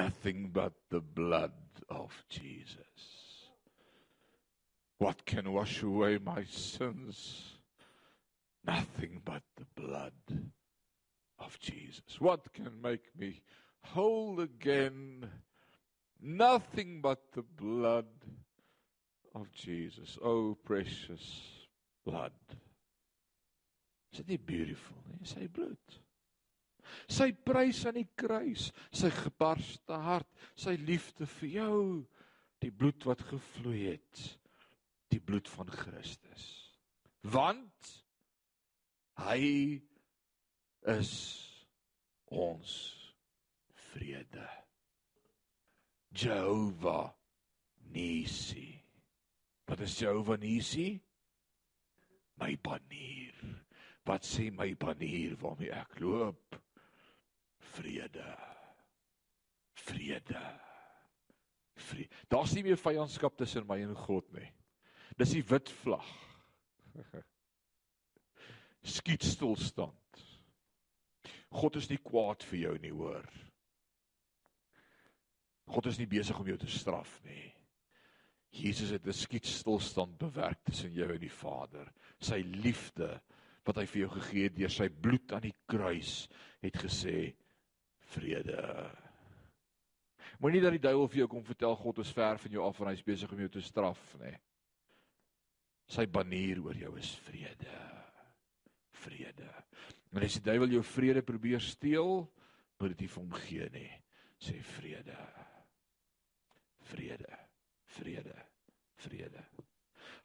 Nothing 0.00 0.48
but 0.52 0.76
the 0.88 1.00
blood 1.00 1.84
of 1.88 2.24
Jesus. 2.28 3.08
What 4.96 5.24
can 5.26 5.52
wash 5.52 5.82
away 5.82 6.18
my 6.18 6.44
sins? 6.44 7.58
Nothing 8.64 9.20
but 9.24 9.42
the 9.56 9.66
blood 9.74 10.12
of 11.40 11.58
Jesus. 11.58 12.20
What 12.20 12.52
can 12.52 12.80
make 12.82 13.10
me 13.18 13.42
whole 13.82 14.40
again? 14.40 15.28
Nothing 16.20 17.00
but 17.00 17.32
the 17.32 17.42
blood 17.42 18.06
of 19.34 19.50
Jesus. 19.52 20.18
Oh, 20.22 20.56
precious 20.64 21.66
blood. 22.04 22.32
Is 24.12 24.18
dit 24.18 24.34
nie 24.34 24.38
beautiful 24.42 24.98
nie? 25.08 25.22
Sy 25.28 25.46
bloed. 25.52 25.98
Sy 27.10 27.30
prys 27.46 27.84
aan 27.86 28.00
die 28.00 28.08
kruis, 28.18 28.70
sy 28.90 29.12
gebarste 29.14 29.98
hart, 30.02 30.28
sy 30.58 30.74
liefde 30.82 31.28
vir 31.38 31.52
jou, 31.54 31.76
die 32.60 32.72
bloed 32.74 33.06
wat 33.06 33.22
gevloei 33.28 33.84
het, 33.92 34.22
die 35.10 35.20
bloed 35.22 35.48
van 35.50 35.70
Christus. 35.70 36.48
Want 37.22 37.92
hy 39.22 39.78
is 40.86 41.46
ons 42.26 42.96
vrede. 43.92 44.48
Jehovah 46.12 47.12
Nisi. 47.92 48.82
Wat 49.66 49.80
is 49.80 49.98
Jehovah 49.98 50.36
Nisi? 50.36 51.00
My 52.40 52.56
banier. 52.56 53.36
Wat 54.06 54.24
sê 54.24 54.50
my 54.50 54.74
banier 54.74 55.36
waarmee 55.38 55.70
ek 55.76 56.00
loop? 56.00 56.56
Vrede. 57.74 58.36
Vrede. 59.86 60.42
Vrede. 61.74 62.08
Daar's 62.28 62.54
nie 62.54 62.64
meer 62.64 62.80
vyandskap 62.80 63.36
tussen 63.38 63.68
my 63.68 63.78
en 63.84 63.94
God 63.94 64.26
nie. 64.34 64.48
Dis 65.20 65.36
die 65.36 65.44
wit 65.44 65.70
vlag. 65.82 66.06
Skiet 68.96 69.24
stilstand. 69.24 69.99
God 71.50 71.76
is 71.76 71.88
nie 71.90 71.98
kwaad 71.98 72.44
vir 72.46 72.58
jou 72.64 72.74
nie, 72.78 72.92
hoor. 72.94 73.26
God 75.70 75.86
is 75.86 75.98
nie 75.98 76.08
besig 76.10 76.38
om 76.38 76.48
jou 76.50 76.58
te 76.58 76.70
straf 76.70 77.16
nie. 77.26 77.52
Jesus 78.50 78.90
het 78.90 79.06
'n 79.06 79.12
skietstilstand 79.12 80.18
bewerk 80.18 80.64
tussen 80.64 80.92
jou 80.92 81.12
en 81.12 81.20
die 81.20 81.30
Vader. 81.30 81.92
Sy 82.18 82.42
liefde 82.42 83.20
wat 83.64 83.76
hy 83.76 83.86
vir 83.86 84.00
jou 84.00 84.10
gegee 84.10 84.42
het 84.48 84.56
deur 84.56 84.70
sy 84.70 84.88
bloed 84.88 85.32
aan 85.32 85.46
die 85.46 85.54
kruis 85.66 86.28
het 86.62 86.76
gesê 86.76 87.34
vrede. 87.98 88.90
Moenie 90.40 90.60
dat 90.60 90.72
die 90.72 90.82
duiwel 90.82 91.08
vir 91.08 91.18
jou 91.18 91.28
kom 91.28 91.44
vertel 91.44 91.76
God 91.76 91.98
is 91.98 92.12
ver 92.12 92.38
van 92.38 92.52
jou 92.52 92.66
af 92.66 92.80
en 92.80 92.88
hy's 92.88 93.02
besig 93.02 93.32
om 93.32 93.38
jou 93.38 93.48
te 93.48 93.60
straf 93.60 94.16
nê. 94.18 94.34
Sy 95.90 96.06
banier 96.06 96.60
oor 96.62 96.76
jou 96.78 96.96
is 96.98 97.14
vrede. 97.26 97.78
Vrede. 98.90 99.50
En 100.10 100.24
as 100.26 100.38
die 100.38 100.46
duiwel 100.46 100.74
jou 100.74 100.82
vrede 100.82 101.22
probeer 101.22 101.62
steel, 101.62 102.24
moet 102.80 102.94
dit 102.94 103.04
nie 103.04 103.10
vir 103.12 103.22
hom 103.22 103.34
gee 103.46 103.68
nie. 103.74 103.90
Sê 104.40 104.56
vrede. 104.76 105.18
Vrede. 106.90 107.36
Vrede. 107.96 108.36
Vrede. 109.04 109.44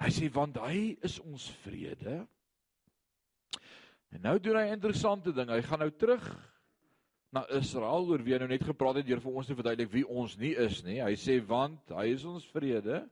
Hy 0.01 0.11
sê 0.11 0.29
want 0.33 0.57
hy 0.65 0.95
is 1.05 1.19
ons 1.23 1.47
vrede. 1.63 2.23
En 4.15 4.23
nou 4.23 4.39
doen 4.39 4.57
hy 4.57 4.67
'n 4.69 4.77
interessante 4.77 5.31
ding. 5.31 5.49
Hy 5.49 5.61
gaan 5.61 5.79
nou 5.79 5.91
terug 5.91 6.25
na 7.31 7.45
Israel 7.51 8.07
oor 8.07 8.23
wie 8.23 8.33
hy 8.33 8.39
nou 8.39 8.47
net 8.47 8.63
gepraat 8.63 8.95
het 8.95 9.07
deur 9.07 9.19
vir 9.19 9.33
ons 9.33 9.47
te 9.47 9.55
verduidelik 9.55 9.91
wie 9.91 10.07
ons 10.07 10.38
nie 10.38 10.55
is 10.55 10.83
nie. 10.83 11.01
Hy 11.03 11.15
sê 11.15 11.39
want 11.45 11.89
hy 11.89 12.07
is 12.13 12.23
ons 12.23 12.45
vrede. 12.53 13.09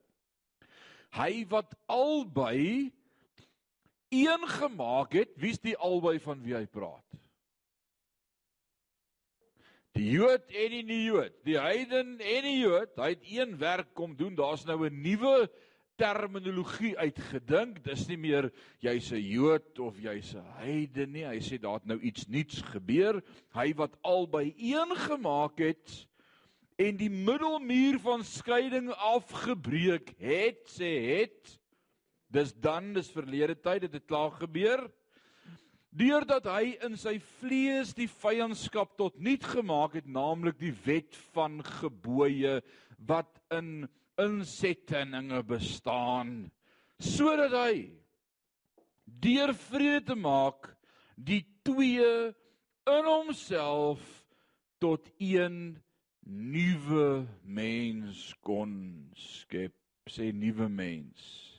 Hy 1.12 1.46
wat 1.52 1.76
albei 1.88 2.92
een 4.14 4.48
gemaak 4.48 5.18
het. 5.18 5.34
Wie's 5.42 5.60
die 5.60 5.76
albei 5.78 6.20
van 6.22 6.42
wie 6.46 6.56
hy 6.56 6.66
praat? 6.70 7.04
Die 9.94 10.08
Jood 10.16 10.50
en 10.50 10.72
die 10.74 10.86
nie-Jood, 10.88 11.36
die 11.46 11.60
heiden 11.62 12.16
en 12.18 12.46
die 12.48 12.56
Jood, 12.64 12.96
hy 12.98 13.12
het 13.12 13.28
een 13.30 13.52
werk 13.62 13.92
kom 13.94 14.16
doen. 14.18 14.34
Daar's 14.36 14.66
nou 14.66 14.88
'n 14.88 15.02
nuwe 15.02 15.50
terminologie 16.02 16.96
uitgedink. 16.98 17.84
Dis 17.86 18.08
nie 18.08 18.18
meer 18.18 18.50
jy's 18.82 19.12
'n 19.12 19.22
Jood 19.22 19.80
of 19.80 20.00
jy's 20.02 20.34
'n 20.34 20.46
heiden 20.58 21.12
nie. 21.12 21.26
Hy 21.26 21.40
sê 21.40 21.60
daar 21.62 21.78
het 21.78 21.86
nou 21.86 22.00
iets 22.00 22.28
nuuts 22.28 22.62
gebeur. 22.62 23.22
Hy 23.54 23.74
wat 23.76 23.98
albei 24.02 24.54
een 24.58 24.96
gemaak 24.96 25.60
het 25.60 26.08
en 26.78 26.98
die 26.98 27.10
middelmuur 27.10 28.00
van 28.00 28.24
skeiding 28.24 28.90
afgebreek 28.90 30.16
het, 30.18 30.66
sê 30.66 31.22
het. 31.22 31.60
Dis 32.34 32.54
dan, 32.58 32.94
dis 32.98 33.12
verlede 33.14 33.56
tyd, 33.62 33.86
dit 33.86 33.98
het 34.00 34.06
klaar 34.10 34.34
gebeur. 34.40 34.88
Deurdat 35.94 36.48
hy 36.50 36.74
in 36.82 36.98
sy 36.98 37.20
vlees 37.38 37.92
die 37.94 38.10
vyandskap 38.10 38.96
tot 38.98 39.20
niet 39.22 39.44
gemaak 39.46 39.94
het, 40.00 40.08
naamlik 40.10 40.58
die 40.58 40.74
wet 40.86 41.14
van 41.36 41.60
gebooie 41.82 42.58
wat 43.06 43.38
in 43.54 43.86
insettinge 44.22 45.42
bestaan 45.46 46.52
sodat 47.02 47.54
hy 47.58 47.78
deur 49.06 49.54
vrede 49.68 50.04
te 50.12 50.18
maak 50.18 50.70
die 51.18 51.42
twee 51.66 52.10
in 52.90 53.10
homself 53.10 54.04
tot 54.84 55.10
een 55.18 55.80
nuwe 56.24 57.26
mens 57.44 58.30
kon 58.46 58.76
skep 59.18 59.74
sê 60.14 60.30
nuwe 60.36 60.70
mens 60.70 61.53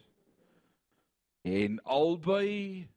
en 1.45 1.77
albei 1.85 2.89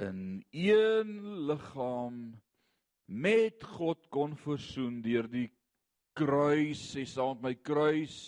in 0.00 0.44
een 0.50 1.10
liggaam 1.48 2.20
met 3.04 3.64
God 3.64 4.06
kon 4.12 4.36
versoen 4.36 5.00
deur 5.02 5.28
die 5.28 5.48
kruis 6.16 6.82
sê 6.92 7.06
saam 7.08 7.40
met 7.40 7.42
my 7.42 7.54
kruis 7.64 8.18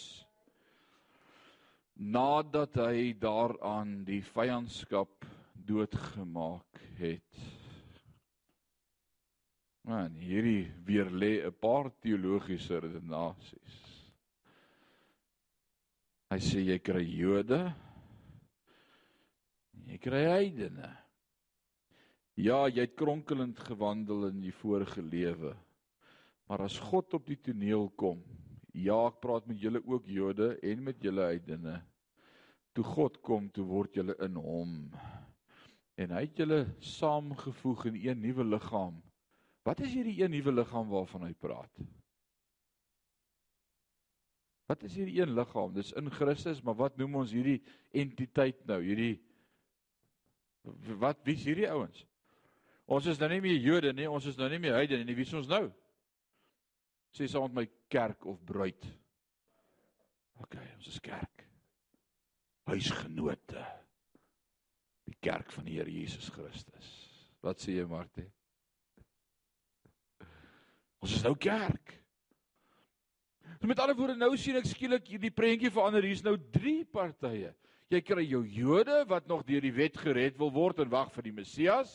nadat 1.94 2.80
hy 2.80 3.12
daaraan 3.20 4.00
die 4.08 4.22
vyandskap 4.24 5.26
doodgemaak 5.52 6.80
het. 6.98 7.42
Man, 9.86 10.14
hierdie 10.16 10.70
weer 10.86 11.10
lê 11.10 11.44
'n 11.46 11.52
paar 11.52 11.90
teologiese 12.00 12.80
redenasies. 12.80 13.78
Hy 16.30 16.38
sê 16.38 16.60
jy 16.64 16.78
kry 16.78 17.04
Jode, 17.04 17.74
jy 19.88 19.98
kry 20.02 20.22
heidene. 20.28 20.90
Ja, 22.40 22.64
jy 22.68 22.86
het 22.86 22.96
kronkelend 22.96 23.58
gewandel 23.60 24.28
in 24.30 24.40
die 24.40 24.54
vorige 24.62 25.02
lewe. 25.04 25.52
Maar 26.48 26.66
as 26.66 26.78
God 26.80 27.14
op 27.14 27.26
die 27.28 27.38
toneel 27.40 27.90
kom, 28.00 28.22
ja, 28.72 28.96
ek 29.08 29.20
praat 29.24 29.46
met 29.48 29.60
julle 29.60 29.82
ook 29.84 30.08
Jode 30.08 30.54
en 30.64 30.84
met 30.84 31.00
julle 31.04 31.26
heidene. 31.28 31.78
Toe 32.72 32.84
God 32.88 33.18
kom, 33.20 33.50
toe 33.52 33.66
word 33.68 33.96
julle 33.98 34.16
in 34.24 34.38
hom. 34.40 34.76
En 36.00 36.14
hy 36.16 36.22
het 36.24 36.40
julle 36.40 36.62
saamgevoeg 36.80 37.90
in 37.90 37.98
een 38.00 38.22
nuwe 38.24 38.46
liggaam. 38.48 38.96
Wat 39.62 39.82
is 39.84 39.92
hierdie 39.92 40.22
een 40.22 40.32
nuwe 40.32 40.54
liggaam 40.56 40.88
waarvan 40.90 41.26
hy 41.28 41.34
praat? 41.38 41.82
Wat 44.72 44.82
is 44.88 44.96
hierdie 44.96 45.20
een 45.20 45.34
liggaam? 45.36 45.74
Dis 45.76 45.92
in 46.00 46.08
Christus, 46.10 46.62
maar 46.64 46.78
wat 46.80 46.96
noem 46.96 47.20
ons 47.20 47.34
hierdie 47.36 47.60
entiteit 47.92 48.64
nou? 48.66 48.80
Hierdie 48.80 49.18
wat 51.00 51.22
wie 51.26 51.34
is 51.34 51.46
hierdie 51.46 51.68
ouens? 51.70 52.04
Ons 52.92 53.06
is 53.10 53.20
nou 53.20 53.28
nie 53.32 53.40
meer 53.44 53.60
Jode 53.62 53.92
nie, 53.96 54.08
ons 54.10 54.26
is 54.28 54.38
nou 54.38 54.48
nie 54.52 54.60
meer 54.62 54.76
heidene 54.76 55.06
nie. 55.06 55.16
Wie 55.16 55.26
is 55.26 55.34
ons 55.36 55.50
nou? 55.50 55.66
Sê 57.12 57.28
saam 57.28 57.48
met 57.48 57.56
my 57.60 57.64
kerk 57.92 58.26
of 58.28 58.40
bruid. 58.48 58.86
OK, 60.42 60.56
ons 60.78 60.90
is 60.90 61.00
kerk. 61.04 61.44
Huisgenote. 62.70 63.64
Die 65.08 65.18
kerk 65.20 65.50
van 65.52 65.66
die 65.66 65.78
Here 65.78 65.90
Jesus 65.90 66.30
Christus. 66.32 66.92
Wat 67.42 67.60
sê 67.60 67.76
jy, 67.76 67.86
Martie? 67.90 68.28
Ons 71.02 71.16
is 71.18 71.24
nou 71.26 71.34
kerk. 71.34 71.96
So 73.58 73.68
met 73.70 73.78
ander 73.82 73.98
woorde 73.98 74.18
nou 74.18 74.32
sien 74.38 74.58
ek 74.58 74.66
skielik 74.70 75.06
hierdie 75.10 75.32
prentjie 75.34 75.70
verander. 75.74 76.06
Hier's 76.06 76.24
nou 76.26 76.36
drie 76.54 76.82
partye. 76.86 77.52
Jy 77.92 78.00
kry 78.00 78.22
jou 78.24 78.40
Jode 78.48 79.02
wat 79.10 79.26
nog 79.28 79.42
deur 79.44 79.60
die 79.60 79.74
wet 79.76 79.98
gered 80.00 80.38
wil 80.40 80.52
word 80.54 80.80
en 80.80 80.90
wag 80.92 81.10
vir 81.12 81.26
die 81.26 81.34
Messias. 81.36 81.90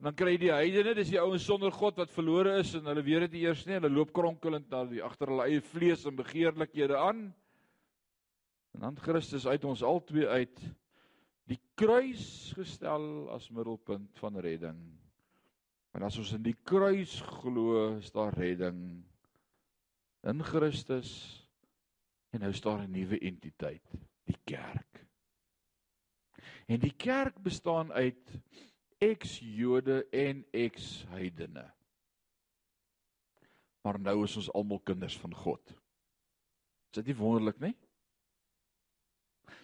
En 0.00 0.08
dan 0.08 0.16
kry 0.18 0.32
jy 0.34 0.40
die 0.42 0.50
heidene, 0.50 0.96
dis 0.98 1.12
die 1.12 1.20
ouens 1.22 1.44
sonder 1.46 1.70
God 1.70 2.00
wat 2.00 2.10
verlore 2.10 2.56
is 2.58 2.72
en 2.74 2.88
hulle 2.90 3.04
weet 3.06 3.28
dit 3.28 3.44
eers 3.44 3.62
nie. 3.68 3.76
Hulle 3.76 3.92
loop 3.92 4.10
kronkelend 4.16 4.66
na 4.72 4.80
die 4.90 5.02
agter 5.06 5.30
hulle 5.30 5.46
eie 5.46 5.62
vlees 5.62 6.02
en 6.10 6.18
begeerlikhede 6.18 6.98
aan. 6.98 7.28
En 8.74 8.88
dan 8.88 8.98
Christus 8.98 9.46
uit 9.46 9.68
ons 9.70 9.84
albei 9.86 10.26
uit 10.26 10.64
die 11.52 11.60
kruis 11.78 12.24
gestel 12.58 13.06
as 13.30 13.46
middelpunt 13.54 14.18
van 14.18 14.40
redding. 14.42 14.80
En 15.94 16.02
as 16.08 16.18
ons 16.18 16.32
in 16.34 16.42
die 16.42 16.56
kruis 16.66 17.20
glo, 17.38 17.92
is 18.00 18.10
daar 18.10 18.34
redding 18.34 18.82
in 20.26 20.42
Christus 20.46 21.41
en 22.32 22.40
nou 22.40 22.52
staan 22.52 22.80
'n 22.82 22.90
nuwe 22.90 23.18
entiteit, 23.18 23.84
die 24.24 24.38
kerk. 24.44 25.06
En 26.66 26.80
die 26.80 26.94
kerk 26.96 27.42
bestaan 27.42 27.92
uit 27.92 28.40
ex-Jode 28.98 30.08
en 30.10 30.46
ex-heidene. 30.50 31.72
Maar 33.82 34.00
nou 34.00 34.22
is 34.24 34.36
ons 34.36 34.52
almal 34.52 34.80
kinders 34.80 35.16
van 35.18 35.34
God. 35.34 35.74
Is 36.92 37.00
dit 37.00 37.06
nie 37.10 37.16
wonderlik 37.18 37.58
nie? 37.60 37.74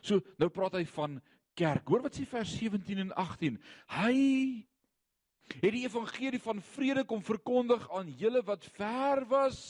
So, 0.00 0.20
nou 0.38 0.50
praat 0.50 0.78
hy 0.78 0.84
van 0.84 1.20
kerk. 1.58 1.88
Hoor 1.88 2.02
wat 2.02 2.18
sê 2.18 2.26
vers 2.26 2.50
17 2.58 2.98
en 2.98 3.12
18. 3.14 3.58
Hy 3.94 4.14
het 5.48 5.72
die 5.72 5.86
evangelie 5.86 6.40
van 6.42 6.60
vrede 6.62 7.04
kom 7.08 7.22
verkondig 7.24 7.86
aan 7.94 8.10
julle 8.20 8.42
wat 8.44 8.66
ver 8.76 9.24
was 9.30 9.60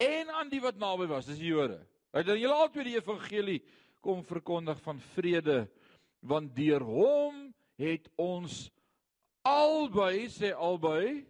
en 0.00 0.32
aan 0.34 0.48
die 0.50 0.60
wat 0.60 0.80
naby 0.80 1.06
was, 1.06 1.28
dis 1.28 1.38
die 1.38 1.52
Jode. 1.52 1.78
Hy 2.10 2.24
het 2.24 2.40
julle 2.40 2.56
altyd 2.58 2.88
die 2.88 2.96
evangelie 2.98 3.60
kom 4.02 4.24
verkondig 4.26 4.80
van 4.82 4.98
vrede 5.14 5.64
want 6.26 6.52
deur 6.56 6.82
hom 6.84 7.36
het 7.80 8.08
ons 8.20 8.66
albei 9.46 10.26
sê 10.28 10.50
albei 10.52 11.22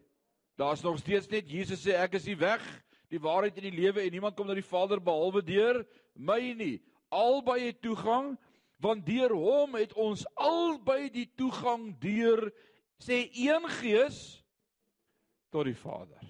daar's 0.58 0.82
nog 0.82 0.98
steeds 0.98 1.28
net 1.30 1.50
Jesus 1.50 1.84
sê 1.84 1.94
ek 2.00 2.16
is 2.18 2.26
die 2.26 2.38
weg 2.38 2.64
die 3.10 3.20
waarheid 3.22 3.58
en 3.58 3.66
die 3.68 3.76
lewe 3.76 4.02
en 4.02 4.14
niemand 4.14 4.36
kom 4.38 4.48
na 4.48 4.56
die 4.56 4.66
Vader 4.66 5.02
behalwe 5.02 5.42
deur 5.42 5.82
my 6.14 6.40
nie. 6.54 6.76
Albei 7.10 7.66
het 7.66 7.80
toegang 7.82 8.36
want 8.80 9.04
deur 9.04 9.34
hom 9.36 9.74
het 9.76 9.92
ons 9.98 10.22
albei 10.40 11.10
die 11.12 11.26
toegang 11.36 11.90
deur 12.00 12.46
sê 13.02 13.26
een 13.34 13.66
gees 13.80 14.40
tot 15.52 15.66
die 15.68 15.76
Vader. 15.76 16.22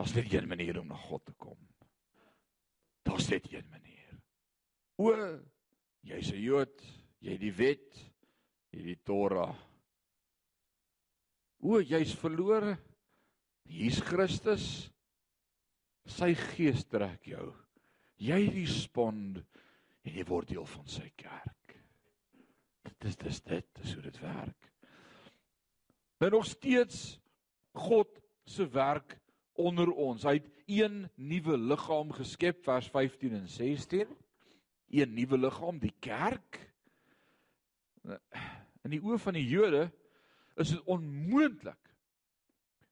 As 0.00 0.14
dit 0.14 0.32
een 0.32 0.48
manier 0.48 0.78
om 0.80 0.88
na 0.88 0.96
God 0.96 1.26
te 1.26 1.34
kom 1.36 1.58
daar's 3.02 3.28
net 3.28 3.46
een 3.52 3.68
manier 3.70 4.18
o 4.98 5.14
jy's 6.02 6.32
'n 6.32 6.42
Jood 6.42 6.82
jy 7.22 7.36
die 7.38 7.52
wet, 7.54 7.98
jy 8.74 8.86
die 8.90 8.98
Torah. 9.06 9.54
O, 11.62 11.78
jy's 11.78 12.14
verlore. 12.18 12.76
Hier's 13.70 14.00
Christus. 14.02 14.66
Sy 16.10 16.32
gees 16.34 16.82
trek 16.90 17.28
jou. 17.30 17.52
Jy 18.22 18.40
respond 18.50 19.38
en 20.02 20.16
jy 20.16 20.24
word 20.26 20.50
deel 20.50 20.66
van 20.66 20.88
sy 20.90 21.06
kerk. 21.18 21.76
Dit 22.82 23.06
is 23.06 23.18
dis 23.20 23.40
dit, 23.46 23.68
dis 23.78 23.94
hoe 23.94 24.02
dit 24.02 24.18
werk. 24.22 24.68
Nou 26.22 26.30
nog 26.34 26.46
steeds 26.50 27.20
God 27.86 28.18
se 28.46 28.66
werk 28.70 29.16
onder 29.58 29.90
ons. 29.90 30.26
Hy 30.26 30.36
het 30.40 30.50
een 30.72 31.06
nuwe 31.14 31.56
liggaam 31.58 32.12
geskep 32.16 32.62
vers 32.64 32.88
15 32.92 33.34
en 33.42 33.48
16. 33.48 34.12
Een 34.92 35.14
nuwe 35.14 35.38
liggaam, 35.38 35.78
die 35.82 35.94
kerk 36.00 36.60
in 38.82 38.94
die 38.96 39.00
oë 39.02 39.18
van 39.22 39.36
die 39.38 39.46
Jode 39.46 39.86
is 40.60 40.74
dit 40.74 40.90
onmoontlik 40.90 41.78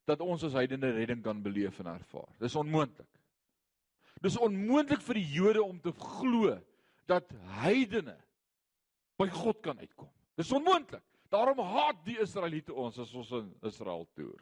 dat 0.08 0.22
ons 0.24 0.42
as 0.46 0.56
heidene 0.56 0.92
redding 0.94 1.22
kan 1.22 1.42
beleef 1.42 1.78
en 1.82 1.90
ervaar. 1.92 2.30
Dis 2.42 2.56
onmoontlik. 2.58 3.08
Dis 4.22 4.38
onmoontlik 4.40 5.02
vir 5.04 5.20
die 5.20 5.28
Jode 5.34 5.62
om 5.62 5.78
te 5.82 5.92
glo 5.96 6.56
dat 7.10 7.30
heidene 7.60 8.16
by 9.20 9.28
God 9.34 9.60
kan 9.64 9.78
uitkom. 9.78 10.10
Dis 10.38 10.52
onmoontlik. 10.56 11.04
Daarom 11.30 11.60
haat 11.62 12.00
die 12.06 12.18
Israeliete 12.22 12.74
ons 12.74 12.98
as 12.98 13.12
ons 13.14 13.30
in 13.38 13.50
Israel 13.66 14.06
toer. 14.18 14.40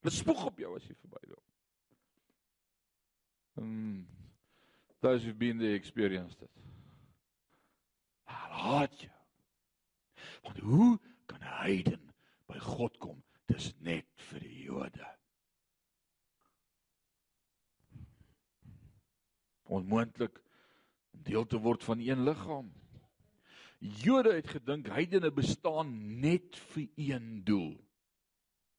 Hulle 0.00 0.14
spoeg 0.14 0.46
op 0.48 0.58
jou 0.58 0.72
as 0.78 0.86
jy 0.88 0.96
verbyloop. 0.96 1.44
Hmm. 3.58 4.00
Those 5.00 5.24
who've 5.24 5.38
been 5.38 5.58
there 5.58 5.74
experienced 5.74 6.42
it 6.42 6.50
haat 8.60 9.00
jou. 9.04 9.16
Want 10.44 10.58
hoe 10.58 10.98
kan 11.26 11.40
'n 11.40 11.56
heiden 11.62 12.12
by 12.46 12.58
God 12.58 12.98
kom? 12.98 13.22
Dis 13.46 13.72
net 13.78 14.06
vir 14.30 14.40
die 14.40 14.62
Jode. 14.62 15.06
Onmoontlik 19.62 20.42
om 21.10 21.22
deel 21.22 21.46
te 21.46 21.58
word 21.58 21.84
van 21.84 21.98
een 21.98 22.24
liggaam. 22.24 22.72
Jode 23.78 24.34
het 24.34 24.48
gedink 24.48 24.86
heidene 24.86 25.30
bestaan 25.32 26.20
net 26.20 26.56
vir 26.56 26.88
een 26.96 27.44
doel. 27.44 27.88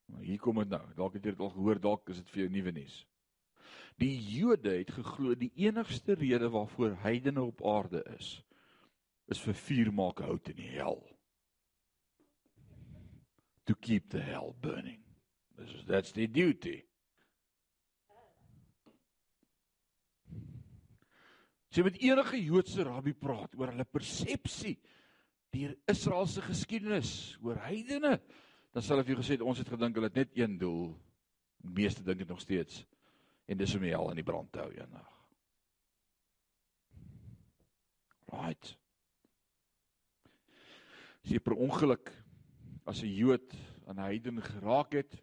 Maar 0.04 0.20
hier 0.20 0.38
kom 0.38 0.58
dit 0.58 0.68
nou. 0.68 0.94
Dalk 0.94 1.14
het 1.14 1.24
jy 1.24 1.30
dit 1.30 1.40
al 1.40 1.50
gehoor, 1.50 1.80
dalk 1.80 2.08
is 2.08 2.16
dit 2.16 2.30
vir 2.30 2.40
jou 2.40 2.50
nuwe 2.50 2.72
nuus. 2.72 3.06
Die 4.00 4.14
Jode 4.36 4.76
het 4.78 4.90
geglo 4.90 5.34
die 5.38 5.52
enigste 5.62 6.16
rede 6.18 6.50
waarvoor 6.50 6.96
heidene 7.04 7.42
op 7.42 7.64
aarde 7.66 8.02
is, 8.16 8.38
is 9.30 9.40
vir 9.40 9.54
vuur 9.54 9.92
maak 9.92 10.22
hout 10.24 10.48
in 10.52 10.58
die 10.58 10.70
hel. 10.76 11.00
To 13.70 13.74
keep 13.78 14.10
the 14.10 14.20
hell 14.20 14.54
burning. 14.60 15.02
This 15.56 15.70
is 15.74 15.84
that's 15.86 16.12
the 16.12 16.26
duty. 16.26 16.82
As 21.72 21.78
jy 21.78 21.86
met 21.86 22.02
enige 22.04 22.36
Joodse 22.36 22.84
rabbi 22.84 23.14
praat 23.16 23.54
oor 23.56 23.70
hulle 23.72 23.86
persepsie 23.88 24.74
deur 25.56 25.72
Israel 25.88 26.26
se 26.28 26.42
geskiedenis 26.44 27.12
oor 27.40 27.56
heidene, 27.64 28.18
dan 28.72 28.84
sal 28.84 28.98
hulle 28.98 29.06
vir 29.06 29.14
jou 29.14 29.22
gesê 29.22 29.38
ons 29.40 29.60
het 29.60 29.70
gedink 29.72 29.96
hulle 29.96 30.10
het 30.10 30.18
net 30.20 30.36
een 30.36 30.58
doel. 30.60 30.90
Die 31.64 31.72
meeste 31.78 32.04
dink 32.04 32.20
dit 32.20 32.28
nog 32.28 32.42
steeds. 32.44 32.82
En 33.52 33.58
dis 33.60 33.74
om 33.76 33.82
die 33.84 33.92
hel 33.92 34.08
in 34.14 34.16
die 34.16 34.24
brand 34.24 34.48
te 34.52 34.62
hou 34.62 34.70
eendag. 34.72 35.08
Right. 38.32 38.70
As 41.20 41.34
jy 41.34 41.40
per 41.44 41.58
ongeluk 41.60 42.08
as 42.88 43.02
'n 43.04 43.12
Jood 43.12 43.52
aan 43.86 44.00
'n 44.00 44.08
heiden 44.08 44.40
geraak 44.42 44.92
het, 44.96 45.22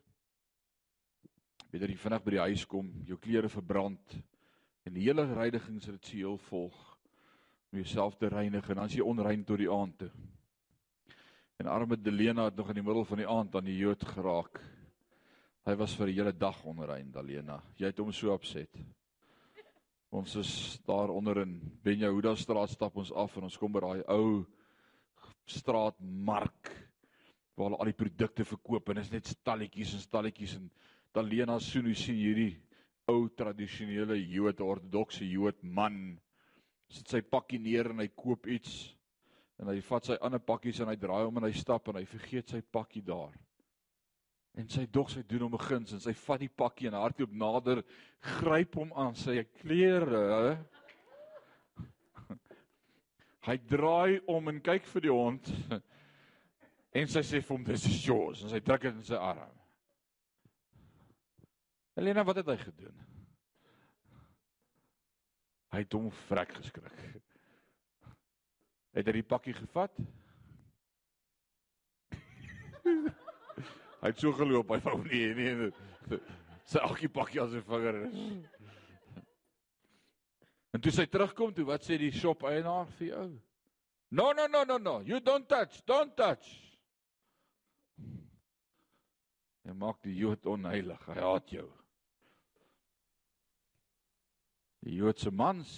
weet 1.72 1.90
jy 1.90 1.98
vinnig 1.98 2.24
by 2.24 2.32
die 2.32 2.46
huis 2.46 2.66
kom, 2.66 2.94
jou 3.06 3.18
klere 3.18 3.50
verbrand 3.50 4.16
en 4.86 4.94
die 4.94 5.08
hele 5.08 5.26
reinigingsritueel 5.34 6.38
volg 6.38 6.98
om 7.72 7.78
jouself 7.82 8.16
te 8.16 8.28
reinig 8.28 8.70
en 8.70 8.76
dan 8.76 8.86
is 8.86 8.96
jy 8.96 9.02
onrein 9.02 9.44
tot 9.44 9.58
die 9.58 9.72
aand 9.72 9.98
toe. 9.98 10.12
En 11.58 11.68
arme 11.68 11.98
Delena 11.98 12.46
het 12.46 12.56
nog 12.56 12.70
in 12.70 12.76
die 12.76 12.84
middel 12.84 13.06
van 13.06 13.18
die 13.18 13.28
aand 13.28 13.56
aan 13.56 13.66
die 13.66 13.78
Jood 13.78 14.06
geraak. 14.06 14.79
Hy 15.68 15.76
was 15.76 15.94
vir 15.96 16.08
'n 16.08 16.14
hele 16.16 16.32
dag 16.32 16.64
onrein, 16.66 17.12
Delena. 17.12 17.62
Jy 17.76 17.86
het 17.86 17.98
hom 18.00 18.12
so 18.12 18.34
opset. 18.34 18.70
Ons 20.12 20.36
is 20.36 20.80
daar 20.88 21.10
onder 21.10 21.42
in 21.42 21.60
Benjahuda 21.84 22.36
straat 22.36 22.70
stap 22.70 22.96
ons 22.98 23.12
af 23.12 23.38
en 23.38 23.44
ons 23.44 23.58
kom 23.58 23.72
by 23.72 23.80
daai 23.80 24.04
ou 24.08 24.46
straatmark 25.46 26.72
waar 27.56 27.70
hulle 27.70 27.80
al 27.80 27.92
die 27.92 28.00
produkte 28.06 28.46
verkoop 28.46 28.90
en 28.90 28.98
is 28.98 29.12
net 29.12 29.28
stalletjies 29.28 29.94
en 29.94 30.00
stalletjies 30.00 30.56
en 30.56 30.72
Delena 31.14 31.60
sien 31.60 31.86
hoe 31.86 31.94
sien 31.94 32.16
hierdie 32.16 32.56
ou 33.08 33.28
tradisionele 33.30 34.18
Jood 34.18 34.62
ortodokse 34.62 35.26
Jood 35.26 35.62
man 35.62 36.20
sit 36.90 37.08
sy 37.08 37.22
pakkie 37.22 37.60
neer 37.60 37.92
en 37.92 38.00
hy 38.00 38.08
koop 38.08 38.48
iets 38.48 38.96
en 39.60 39.68
hy 39.68 39.82
vat 39.82 40.06
sy 40.06 40.18
ander 40.22 40.40
pakkies 40.40 40.80
en 40.80 40.88
hy 40.88 40.96
draai 40.96 41.26
hom 41.26 41.38
en 41.38 41.50
hy 41.50 41.54
stap 41.54 41.90
en 41.90 42.00
hy 42.00 42.06
vergeet 42.06 42.50
sy 42.50 42.62
pakkie 42.62 43.04
daar. 43.06 43.36
En 44.58 44.70
sy 44.70 44.86
dog 44.92 45.12
sy 45.12 45.22
doen 45.28 45.46
hom 45.46 45.56
'n 45.56 45.66
guns 45.68 45.94
en 45.94 46.02
sy 46.02 46.14
vat 46.14 46.40
die 46.40 46.50
pakkie 46.50 46.88
en 46.90 46.98
hardloop 46.98 47.32
nader, 47.32 47.84
gryp 48.40 48.76
hom 48.76 48.94
aan 48.94 49.16
sy 49.16 49.44
klere. 49.62 50.58
Hy 53.48 53.58
draai 53.58 54.20
om 54.28 54.50
en 54.50 54.62
kyk 54.62 54.86
vir 54.86 55.02
die 55.02 55.14
hond. 55.14 55.54
En 56.90 57.06
sy 57.06 57.22
sê 57.22 57.38
vir 57.38 57.54
hom 57.54 57.64
dis 57.64 57.84
is 57.86 58.00
yours 58.02 58.40
en 58.42 58.50
sy 58.50 58.60
druk 58.66 58.82
dit 58.82 58.96
in 58.98 59.06
sy 59.06 59.14
arm. 59.14 59.52
Helena, 61.94 62.24
wat 62.26 62.40
het 62.42 62.48
hy 62.50 62.56
gedoen? 62.58 62.96
Hy 65.70 65.84
het 65.84 65.94
hom 65.94 66.08
vrek 66.26 66.56
geskrik. 66.58 67.04
Het 68.98 69.06
hy 69.06 69.14
die 69.20 69.28
pakkie 69.36 69.54
gevat? 69.54 69.94
Hy 74.00 74.12
het 74.12 74.22
so 74.22 74.32
geloop, 74.38 74.72
hy 74.74 74.80
wou 74.86 74.98
nie 75.06 75.26
nee. 75.38 75.70
Sy 76.70 76.82
akkie 76.86 77.10
pakkie 77.12 77.42
aan 77.42 77.52
sy 77.52 77.62
vinger. 77.66 78.02
En 80.74 80.82
toe 80.84 80.94
sy 80.94 81.08
terugkom, 81.10 81.54
toe 81.56 81.66
wat 81.66 81.86
sê 81.86 81.98
die 81.98 82.12
shop 82.14 82.46
eienaar 82.46 82.90
vir 83.00 83.08
jou? 83.10 83.28
No, 84.12 84.32
no, 84.38 84.46
no, 84.48 84.64
no, 84.66 84.78
no. 84.78 85.00
You 85.06 85.20
don't 85.20 85.48
touch, 85.50 85.82
don't 85.86 86.16
touch. 86.18 86.48
Hy 89.66 89.76
maak 89.78 90.00
die 90.06 90.16
Jood 90.18 90.46
onheilig. 90.50 91.02
Hy 91.10 91.18
haat 91.22 91.52
jou. 91.54 91.68
Die 94.86 94.96
Joodse 94.96 95.30
mans, 95.36 95.74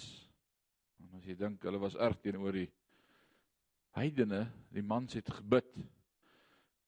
en 1.02 1.18
as 1.18 1.26
jy 1.26 1.36
dink 1.36 1.64
hulle 1.66 1.80
was 1.82 1.98
erg 2.00 2.20
teenoor 2.22 2.54
die 2.56 2.68
heidene, 3.98 4.46
die 4.72 4.84
mans 4.86 5.18
het 5.18 5.28
gebid. 5.28 5.68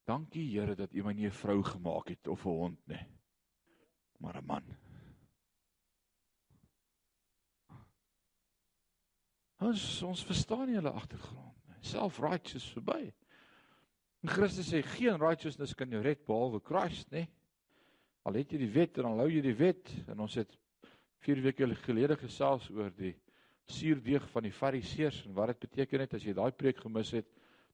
Dankie 0.04 0.44
Here 0.52 0.74
dat 0.76 0.92
U 0.92 1.02
my 1.02 1.12
nie 1.12 1.26
'n 1.26 1.32
vrou 1.32 1.62
gemaak 1.62 2.08
het 2.08 2.28
of 2.28 2.44
'n 2.44 2.48
hond 2.48 2.86
nie, 2.86 3.06
maar 4.18 4.36
'n 4.36 4.46
man. 4.46 4.64
Ons 9.58 10.02
ons 10.02 10.24
verstaan 10.24 10.66
nie 10.66 10.74
hulle 10.74 10.90
agtergrond 10.90 11.56
nie. 11.68 11.78
Self-righteous 11.80 12.72
verby. 12.72 13.12
En 14.22 14.28
Christus 14.28 14.72
sê 14.72 14.82
geen 14.82 15.18
righteousness 15.18 15.74
kan 15.74 15.90
jou 15.90 16.02
red 16.02 16.24
behalwe 16.26 16.60
Christus, 16.60 17.08
nê? 17.10 17.26
Al 18.24 18.34
het 18.34 18.52
jy 18.52 18.58
die 18.58 18.72
wet 18.72 18.98
en 18.98 19.02
dan 19.02 19.18
hou 19.18 19.28
jy 19.28 19.40
die 19.40 19.56
wet 19.56 19.90
en 20.08 20.20
ons 20.20 20.34
het 20.34 20.58
4 21.24 21.40
weke 21.44 21.74
gelede 21.74 22.16
gesels 22.16 22.70
oor 22.70 22.90
die 22.96 23.14
suurdeeg 23.64 24.28
van 24.28 24.42
die 24.42 24.52
fariseërs 24.52 25.24
en 25.26 25.34
wat 25.36 25.54
dit 25.54 25.60
beteken 25.68 26.00
het 26.00 26.14
as 26.14 26.24
jy 26.24 26.34
daai 26.36 26.52
preek 26.52 26.82
gemis 26.84 27.12
het, 27.16 27.28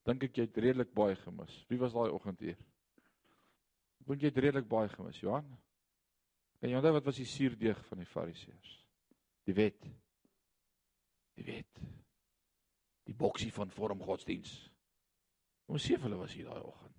dink 0.09 0.25
ek 0.27 0.39
jy 0.39 0.47
het 0.49 0.61
redelik 0.65 0.93
baie 0.97 1.17
gemis. 1.21 1.55
Wie 1.69 1.79
was 1.81 1.95
daai 1.95 2.11
oggend 2.13 2.41
hier? 2.45 2.59
Dink 4.09 4.23
jy 4.23 4.31
het 4.33 4.43
redelik 4.43 4.69
baie 4.71 4.89
gemis, 4.93 5.21
Johan? 5.23 5.49
En 6.61 6.71
jy 6.71 6.77
onthou 6.77 6.95
wat 6.97 7.09
was 7.09 7.21
die 7.21 7.29
suurdeeg 7.29 7.81
van 7.89 8.03
die 8.03 8.09
fariseërs? 8.09 8.73
Die 9.49 9.57
wet. 9.57 9.87
Die 11.41 11.47
wet. 11.47 11.81
Die 13.09 13.17
boksie 13.17 13.53
van 13.53 13.73
vorm 13.73 14.03
godsdiens. 14.05 14.53
Ons 15.71 15.87
sê 15.87 15.97
hulle 16.01 16.19
was 16.19 16.35
hier 16.37 16.51
daai 16.51 16.63
oggend. 16.65 16.97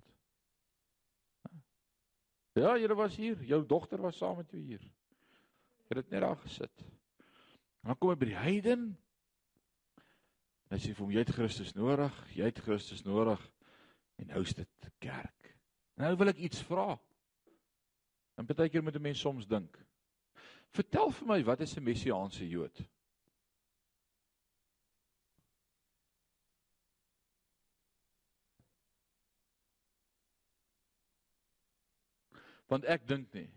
Ja, 2.58 2.74
julle 2.80 2.96
was 3.00 3.16
hier. 3.16 3.40
Jou 3.48 3.62
dogter 3.68 4.02
was 4.04 4.18
saam 4.20 4.42
met 4.42 4.52
jou 4.52 4.60
hier. 4.60 4.82
Jy 5.88 6.00
het 6.00 6.10
net 6.12 6.24
daar 6.24 6.40
gesit. 6.42 6.84
Dan 7.82 7.98
kom 7.98 8.12
hy 8.12 8.18
by 8.20 8.30
die 8.32 8.40
heiden. 8.40 8.90
Hy 10.72 10.78
sê 10.80 10.94
vir 10.96 11.04
hom 11.04 11.12
jy 11.12 11.20
het 11.20 11.34
Christus 11.36 11.74
nodig, 11.76 12.20
jy 12.32 12.48
het 12.48 12.60
Christus 12.64 13.04
nodig 13.04 13.42
en 14.24 14.30
is 14.40 14.54
dit 14.56 14.92
kerk. 15.04 15.50
Nou 16.00 16.14
wil 16.16 16.32
ek 16.32 16.40
iets 16.40 16.62
vra. 16.64 16.96
En 18.40 18.48
baie 18.48 18.70
keer 18.72 18.84
moet 18.84 18.96
'n 18.96 19.02
mens 19.02 19.20
soms 19.20 19.48
dink. 19.48 19.78
Vertel 20.72 21.12
vir 21.12 21.28
my 21.28 21.44
wat 21.44 21.62
is 21.62 21.76
'n 21.76 21.84
messiaanse 21.84 22.48
Jood? 22.48 22.88
Want 32.68 32.86
ek 32.86 33.08
dink 33.08 33.34
nie 33.34 33.50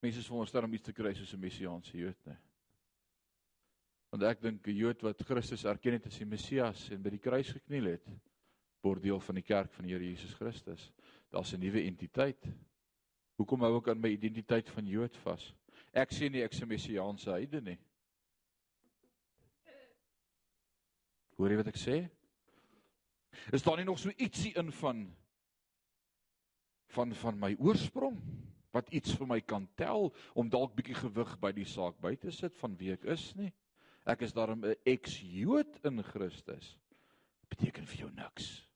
mense 0.00 0.18
is 0.18 0.26
veronderstel 0.26 0.64
om 0.64 0.74
iets 0.74 0.84
te 0.84 0.92
kry 0.92 1.14
soos 1.14 1.32
'n 1.34 1.40
messiaanse 1.40 1.96
Jood 1.96 2.26
nie. 2.26 2.38
Want 4.10 4.24
ek 4.24 4.40
dink 4.40 4.66
'n 4.66 4.76
Jood 4.76 5.02
wat 5.02 5.22
Christus 5.22 5.64
erken 5.64 5.92
het 5.92 6.06
as 6.06 6.18
die 6.18 6.26
Messias 6.26 6.90
en 6.90 7.02
by 7.02 7.10
die 7.10 7.20
kruis 7.20 7.52
gekniel 7.52 7.92
het, 7.92 8.06
word 8.82 9.02
deel 9.02 9.20
van 9.20 9.34
die 9.34 9.44
kerk 9.44 9.72
van 9.72 9.84
die 9.84 9.92
Here 9.92 10.04
Jesus 10.04 10.34
Christus. 10.34 10.92
Daar's 11.30 11.52
'n 11.52 11.60
nuwe 11.60 11.82
entiteit. 11.84 12.46
Hoekom 13.36 13.60
hou 13.60 13.76
ek 13.78 13.88
aan 13.88 14.00
my 14.00 14.08
identiteit 14.08 14.68
van 14.68 14.86
Jood 14.86 15.16
vas? 15.16 15.54
Ek 15.92 16.10
sê 16.10 16.30
nie 16.30 16.42
ek 16.42 16.52
is 16.52 16.62
'n 16.62 16.68
messiaanse 16.68 17.30
heide 17.30 17.60
nie. 17.60 17.78
Hoor 21.36 21.50
jy 21.50 21.56
wat 21.56 21.68
ek 21.68 21.76
sê? 21.76 22.08
Is 23.52 23.62
daar 23.62 23.76
nie 23.76 23.84
nog 23.84 23.98
so 23.98 24.10
ietsie 24.10 24.56
in 24.56 24.72
van 24.72 25.14
van 26.88 27.14
van 27.14 27.38
my 27.38 27.54
oorsprong 27.60 28.16
wat 28.72 28.90
iets 28.90 29.12
vir 29.14 29.26
my 29.26 29.40
kan 29.40 29.68
tel 29.76 30.12
om 30.34 30.48
dalk 30.48 30.74
bietjie 30.74 30.96
gewig 30.96 31.38
by 31.40 31.52
die 31.52 31.66
saak 31.68 32.00
by 32.00 32.14
te 32.16 32.30
sit 32.30 32.56
van 32.56 32.76
wie 32.80 32.92
ek 32.92 33.04
is 33.04 33.34
nie. 33.36 33.52
Ek 34.08 34.24
is 34.24 34.32
daarom 34.32 34.64
'n 34.64 34.76
ex-Jood 34.88 35.84
in 35.84 36.02
Christus. 36.02 36.78
Beteken 37.48 37.86
vir 37.86 37.96
jou 37.96 38.10
niks. 38.10 38.68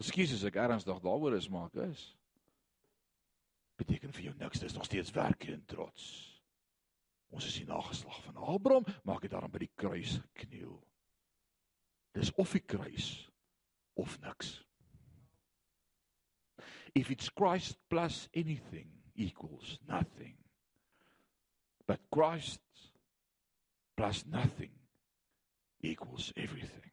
Ekskuus 0.00 0.32
as 0.32 0.44
ek 0.44 0.56
ernstig 0.56 1.00
daaroor 1.04 1.36
is, 1.36 1.48
maar 1.48 1.66
ek 1.66 1.90
is. 1.90 2.16
Beteken 3.76 4.12
vir 4.12 4.22
jou 4.22 4.34
niks, 4.40 4.60
dis 4.60 4.72
nog 4.72 4.84
steeds 4.84 5.12
werk 5.12 5.44
en 5.44 5.64
trots. 5.64 6.06
Ons 7.28 7.46
is 7.46 7.58
die 7.60 7.66
nageslag 7.66 8.22
van 8.24 8.36
Abraham, 8.36 8.84
maar 9.04 9.20
ek 9.20 9.28
het 9.28 9.36
daarom 9.36 9.52
by 9.52 9.58
die 9.58 9.74
kruis 9.76 10.16
gekniel. 10.32 10.80
Dis 12.16 12.32
of 12.40 12.52
die 12.56 12.64
kruis 12.64 13.28
of 14.00 14.16
niks. 14.24 14.64
If 16.94 17.10
it's 17.10 17.28
Christ 17.28 17.76
plus 17.88 18.28
anything 18.34 18.90
equals 19.14 19.78
nothing. 19.86 20.39
But 21.90 22.06
Christ 22.14 22.60
plus 23.96 24.22
nothing 24.30 24.70
equals 25.82 26.30
everything. 26.36 26.92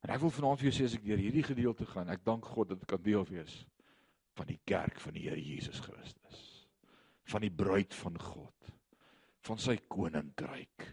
En 0.00 0.14
ek 0.14 0.22
wil 0.22 0.32
vanaand 0.32 0.62
vir 0.62 0.70
jou 0.70 0.78
sê 0.78 0.86
as 0.88 0.94
ek 0.96 1.04
deur 1.04 1.20
hierdie 1.20 1.44
gedeelte 1.44 1.84
gaan, 1.90 2.08
ek 2.08 2.24
dank 2.24 2.48
God 2.54 2.72
dat 2.72 2.86
ek 2.86 2.94
kan 2.94 3.02
deel 3.04 3.26
wees 3.28 3.58
van 4.40 4.48
die 4.48 4.56
kerk 4.64 4.96
van 5.04 5.12
die 5.12 5.26
Here 5.26 5.36
Jesus 5.36 5.82
Christus. 5.84 6.40
Van 7.28 7.44
die 7.44 7.52
bruid 7.52 7.92
van 8.00 8.16
God. 8.16 8.72
Van 9.44 9.60
sy 9.60 9.76
koninkryk. 9.92 10.88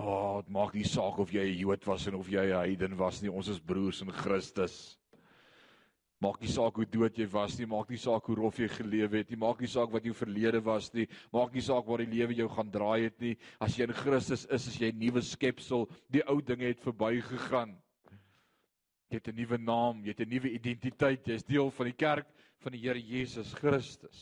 Ah, 0.00 0.08
oh, 0.08 0.38
dit 0.40 0.48
maak 0.56 0.72
nie 0.72 0.88
saak 0.88 1.20
of 1.20 1.36
jy 1.36 1.44
'n 1.44 1.60
Jood 1.60 1.84
was 1.86 2.08
en 2.08 2.16
of 2.16 2.32
jy 2.32 2.48
'n 2.48 2.56
heiden 2.56 2.96
was 2.96 3.20
nie, 3.20 3.30
ons 3.30 3.52
is 3.52 3.60
broers 3.60 4.00
in 4.00 4.10
Christus. 4.10 4.96
Maak 6.24 6.40
nie 6.40 6.48
saak 6.48 6.78
hoe 6.80 6.86
dood 6.88 7.18
jy 7.20 7.26
was 7.28 7.58
nie, 7.58 7.66
maak 7.68 7.90
nie 7.92 7.98
saak 8.00 8.24
hoe 8.30 8.36
rof 8.38 8.56
jy 8.56 8.68
gelewe 8.72 9.20
het 9.20 9.32
nie, 9.32 9.38
maak 9.42 9.58
nie 9.60 9.68
saak 9.68 9.90
wat 9.92 10.06
jou 10.08 10.14
verlede 10.16 10.60
was 10.64 10.86
nie, 10.94 11.04
maak 11.34 11.52
nie 11.52 11.64
saak 11.64 11.84
waar 11.84 12.00
die 12.00 12.12
lewe 12.14 12.36
jou 12.38 12.46
gaan 12.48 12.70
draai 12.72 13.10
het 13.10 13.18
nie. 13.20 13.34
As 13.60 13.76
jy 13.76 13.84
in 13.84 13.96
Christus 13.98 14.46
is, 14.46 14.68
is 14.70 14.78
jy 14.80 14.88
'n 14.92 15.00
nuwe 15.02 15.20
skepsel. 15.20 15.84
Die 16.08 16.22
ou 16.24 16.40
dinge 16.40 16.64
het 16.64 16.80
verbygegaan. 16.80 17.76
Jy 19.10 19.20
het 19.20 19.28
'n 19.28 19.36
nuwe 19.36 19.58
naam, 19.58 20.00
jy 20.04 20.14
het 20.16 20.20
'n 20.20 20.30
nuwe 20.30 20.48
identiteit. 20.48 21.26
Jy's 21.26 21.44
deel 21.44 21.70
van 21.70 21.86
die 21.86 21.98
kerk 21.98 22.26
van 22.62 22.72
die 22.72 22.80
Here 22.80 23.00
Jesus 23.00 23.52
Christus. 23.52 24.20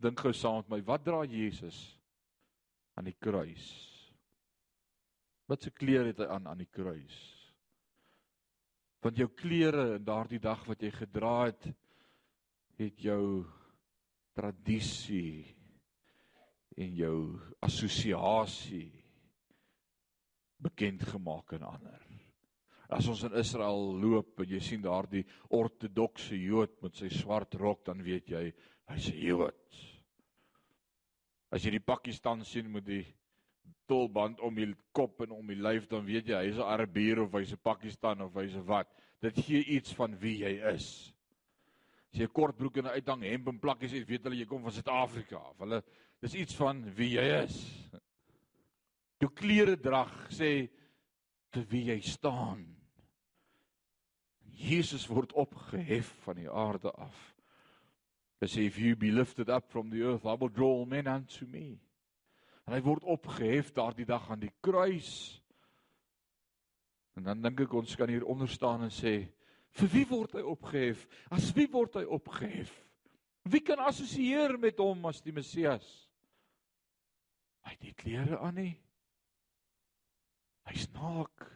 Dink 0.00 0.20
gou 0.20 0.32
saam 0.32 0.56
met 0.56 0.68
my, 0.68 0.80
wat 0.80 1.04
dra 1.04 1.24
Jesus 1.24 1.98
aan 2.96 3.04
die 3.04 3.16
kruis? 3.20 3.68
Wat 5.46 5.62
se 5.62 5.70
klere 5.70 6.06
het 6.06 6.18
hy 6.18 6.26
aan 6.26 6.46
aan 6.46 6.58
die 6.58 6.70
kruis? 6.72 7.39
Want 9.00 9.16
jou 9.16 9.28
klere 9.32 9.96
in 9.96 10.04
daardie 10.04 10.40
dag 10.42 10.64
wat 10.68 10.82
jy 10.84 10.90
gedra 10.92 11.36
het, 11.48 11.70
het 12.80 13.00
jou 13.00 13.44
tradisie 14.36 15.44
en 16.80 16.92
jou 16.96 17.16
assosiasie 17.64 18.90
bekend 20.60 21.02
gemaak 21.08 21.54
aan 21.56 21.66
ander. 21.70 22.00
As 22.90 23.06
ons 23.08 23.22
in 23.28 23.36
Israel 23.38 23.92
loop 24.02 24.40
en 24.42 24.50
jy 24.50 24.60
sien 24.64 24.82
daardie 24.82 25.22
ortodokse 25.56 26.36
Jood 26.36 26.80
met 26.82 26.98
sy 26.98 27.08
swart 27.12 27.54
rok, 27.60 27.84
dan 27.86 28.02
weet 28.02 28.32
jy 28.34 28.50
hy's 28.90 29.08
'n 29.12 29.20
Jood. 29.22 29.78
As 31.50 31.64
jy 31.64 31.70
die 31.70 31.86
Pakistan 31.86 32.44
sien 32.44 32.70
met 32.70 32.84
die 32.84 33.04
tolband 33.86 34.40
om 34.40 34.54
die 34.54 34.74
kop 34.92 35.20
en 35.24 35.32
om 35.34 35.46
die 35.46 35.58
lyf, 35.58 35.86
dan 35.90 36.04
weet 36.06 36.28
jy 36.28 36.42
hy's 36.44 36.58
'n 36.58 36.72
Arabier 36.74 37.22
of 37.22 37.32
hy's 37.32 37.52
'n 37.52 37.62
Pakistan 37.62 38.20
of 38.20 38.34
hy's 38.34 38.56
'n 38.56 38.66
wat. 38.66 38.88
Dit 39.20 39.36
gee 39.36 39.64
iets 39.64 39.94
van 39.94 40.16
wie 40.18 40.38
jy 40.38 40.54
is. 40.74 41.12
As 42.12 42.18
jy 42.18 42.24
'n 42.24 42.32
kort 42.32 42.56
broek 42.56 42.76
en 42.76 42.86
'n 42.86 42.96
uithang 42.96 43.22
hemp 43.22 43.48
en 43.48 43.58
plakkies 43.58 43.92
het, 43.92 44.08
weet 44.08 44.24
hulle 44.24 44.36
jy 44.36 44.46
kom 44.46 44.62
van 44.62 44.72
Suid-Afrika 44.72 45.36
of 45.36 45.58
hulle 45.58 45.82
dis 46.20 46.34
iets 46.34 46.54
van 46.54 46.84
wie 46.94 47.16
jy 47.16 47.44
is. 47.44 47.88
Jou 49.20 49.30
klere 49.32 49.76
drag 49.76 50.30
sê 50.30 50.68
vir 51.52 51.64
wie 51.68 51.84
jy 51.84 52.00
staan. 52.00 52.64
Jesus 54.42 55.06
word 55.08 55.32
opgehef 55.32 56.08
van 56.24 56.36
die 56.36 56.50
aarde 56.50 56.90
af. 56.92 57.34
Hy 58.40 58.46
sê 58.46 58.64
if 58.66 58.78
you 58.78 58.96
be 58.96 59.10
lifted 59.10 59.48
up 59.48 59.70
from 59.70 59.90
the 59.90 60.02
earth 60.02 60.24
I 60.24 60.34
will 60.34 60.48
draw 60.48 60.68
all 60.78 60.86
men 60.86 61.06
unto 61.06 61.46
me. 61.46 61.78
En 62.70 62.76
hy 62.76 62.84
word 62.86 63.02
opgehef 63.10 63.72
daardie 63.74 64.06
dag 64.06 64.28
aan 64.30 64.44
die 64.44 64.52
kruis. 64.62 65.10
En 67.18 67.26
dan 67.26 67.40
dink 67.42 67.64
ek 67.64 67.72
ons 67.74 67.96
kan 67.98 68.06
hier 68.06 68.22
onder 68.30 68.46
staan 68.46 68.84
en 68.86 68.92
sê 68.94 69.24
vir 69.74 69.90
wie 69.90 70.04
word 70.06 70.36
hy 70.38 70.44
opgehef? 70.46 71.02
As 71.34 71.48
wie 71.56 71.66
word 71.72 71.98
hy 71.98 72.04
opgehef? 72.06 72.70
Wie 73.50 73.62
kan 73.66 73.82
assosieer 73.82 74.54
met 74.62 74.78
hom 74.78 75.02
as 75.10 75.18
die 75.24 75.34
Messias? 75.34 75.88
Hy 77.66 77.74
het 77.74 77.82
nie 77.88 77.96
klere 77.98 78.38
aan 78.38 78.54
nie. 78.60 78.76
Hy's 80.70 80.86
naak 80.94 81.48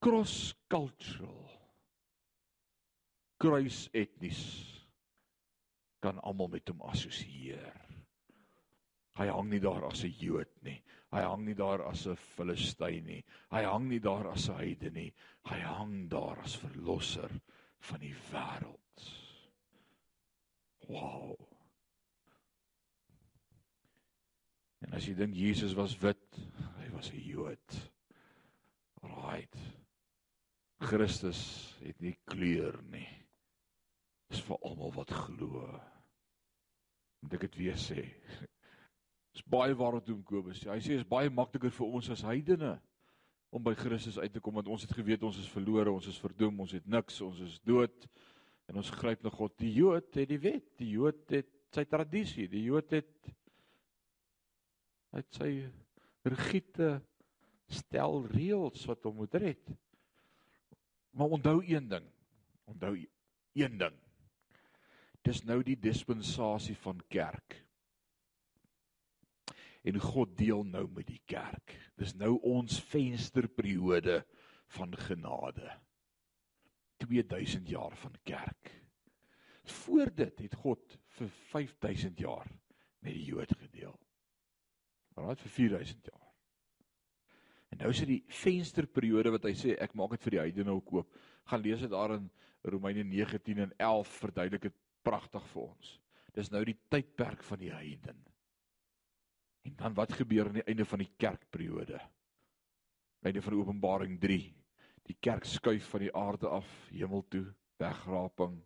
cross 0.00 0.54
cultural 0.72 1.44
kruis 3.36 3.90
etnies 3.92 4.40
kan 6.00 6.16
almal 6.24 6.48
met 6.56 6.72
hom 6.72 6.80
assosieer. 6.88 7.76
Hy 9.16 9.26
hang 9.32 9.48
nie 9.50 9.60
daar 9.60 9.86
as 9.88 10.04
'n 10.04 10.12
Jood 10.20 10.52
nie. 10.62 10.82
Hy 11.12 11.22
hang 11.22 11.44
nie 11.46 11.54
daar 11.54 11.82
as 11.88 12.06
'n 12.06 12.16
Filistyn 12.16 13.06
nie. 13.06 13.24
Hy 13.50 13.62
hang 13.64 13.88
nie 13.88 14.00
daar 14.00 14.26
as 14.32 14.48
'n 14.48 14.58
heide 14.58 14.90
nie. 14.90 15.12
Hy 15.44 15.60
hang 15.60 16.08
daar 16.08 16.38
as 16.42 16.56
verlosser 16.56 17.30
van 17.80 18.00
die 18.00 18.14
wêreld. 18.30 19.04
Wow. 20.88 21.36
En 24.80 24.92
as 24.94 25.06
jy 25.06 25.14
dink 25.14 25.34
Jesus 25.34 25.74
was 25.74 25.96
wit, 26.02 26.38
hy 26.78 26.90
was 26.92 27.10
'n 27.10 27.22
Jood. 27.22 27.90
Right. 29.02 29.56
Christus 30.78 31.74
het 31.80 32.00
nie 32.00 32.18
kleur 32.24 32.82
nie. 32.90 33.08
Dis 34.28 34.42
vir 34.42 34.58
almal 34.62 34.92
wat 34.92 35.10
glo. 35.10 35.80
Moet 37.22 37.34
ek 37.38 37.40
dit 37.40 37.56
weer 37.56 37.78
sê? 37.80 38.04
Dis 39.36 39.44
baie 39.44 39.74
waarop 39.76 40.06
doen 40.06 40.22
Kobus. 40.24 40.62
Hy 40.64 40.78
sê 40.80 40.94
is 40.96 41.04
baie 41.04 41.28
makliker 41.28 41.68
vir 41.68 41.96
ons 41.98 42.06
as 42.14 42.22
heidene 42.24 42.78
om 43.52 43.60
by 43.64 43.74
Christus 43.76 44.16
uit 44.16 44.32
te 44.32 44.40
kom 44.40 44.56
want 44.56 44.70
ons 44.72 44.86
het 44.86 44.94
geweet 44.96 45.26
ons 45.28 45.36
is 45.42 45.50
verlore, 45.52 45.92
ons 45.92 46.06
is 46.08 46.16
verdoem, 46.22 46.62
ons 46.64 46.72
het 46.72 46.86
niks, 46.88 47.18
ons 47.24 47.42
is 47.44 47.58
dood 47.68 48.06
en 48.70 48.80
ons 48.80 48.92
gryp 48.96 49.20
na 49.20 49.32
God. 49.34 49.52
Die 49.60 49.74
Jood 49.76 50.16
het 50.16 50.30
die 50.30 50.40
wet, 50.40 50.70
die 50.80 50.88
Jood 50.94 51.20
het 51.36 51.50
sy 51.76 51.84
tradisie, 51.84 52.46
die 52.48 52.64
Jood 52.64 52.96
het 52.96 53.28
het 55.16 55.36
sy 55.36 55.50
rigiede 56.24 56.96
stel 57.72 58.22
reëls 58.32 58.88
wat 58.88 59.04
hom 59.04 59.20
moet 59.20 59.36
red. 59.40 59.76
Maar 61.16 61.36
onthou 61.36 61.60
een 61.60 61.92
ding. 61.92 62.08
Onthou 62.72 62.94
een 63.56 63.78
ding. 63.84 64.00
Dis 65.24 65.44
nou 65.44 65.60
die 65.64 65.76
dispensasie 65.76 66.76
van 66.80 67.04
kerk. 67.12 67.65
En 69.86 70.00
God 70.02 70.34
deel 70.38 70.64
nou 70.66 70.86
met 70.90 71.06
die 71.06 71.20
kerk. 71.30 71.76
Dis 71.98 72.16
nou 72.18 72.36
ons 72.42 72.80
vensterperiode 72.90 74.20
van 74.74 74.96
genade. 74.98 75.70
2000 77.04 77.68
jaar 77.70 77.94
van 78.00 78.16
kerk. 78.26 78.72
Voor 79.66 80.10
dit 80.14 80.38
het 80.46 80.54
God 80.54 80.98
vir 81.18 81.30
5000 81.52 82.18
jaar 82.18 82.48
met 82.98 83.14
die 83.14 83.24
Jood 83.30 83.52
gedeel. 83.58 83.94
Wat 85.14 85.40
vir 85.40 85.50
4000 85.50 86.10
jaar. 86.10 86.26
En 87.72 87.82
nou 87.82 87.90
is 87.90 88.02
dit 88.04 88.12
die 88.14 88.24
vensterperiode 88.42 89.32
wat 89.34 89.46
hy 89.48 89.54
sê 89.58 89.74
ek 89.82 89.96
maak 89.98 90.14
dit 90.14 90.26
vir 90.26 90.36
die 90.36 90.42
heidene 90.44 90.74
ook 90.76 90.92
oop. 90.98 91.16
Gaan 91.50 91.64
lees 91.64 91.82
dit 91.82 91.92
daar 91.92 92.14
in 92.16 92.28
Romeine 92.66 93.04
9:10 93.04 93.62
en 93.66 93.74
11 93.76 94.12
verduidelik 94.22 94.68
dit 94.68 94.78
pragtig 95.02 95.44
vir 95.52 95.62
ons. 95.62 95.92
Dis 96.34 96.50
nou 96.50 96.64
die 96.64 96.78
tydperk 96.90 97.42
van 97.46 97.58
die 97.62 97.72
heiden. 97.72 98.22
En 99.66 99.72
dan 99.76 99.94
wat 99.94 100.12
gebeur 100.12 100.46
aan 100.46 100.60
die 100.60 100.62
einde 100.62 100.84
van 100.84 101.02
die 101.02 101.10
kerkperiode? 101.16 101.98
Einde 103.26 103.42
van 103.42 103.54
Openbaring 103.58 104.20
3. 104.20 104.54
Die 105.02 105.16
kerk 105.20 105.44
skuif 105.44 105.88
van 105.90 106.04
die 106.04 106.14
aarde 106.14 106.48
af 106.48 106.68
hemel 106.90 107.24
toe, 107.28 107.46
wegraping. 107.82 108.60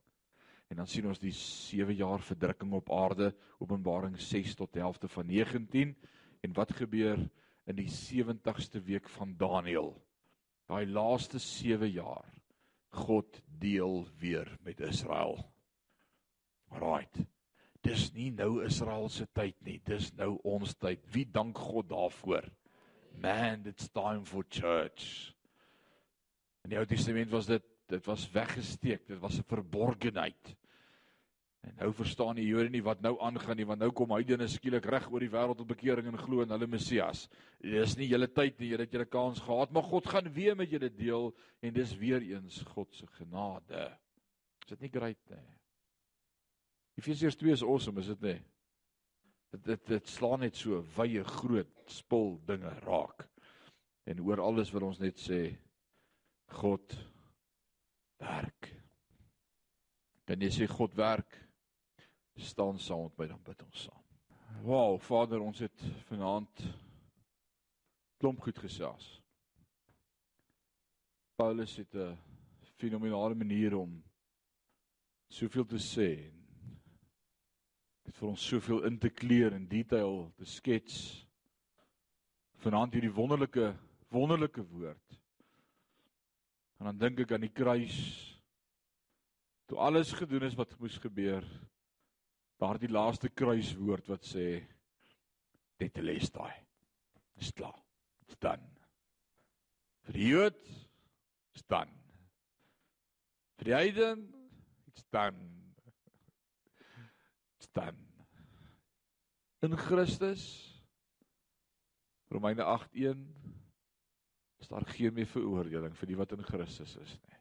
En 0.68 0.76
dan 0.76 0.86
sien 0.86 1.09
ons 1.09 1.18
die 1.18 1.32
7 1.32 1.94
jaar 1.96 2.20
verdrukking 2.20 2.72
op 2.76 2.92
aarde, 2.92 3.32
Openbaring 3.59 4.20
6 4.20 4.55
tot 4.55 4.72
die 4.72 4.84
helfte 4.84 5.09
van 5.09 5.26
19. 5.26 5.96
En 6.40 6.53
wat 6.53 6.76
gebeur 6.76 7.18
in 7.64 7.80
die 7.80 7.88
70ste 7.88 8.84
week 8.84 9.09
van 9.16 9.34
Daniël. 9.40 9.94
Daai 10.68 10.86
laaste 10.86 11.38
7 11.38 11.90
jaar. 11.90 12.28
God 12.88 13.40
deel 13.46 14.05
weer 14.18 14.59
met 14.61 14.80
Israel. 14.80 15.40
Right. 16.70 17.24
Dis 17.87 18.11
nie 18.12 18.31
nou 18.31 18.61
Israel 18.64 19.09
se 19.09 19.26
tyd 19.37 19.57
nie, 19.64 19.78
dis 19.89 20.11
nou 20.18 20.35
ons 20.45 20.74
tyd. 20.76 21.05
Wie 21.12 21.24
dank 21.24 21.59
God 21.59 21.89
daarvoor? 21.89 22.49
Man, 23.20 23.66
it's 23.66 23.89
time 23.89 24.24
for 24.24 24.45
church. 24.45 25.33
In 26.64 26.74
die 26.74 26.81
Ou 26.81 26.87
Testament 26.87 27.33
was 27.33 27.49
dit 27.49 27.64
dit 27.91 28.05
was 28.07 28.28
weggesteek, 28.31 29.07
dit 29.09 29.18
was 29.18 29.39
'n 29.41 29.49
verborgenheid. 29.51 30.57
En 31.61 31.74
nou 31.76 31.93
verstaan 31.93 32.39
die 32.39 32.47
Jode 32.47 32.70
nie 32.70 32.83
wat 32.83 33.01
nou 33.01 33.18
aangaan 33.20 33.57
nie, 33.57 33.66
want 33.66 33.81
nou 33.81 33.91
kom 33.93 34.11
heidene 34.11 34.49
skielik 34.49 34.87
reg 34.87 35.11
oor 35.11 35.20
die 35.20 35.31
wêreld 35.33 35.59
tot 35.61 35.68
bekering 35.68 36.07
en 36.07 36.16
glo 36.18 36.41
in 36.43 36.51
hulle 36.51 36.66
Messias. 36.66 37.28
Dis 37.61 37.97
nie 37.97 38.09
julle 38.09 38.28
tyd 38.28 38.59
nie, 38.59 38.70
julle 38.72 38.87
het 38.87 38.93
julle 38.93 39.05
kans 39.05 39.41
gehad, 39.41 39.72
maar 39.72 39.83
God 39.83 40.07
gaan 40.07 40.33
weer 40.33 40.57
met 40.57 40.70
julle 40.70 40.89
deel 40.89 41.35
en 41.61 41.72
dis 41.72 41.97
weer 41.97 42.22
eens 42.22 42.62
God 42.62 42.95
se 42.95 43.07
genade. 43.07 43.99
Is 44.62 44.68
dit 44.68 44.81
nie 44.81 44.89
great 44.89 45.20
nie? 45.28 45.59
Efesiërs 47.01 47.36
2 47.40 47.53
is 47.53 47.62
awesome, 47.64 48.01
is 48.01 48.11
dit 48.12 48.24
nie? 48.26 48.38
Dit 49.55 49.64
dit 49.64 49.86
dit 49.88 50.09
slaan 50.12 50.42
net 50.44 50.59
so 50.59 50.82
wye 50.98 51.22
groot 51.24 51.70
spul 51.88 52.34
dinge 52.46 52.70
raak. 52.84 53.24
En 54.05 54.20
oor 54.26 54.42
alles 54.44 54.72
wil 54.74 54.84
ons 54.90 55.01
net 55.01 55.16
sê 55.18 55.40
God 56.61 56.92
werk. 58.20 58.68
Dan 60.28 60.44
jy 60.44 60.51
sê 60.53 60.68
God 60.68 60.92
werk 60.98 61.38
staan 62.40 62.78
saam 62.80 63.07
met 63.09 63.16
my 63.18 63.26
dan 63.32 63.40
bid 63.44 63.64
ons 63.64 63.86
saam. 63.86 64.05
Wow, 64.64 64.98
Vader, 65.01 65.40
ons 65.40 65.59
het 65.64 65.82
vanaand 66.09 66.62
klomp 68.20 68.40
goed 68.44 68.61
gesels. 68.61 69.09
Paulus 71.40 71.76
het 71.80 71.94
'n 71.94 72.16
fenominale 72.76 73.34
manier 73.34 73.76
om 73.76 74.03
soveel 75.28 75.64
te 75.64 75.80
sê 75.80 76.28
en 76.28 76.39
dit 78.11 78.18
vir 78.18 78.28
ons 78.32 78.48
soveel 78.52 78.82
in 78.90 78.98
te 78.98 79.08
kleer 79.14 79.54
en 79.54 79.70
detail 79.70 80.24
te 80.34 80.48
skets. 80.48 80.98
Vanaand 82.64 82.98
hierdie 82.98 83.14
wonderlike 83.14 83.70
wonderlike 84.11 84.64
woord 84.72 85.20
En 86.80 86.88
dan 86.88 86.98
dink 86.98 87.18
ek 87.20 87.34
aan 87.36 87.44
die 87.44 87.52
kruis. 87.52 87.96
Toe 89.68 89.76
alles 89.84 90.14
gedoen 90.16 90.46
is 90.48 90.56
wat 90.56 90.72
moes 90.80 90.96
gebeur. 90.98 91.44
Daardie 92.61 92.88
laaste 92.88 93.28
kruiswoord 93.28 94.08
wat 94.08 94.24
sê 94.24 94.46
Tetelestai. 95.76 96.54
Dis 97.36 97.52
klaar. 97.52 97.76
Dit's 98.24 98.40
dan. 98.40 98.64
Vir 100.08 100.16
die 100.16 100.32
Jood 100.32 100.72
is 101.52 101.68
dan. 101.68 101.92
Vir 103.61 103.68
die 103.68 103.76
heiden 103.76 104.24
it's 104.88 105.04
done. 105.12 105.59
Done. 107.73 107.99
In 109.61 109.77
Christus 109.77 110.45
Romeine 112.31 112.64
8:1 112.64 113.27
is 114.61 114.68
daar 114.68 114.87
geen 114.87 115.14
meer 115.14 115.27
veroordeling 115.27 115.97
vir 115.97 116.07
die 116.07 116.16
wat 116.16 116.33
in 116.37 116.45
Christus 116.45 116.97
is 116.97 117.16
nie. 117.27 117.39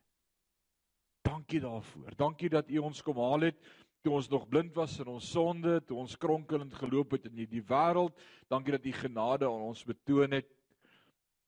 Dankie 1.22 1.60
daarvoor. 1.62 2.16
Dankie 2.18 2.50
dat 2.50 2.70
U 2.70 2.78
ons 2.90 3.02
kom 3.06 3.20
haal 3.22 3.50
het 3.50 3.60
toe 4.02 4.16
ons 4.16 4.30
nog 4.32 4.48
blind 4.48 4.76
was 4.80 4.96
in 5.04 5.12
ons 5.12 5.32
sonde, 5.34 5.80
toe 5.84 5.98
ons 6.00 6.16
kronkelend 6.18 6.74
geloop 6.80 7.18
het 7.18 7.28
in 7.28 7.42
hierdie 7.42 7.64
wêreld. 7.68 8.16
Dankie 8.48 8.78
dat 8.78 8.88
U 8.88 8.96
genade 8.96 9.50
aan 9.50 9.68
ons 9.74 9.84
betoon 9.88 10.38
het 10.40 10.50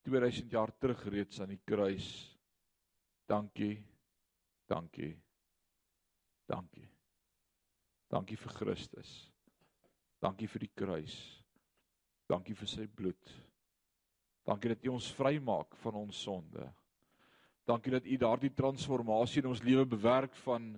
2000 0.08 0.52
jaar 0.52 0.74
terug 0.78 1.04
reeds 1.14 1.42
aan 1.42 1.56
die 1.56 1.62
kruis. 1.64 2.08
Dankie. 3.30 3.78
Dankie. 4.68 5.14
Dankie. 6.48 6.91
Dankie 8.12 8.36
vir 8.36 8.54
Christus. 8.58 9.12
Dankie 10.22 10.50
vir 10.52 10.66
die 10.66 10.74
kruis. 10.76 11.16
Dankie 12.30 12.56
vir 12.56 12.70
sy 12.70 12.88
bloed. 12.88 13.32
Dankie 14.48 14.74
dat 14.74 14.84
U 14.86 14.94
ons 14.98 15.08
vrymaak 15.16 15.78
van 15.84 16.00
ons 16.02 16.20
sonde. 16.26 16.66
Dankie 17.68 17.94
dat 17.94 18.06
U 18.06 18.18
daardie 18.20 18.52
transformasie 18.58 19.42
in 19.42 19.52
ons 19.54 19.64
lewe 19.64 19.86
bewerk 19.88 20.36
van 20.44 20.74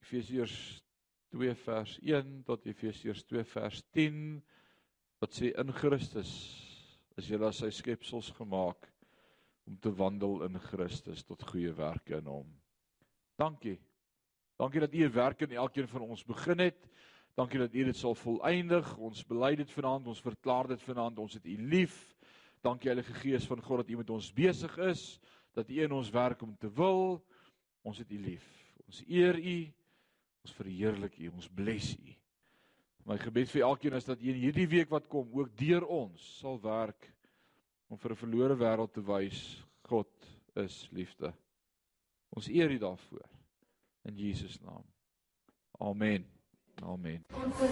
Efesiërs 0.00 0.56
2 1.34 1.54
vers 1.62 1.96
1 2.02 2.36
tot 2.48 2.66
Efesiërs 2.66 3.24
2 3.30 3.44
vers 3.52 3.82
10 3.94 4.20
wat 5.22 5.38
sê 5.38 5.52
in 5.58 5.72
Christus 5.74 6.30
is 7.16 7.30
julle 7.30 7.48
as 7.48 7.62
sy 7.62 7.70
skepsels 7.72 8.30
gemaak 8.36 8.90
om 9.66 9.78
te 9.82 9.90
wandel 9.98 10.42
in 10.46 10.58
Christus 10.68 11.24
tot 11.26 11.46
goeie 11.48 11.72
werke 11.76 12.20
in 12.20 12.30
hom. 12.30 12.50
Dankie. 13.38 13.78
Dankie 14.56 14.80
dat 14.80 14.94
U 14.94 15.04
'n 15.04 15.12
werk 15.12 15.40
in 15.40 15.50
elkeen 15.52 15.88
van 15.88 16.00
ons 16.00 16.24
begin 16.24 16.58
het. 16.58 16.88
Dankie 17.34 17.58
dat 17.58 17.74
U 17.74 17.84
dit 17.84 17.96
sal 17.96 18.14
volëindig. 18.14 18.96
Ons 18.96 19.26
bely 19.26 19.54
dit 19.54 19.70
vanaand, 19.70 20.06
ons 20.06 20.20
verklaar 20.20 20.66
dit 20.66 20.82
vanaand. 20.82 21.18
Ons 21.18 21.34
het 21.34 21.44
U 21.44 21.56
lief. 21.68 22.16
Dankie 22.60 22.88
Heilige 22.88 23.14
Gees 23.14 23.46
van 23.46 23.62
God 23.62 23.76
dat 23.76 23.90
U 23.90 23.96
met 23.96 24.10
ons 24.10 24.32
besig 24.32 24.78
is, 24.78 25.20
dat 25.52 25.68
U 25.68 25.82
in 25.82 25.92
ons 25.92 26.10
werk 26.10 26.42
om 26.42 26.56
te 26.56 26.72
wil. 26.72 27.24
Ons 27.82 27.98
het 27.98 28.10
U 28.10 28.18
lief. 28.18 28.74
Ons 28.86 29.04
eer 29.06 29.38
U. 29.38 29.72
Ons 30.42 30.54
verheerlik 30.54 31.18
U. 31.18 31.28
Ons 31.28 31.48
bless 31.48 31.96
U. 31.98 32.16
My 33.04 33.18
gebed 33.18 33.50
vir 33.50 33.62
elkeen 33.62 33.92
is 33.92 34.04
dat 34.04 34.20
U 34.20 34.28
in 34.28 34.40
hierdie 34.40 34.68
week 34.68 34.90
wat 34.90 35.06
kom 35.06 35.28
ook 35.32 35.56
deur 35.56 35.84
ons 35.84 36.38
sal 36.38 36.60
werk 36.60 37.12
om 37.88 37.98
vir 37.98 38.10
'n 38.12 38.16
verlore 38.16 38.56
wêreld 38.56 38.92
te 38.92 39.04
wys 39.04 39.64
God 39.82 40.08
is 40.54 40.88
liefde. 40.90 41.34
Ons 42.30 42.48
eer 42.48 42.70
U 42.70 42.78
daarvoor 42.78 43.35
in 44.08 44.16
Jesus 44.16 44.58
naam. 44.62 44.84
Amen. 45.80 46.24
Amen. 46.82 47.24
Groot 47.28 47.70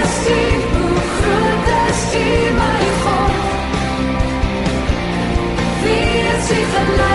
is 0.00 0.28
U, 0.28 0.42
groot 1.20 1.68
is 1.88 2.14
U 2.14 2.28
my 2.60 2.82
God. 3.02 3.34
Wie 5.82 6.16
is 6.32 6.50
U 6.50 6.62
genadig? 6.72 7.05